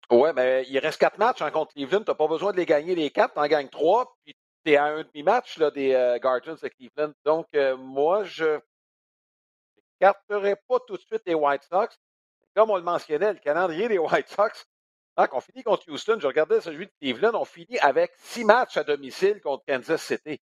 Oui, 0.09 0.29
mais 0.35 0.65
il 0.69 0.79
reste 0.79 0.99
quatre 0.99 1.17
matchs 1.17 1.41
en 1.41 1.51
contre 1.51 1.73
Cleveland. 1.73 2.03
Tu 2.03 2.11
n'as 2.11 2.15
pas 2.15 2.27
besoin 2.27 2.51
de 2.51 2.57
les 2.57 2.65
gagner 2.65 2.95
les 2.95 3.11
quatre. 3.11 3.33
Tu 3.33 3.39
en 3.39 3.47
gagnes 3.47 3.69
trois, 3.69 4.15
puis 4.23 4.35
tu 4.65 4.71
es 4.71 4.77
à 4.77 4.85
un 4.85 5.03
demi-match 5.03 5.59
des 5.59 5.93
euh, 5.93 6.17
Guardians 6.17 6.55
de 6.55 6.67
Cleveland. 6.69 7.13
Donc, 7.25 7.47
euh, 7.55 7.75
moi, 7.75 8.23
je 8.23 8.45
ne 8.45 8.59
carterai 9.99 10.55
pas 10.67 10.79
tout 10.87 10.95
de 10.95 11.01
suite 11.01 11.23
les 11.25 11.33
White 11.33 11.63
Sox. 11.63 11.99
Comme 12.55 12.71
on 12.71 12.77
le 12.77 12.83
mentionnait, 12.83 13.33
le 13.33 13.39
calendrier 13.39 13.89
des 13.89 13.97
White 13.97 14.29
Sox, 14.29 14.65
quand 15.17 15.27
on 15.33 15.41
finit 15.41 15.63
contre 15.63 15.89
Houston, 15.89 16.17
je 16.19 16.27
regardais 16.27 16.61
celui 16.61 16.85
de 16.85 16.91
Cleveland, 17.01 17.33
on 17.33 17.45
finit 17.45 17.79
avec 17.79 18.13
six 18.17 18.45
matchs 18.45 18.77
à 18.77 18.83
domicile 18.83 19.41
contre 19.41 19.65
Kansas 19.67 20.01
City. 20.01 20.39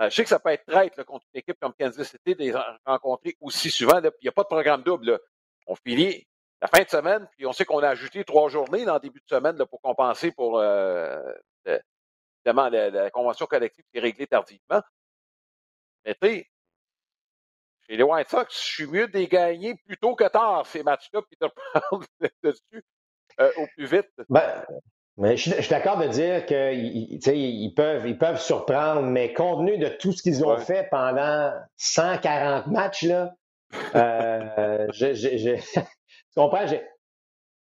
Euh, 0.00 0.08
je 0.08 0.14
sais 0.14 0.22
que 0.22 0.28
ça 0.28 0.38
peut 0.38 0.50
être 0.50 0.64
traître 0.64 1.04
contre 1.04 1.26
une 1.32 1.40
équipe 1.40 1.58
comme 1.60 1.74
Kansas 1.78 2.08
City 2.08 2.34
de 2.34 2.38
les 2.38 2.54
rencontrer 2.86 3.36
aussi 3.40 3.70
souvent. 3.70 3.98
Il 3.98 4.10
n'y 4.22 4.28
a 4.28 4.32
pas 4.32 4.42
de 4.42 4.48
programme 4.48 4.82
double. 4.82 5.20
On 5.66 5.74
finit 5.74 6.26
la 6.60 6.68
fin 6.68 6.82
de 6.82 6.88
semaine, 6.88 7.26
puis 7.36 7.46
on 7.46 7.52
sait 7.52 7.64
qu'on 7.64 7.82
a 7.82 7.88
ajouté 7.88 8.24
trois 8.24 8.48
journées 8.48 8.84
dans 8.84 8.94
le 8.94 9.00
début 9.00 9.20
de 9.20 9.28
semaine 9.28 9.56
là, 9.56 9.66
pour 9.66 9.80
compenser 9.80 10.30
pour 10.30 10.58
euh, 10.58 11.18
évidemment 12.44 12.68
la, 12.68 13.10
convention 13.10 13.46
collective 13.46 13.84
qui 13.90 13.98
est 13.98 14.02
réglée 14.02 14.26
tardivement. 14.26 14.82
Mais 16.04 16.14
tu 16.20 16.46
chez 17.86 17.96
les 17.96 18.02
White 18.02 18.28
Sox, 18.28 18.46
je 18.50 18.72
suis 18.72 18.86
mieux 18.86 19.08
de 19.08 19.18
les 19.18 19.26
gagner 19.26 19.74
plus 19.86 19.96
tôt 19.96 20.14
que 20.14 20.28
tard, 20.28 20.64
ces 20.66 20.82
matchs-là, 20.82 21.22
puis 21.22 21.36
de 21.40 21.48
prendre 21.80 22.06
dessus 22.44 22.84
euh, 23.40 23.50
au 23.56 23.66
plus 23.74 23.86
vite. 23.86 24.10
Ben, 24.28 24.64
mais 25.16 25.36
je, 25.36 25.60
suis 25.60 25.70
d'accord 25.70 25.98
de 25.98 26.06
dire 26.06 26.46
qu'ils 26.46 27.18
ils 27.26 27.74
peuvent, 27.74 28.06
ils 28.06 28.16
peuvent 28.16 28.40
surprendre, 28.40 29.02
mais 29.02 29.34
compte 29.34 29.66
tenu 29.66 29.78
de 29.78 29.88
tout 29.88 30.12
ce 30.12 30.22
qu'ils 30.22 30.44
ont 30.44 30.56
fait 30.58 30.88
pendant 30.90 31.52
140 31.76 32.68
matchs, 32.68 33.02
là, 33.02 33.34
euh, 33.94 34.86
je, 34.92 35.12
je, 35.14 35.60
tu 36.34 36.40
comprends? 36.40 36.66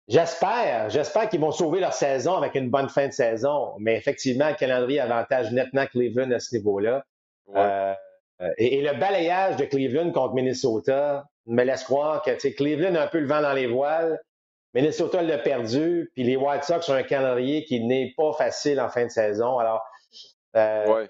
J'espère, 0.06 0.90
j'espère 0.90 1.28
qu'ils 1.30 1.40
vont 1.40 1.50
sauver 1.50 1.80
leur 1.80 1.94
saison 1.94 2.34
avec 2.34 2.54
une 2.54 2.68
bonne 2.68 2.90
fin 2.90 3.08
de 3.08 3.12
saison, 3.12 3.74
mais 3.78 3.96
effectivement, 3.96 4.48
le 4.48 4.54
calendrier 4.54 5.00
avantage 5.00 5.50
nettement 5.50 5.86
Cleveland 5.86 6.30
à 6.30 6.40
ce 6.40 6.56
niveau-là. 6.56 7.04
Euh, 7.56 7.94
et, 8.58 8.82
le 8.82 8.98
balayage 8.98 9.56
de 9.56 9.64
Cleveland 9.64 10.12
contre 10.12 10.34
Minnesota 10.34 11.24
me 11.46 11.62
laisse 11.62 11.84
croire 11.84 12.22
que 12.22 12.48
Cleveland 12.54 12.94
a 12.96 13.04
un 13.04 13.06
peu 13.06 13.20
le 13.20 13.26
vent 13.26 13.40
dans 13.40 13.52
les 13.52 13.66
voiles. 13.66 14.20
Minnesota 14.74 15.22
l'a 15.22 15.38
perdu, 15.38 16.10
puis 16.14 16.24
les 16.24 16.36
White 16.36 16.64
Sox 16.64 16.88
ont 16.88 16.94
un 16.94 17.02
calendrier 17.04 17.64
qui 17.64 17.80
n'est 17.80 18.12
pas 18.16 18.32
facile 18.32 18.80
en 18.80 18.88
fin 18.88 19.04
de 19.04 19.10
saison. 19.10 19.58
Alors, 19.58 19.82
euh, 20.56 21.06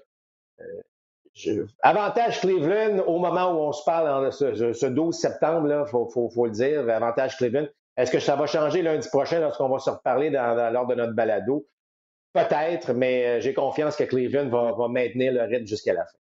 euh, 1.47 1.67
avantage 1.81 2.39
Cleveland 2.39 3.03
au 3.05 3.19
moment 3.19 3.51
où 3.51 3.67
on 3.67 3.71
se 3.73 3.83
parle, 3.83 4.31
ce, 4.31 4.85
12 4.85 5.15
septembre, 5.15 5.69
il 5.69 5.89
faut, 5.89 6.45
le 6.45 6.51
dire, 6.51 6.89
avantage 6.89 7.37
Cleveland. 7.37 7.67
Est-ce 7.97 8.11
que 8.11 8.19
ça 8.19 8.35
va 8.35 8.45
changer 8.45 8.81
lundi 8.81 9.07
prochain 9.09 9.39
lorsqu'on 9.39 9.69
va 9.69 9.79
se 9.79 9.89
reparler 9.89 10.29
dans, 10.29 10.71
lors 10.71 10.87
de 10.87 10.95
notre 10.95 11.13
balado? 11.13 11.67
Peut-être, 12.33 12.93
mais 12.93 13.25
euh, 13.25 13.39
j'ai 13.39 13.53
confiance 13.53 13.95
que 13.95 14.03
Cleveland 14.03 14.49
va, 14.49 14.87
maintenir 14.87 15.33
le 15.33 15.43
rythme 15.43 15.65
jusqu'à 15.65 15.93
la 15.93 16.05
fin. 16.05 16.17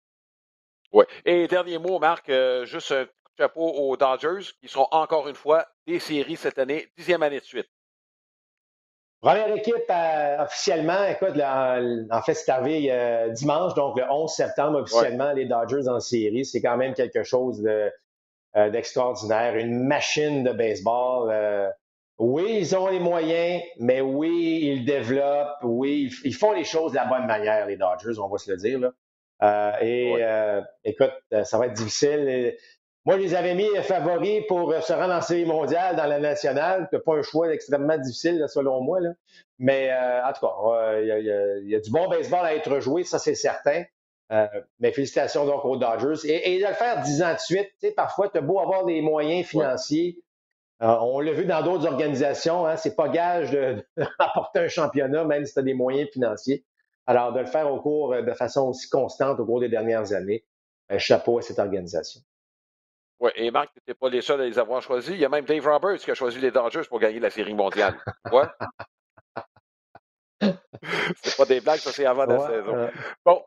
Oui. 0.92 1.04
Et 1.26 1.46
dernier 1.48 1.78
mot, 1.78 1.98
Marc, 1.98 2.30
juste 2.64 2.92
un 2.92 3.06
chapeau 3.38 3.68
aux 3.68 3.96
Dodgers, 3.96 4.52
qui 4.60 4.68
seront 4.68 4.88
encore 4.90 5.28
une 5.28 5.34
fois 5.34 5.66
des 5.86 5.98
séries 5.98 6.36
cette 6.36 6.58
année, 6.58 6.88
dixième 6.96 7.22
année 7.22 7.40
de 7.40 7.44
suite. 7.44 7.68
Première 9.20 9.52
équipe 9.52 9.74
euh, 9.90 10.44
officiellement, 10.44 11.04
écoute, 11.04 11.40
en 11.40 12.22
fait, 12.22 12.34
c'est 12.34 12.52
arrivé 12.52 12.88
euh, 12.92 13.30
dimanche, 13.30 13.74
donc 13.74 13.98
le 13.98 14.04
11 14.08 14.30
septembre, 14.30 14.78
officiellement, 14.82 15.32
les 15.32 15.44
Dodgers 15.44 15.88
en 15.88 15.98
série. 15.98 16.44
C'est 16.44 16.62
quand 16.62 16.76
même 16.76 16.94
quelque 16.94 17.24
chose 17.24 17.60
de, 17.60 17.90
euh, 18.56 18.70
d'extraordinaire, 18.70 19.56
une 19.56 19.84
machine 19.84 20.44
de 20.44 20.52
baseball. 20.52 21.72
oui, 22.18 22.58
ils 22.60 22.76
ont 22.76 22.88
les 22.88 23.00
moyens, 23.00 23.60
mais 23.80 24.00
oui, 24.00 24.60
ils 24.62 24.84
développent, 24.84 25.64
oui, 25.64 26.12
ils, 26.24 26.34
font 26.34 26.52
les 26.52 26.64
choses 26.64 26.92
de 26.92 26.96
la 26.96 27.06
bonne 27.06 27.26
manière, 27.26 27.66
les 27.66 27.76
Dodgers, 27.76 28.20
on 28.20 28.28
va 28.28 28.38
se 28.38 28.52
le 28.52 28.56
dire. 28.56 28.78
Là. 28.78 29.82
et 29.82 30.14
écoute, 30.84 31.12
ça 31.42 31.58
va 31.58 31.66
être 31.66 31.74
difficile. 31.74 32.54
Moi, 33.08 33.16
je 33.16 33.22
les 33.22 33.34
avais 33.34 33.54
mis 33.54 33.74
favoris 33.84 34.44
pour 34.48 34.70
euh, 34.70 34.82
se 34.82 34.92
rendre 34.92 35.14
en 35.14 35.22
série 35.22 35.46
mondiale 35.46 35.96
dans 35.96 36.04
la 36.04 36.18
nationale. 36.18 36.88
C'est 36.92 37.02
pas 37.02 37.14
un 37.14 37.22
choix 37.22 37.50
extrêmement 37.50 37.96
difficile, 37.96 38.44
selon 38.48 38.82
moi. 38.82 38.98
Mais 39.58 39.90
euh, 39.90 40.26
en 40.26 40.32
tout 40.34 40.46
cas, 40.46 41.00
il 41.00 41.66
y, 41.70 41.74
a 41.74 41.80
du 41.80 41.90
bon 41.90 42.06
baseball 42.10 42.44
à 42.44 42.54
être 42.54 42.80
joué, 42.80 43.04
ça 43.04 43.18
c'est 43.18 43.34
certain. 43.34 43.84
Euh, 44.30 44.46
mais 44.78 44.92
félicitations 44.92 45.46
donc 45.46 45.64
aux 45.64 45.78
Dodgers. 45.78 46.28
Et, 46.30 46.60
de 46.60 46.66
le 46.66 46.74
faire 46.74 47.00
dix 47.00 47.22
ans 47.22 47.32
de 47.32 47.38
suite, 47.38 47.72
parfois, 47.96 48.28
tu 48.28 48.36
as 48.36 48.40
beau 48.42 48.60
avoir 48.60 48.84
des 48.84 49.00
moyens 49.00 49.46
financiers. 49.46 50.18
on 50.78 51.20
l'a 51.20 51.32
vu 51.32 51.46
dans 51.46 51.62
d'autres 51.62 51.86
organisations, 51.86 52.66
hein, 52.66 52.76
c'est 52.76 52.94
pas 52.94 53.08
gage 53.08 53.52
de, 53.52 53.82
d'apporter 53.96 54.58
un 54.66 54.68
championnat, 54.68 55.24
même 55.24 55.46
si 55.46 55.54
tu 55.54 55.60
as 55.60 55.62
des 55.62 55.72
moyens 55.72 56.10
financiers. 56.10 56.62
Alors, 57.06 57.32
de 57.32 57.40
le 57.40 57.46
faire 57.46 57.72
au 57.72 57.80
cours 57.80 58.14
de 58.22 58.32
façon 58.34 58.68
aussi 58.68 58.86
constante 58.90 59.40
au 59.40 59.46
cours 59.46 59.60
des 59.60 59.70
dernières 59.70 60.12
années, 60.12 60.44
chapeau 60.98 61.38
à 61.38 61.40
cette 61.40 61.58
organisation. 61.58 62.20
Oui, 63.20 63.30
et 63.34 63.50
Marc, 63.50 63.70
tu 63.74 63.80
n'es 63.86 63.94
pas 63.94 64.08
les 64.08 64.22
seuls 64.22 64.40
à 64.40 64.44
les 64.44 64.58
avoir 64.58 64.80
choisis. 64.80 65.10
Il 65.10 65.18
y 65.18 65.24
a 65.24 65.28
même 65.28 65.44
Dave 65.44 65.66
Roberts 65.66 65.98
qui 65.98 66.10
a 66.10 66.14
choisi 66.14 66.38
les 66.38 66.50
Dodgers 66.50 66.84
pour 66.88 67.00
gagner 67.00 67.18
la 67.18 67.30
Série 67.30 67.54
mondiale. 67.54 67.98
Ouais. 68.30 68.44
c'est 71.22 71.36
pas 71.36 71.44
des 71.44 71.60
blagues, 71.60 71.80
ça 71.80 71.90
c'est 71.90 72.06
avant 72.06 72.26
la 72.26 72.38
saison. 72.46 72.90
bon, 73.24 73.44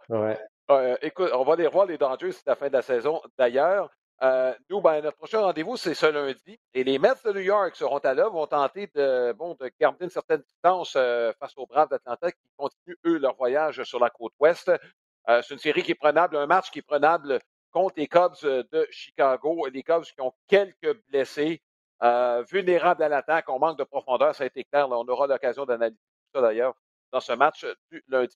euh, 0.69 0.97
écoute, 1.01 1.29
on 1.33 1.43
va 1.43 1.55
les 1.55 1.67
revoir 1.67 1.85
les 1.85 1.97
Dodgers, 1.97 2.33
c'est 2.33 2.47
la 2.47 2.55
fin 2.55 2.67
de 2.67 2.73
la 2.73 2.81
saison. 2.81 3.21
D'ailleurs, 3.37 3.89
euh, 4.23 4.53
nous, 4.69 4.81
ben, 4.81 5.01
notre 5.01 5.17
prochain 5.17 5.39
rendez-vous, 5.39 5.77
c'est 5.77 5.93
ce 5.93 6.05
lundi. 6.05 6.59
Et 6.73 6.83
les 6.83 6.99
Mets 6.99 7.09
de 7.25 7.31
New 7.31 7.39
York 7.39 7.75
seront 7.75 7.97
à 7.99 8.13
l'œuvre, 8.13 8.33
vont 8.33 8.47
tenter 8.47 8.89
de, 8.93 9.31
bon, 9.33 9.55
de 9.59 9.71
garder 9.79 10.05
une 10.05 10.11
certaine 10.11 10.41
distance 10.41 10.93
euh, 10.97 11.31
face 11.39 11.53
aux 11.55 11.65
Braves 11.65 11.89
d'Atlanta 11.89 12.31
qui 12.31 12.49
continuent, 12.57 12.97
eux, 13.05 13.17
leur 13.17 13.35
voyage 13.35 13.83
sur 13.83 13.99
la 13.99 14.09
côte 14.09 14.33
ouest. 14.39 14.71
c'est 15.27 15.49
une 15.51 15.59
série 15.59 15.81
qui 15.81 15.91
est 15.91 15.95
prenable, 15.95 16.35
un 16.35 16.45
match 16.45 16.71
qui 16.71 16.79
est 16.79 16.83
prenable 16.83 17.39
contre 17.71 17.95
les 17.97 18.07
Cubs 18.07 18.35
euh, 18.43 18.63
de 18.71 18.87
Chicago. 18.91 19.65
Les 19.67 19.83
Cubs 19.83 20.03
qui 20.03 20.21
ont 20.21 20.33
quelques 20.47 21.01
blessés, 21.07 21.61
euh, 22.03 22.43
vulnérables 22.43 23.03
à 23.03 23.09
l'attaque. 23.09 23.49
On 23.49 23.59
manque 23.59 23.77
de 23.77 23.83
profondeur, 23.83 24.35
ça 24.35 24.43
a 24.43 24.47
été 24.47 24.63
clair. 24.63 24.89
on 24.89 25.07
aura 25.07 25.27
l'occasion 25.27 25.65
d'analyser 25.65 25.97
tout 25.97 26.39
ça 26.39 26.41
d'ailleurs 26.41 26.75
dans 27.11 27.19
ce 27.19 27.33
match 27.33 27.65
du 27.91 28.03
lundi 28.07 28.35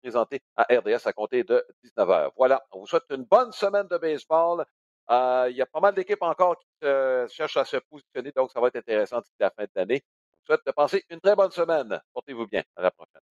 présenté 0.00 0.40
à 0.56 0.62
RDS 0.64 1.06
à 1.06 1.12
compter 1.12 1.42
de 1.42 1.64
19h. 1.84 2.30
Voilà, 2.36 2.64
on 2.72 2.80
vous 2.80 2.86
souhaite 2.86 3.04
une 3.10 3.24
bonne 3.24 3.52
semaine 3.52 3.86
de 3.88 3.98
baseball. 3.98 4.64
Euh, 5.10 5.48
il 5.50 5.56
y 5.56 5.62
a 5.62 5.66
pas 5.66 5.80
mal 5.80 5.94
d'équipes 5.94 6.22
encore 6.22 6.58
qui 6.58 6.86
cherchent 7.28 7.56
à 7.56 7.64
se 7.64 7.76
positionner, 7.76 8.32
donc 8.32 8.50
ça 8.52 8.60
va 8.60 8.68
être 8.68 8.76
intéressant 8.76 9.20
d'ici 9.20 9.34
la 9.40 9.50
fin 9.50 9.64
de 9.64 9.70
l'année. 9.74 10.02
Je 10.30 10.36
vous 10.38 10.46
souhaite 10.46 10.66
de 10.66 10.72
passer 10.72 11.04
une 11.10 11.20
très 11.20 11.34
bonne 11.34 11.50
semaine. 11.50 12.00
Portez-vous 12.14 12.46
bien. 12.46 12.62
À 12.76 12.82
la 12.82 12.90
prochaine. 12.90 13.27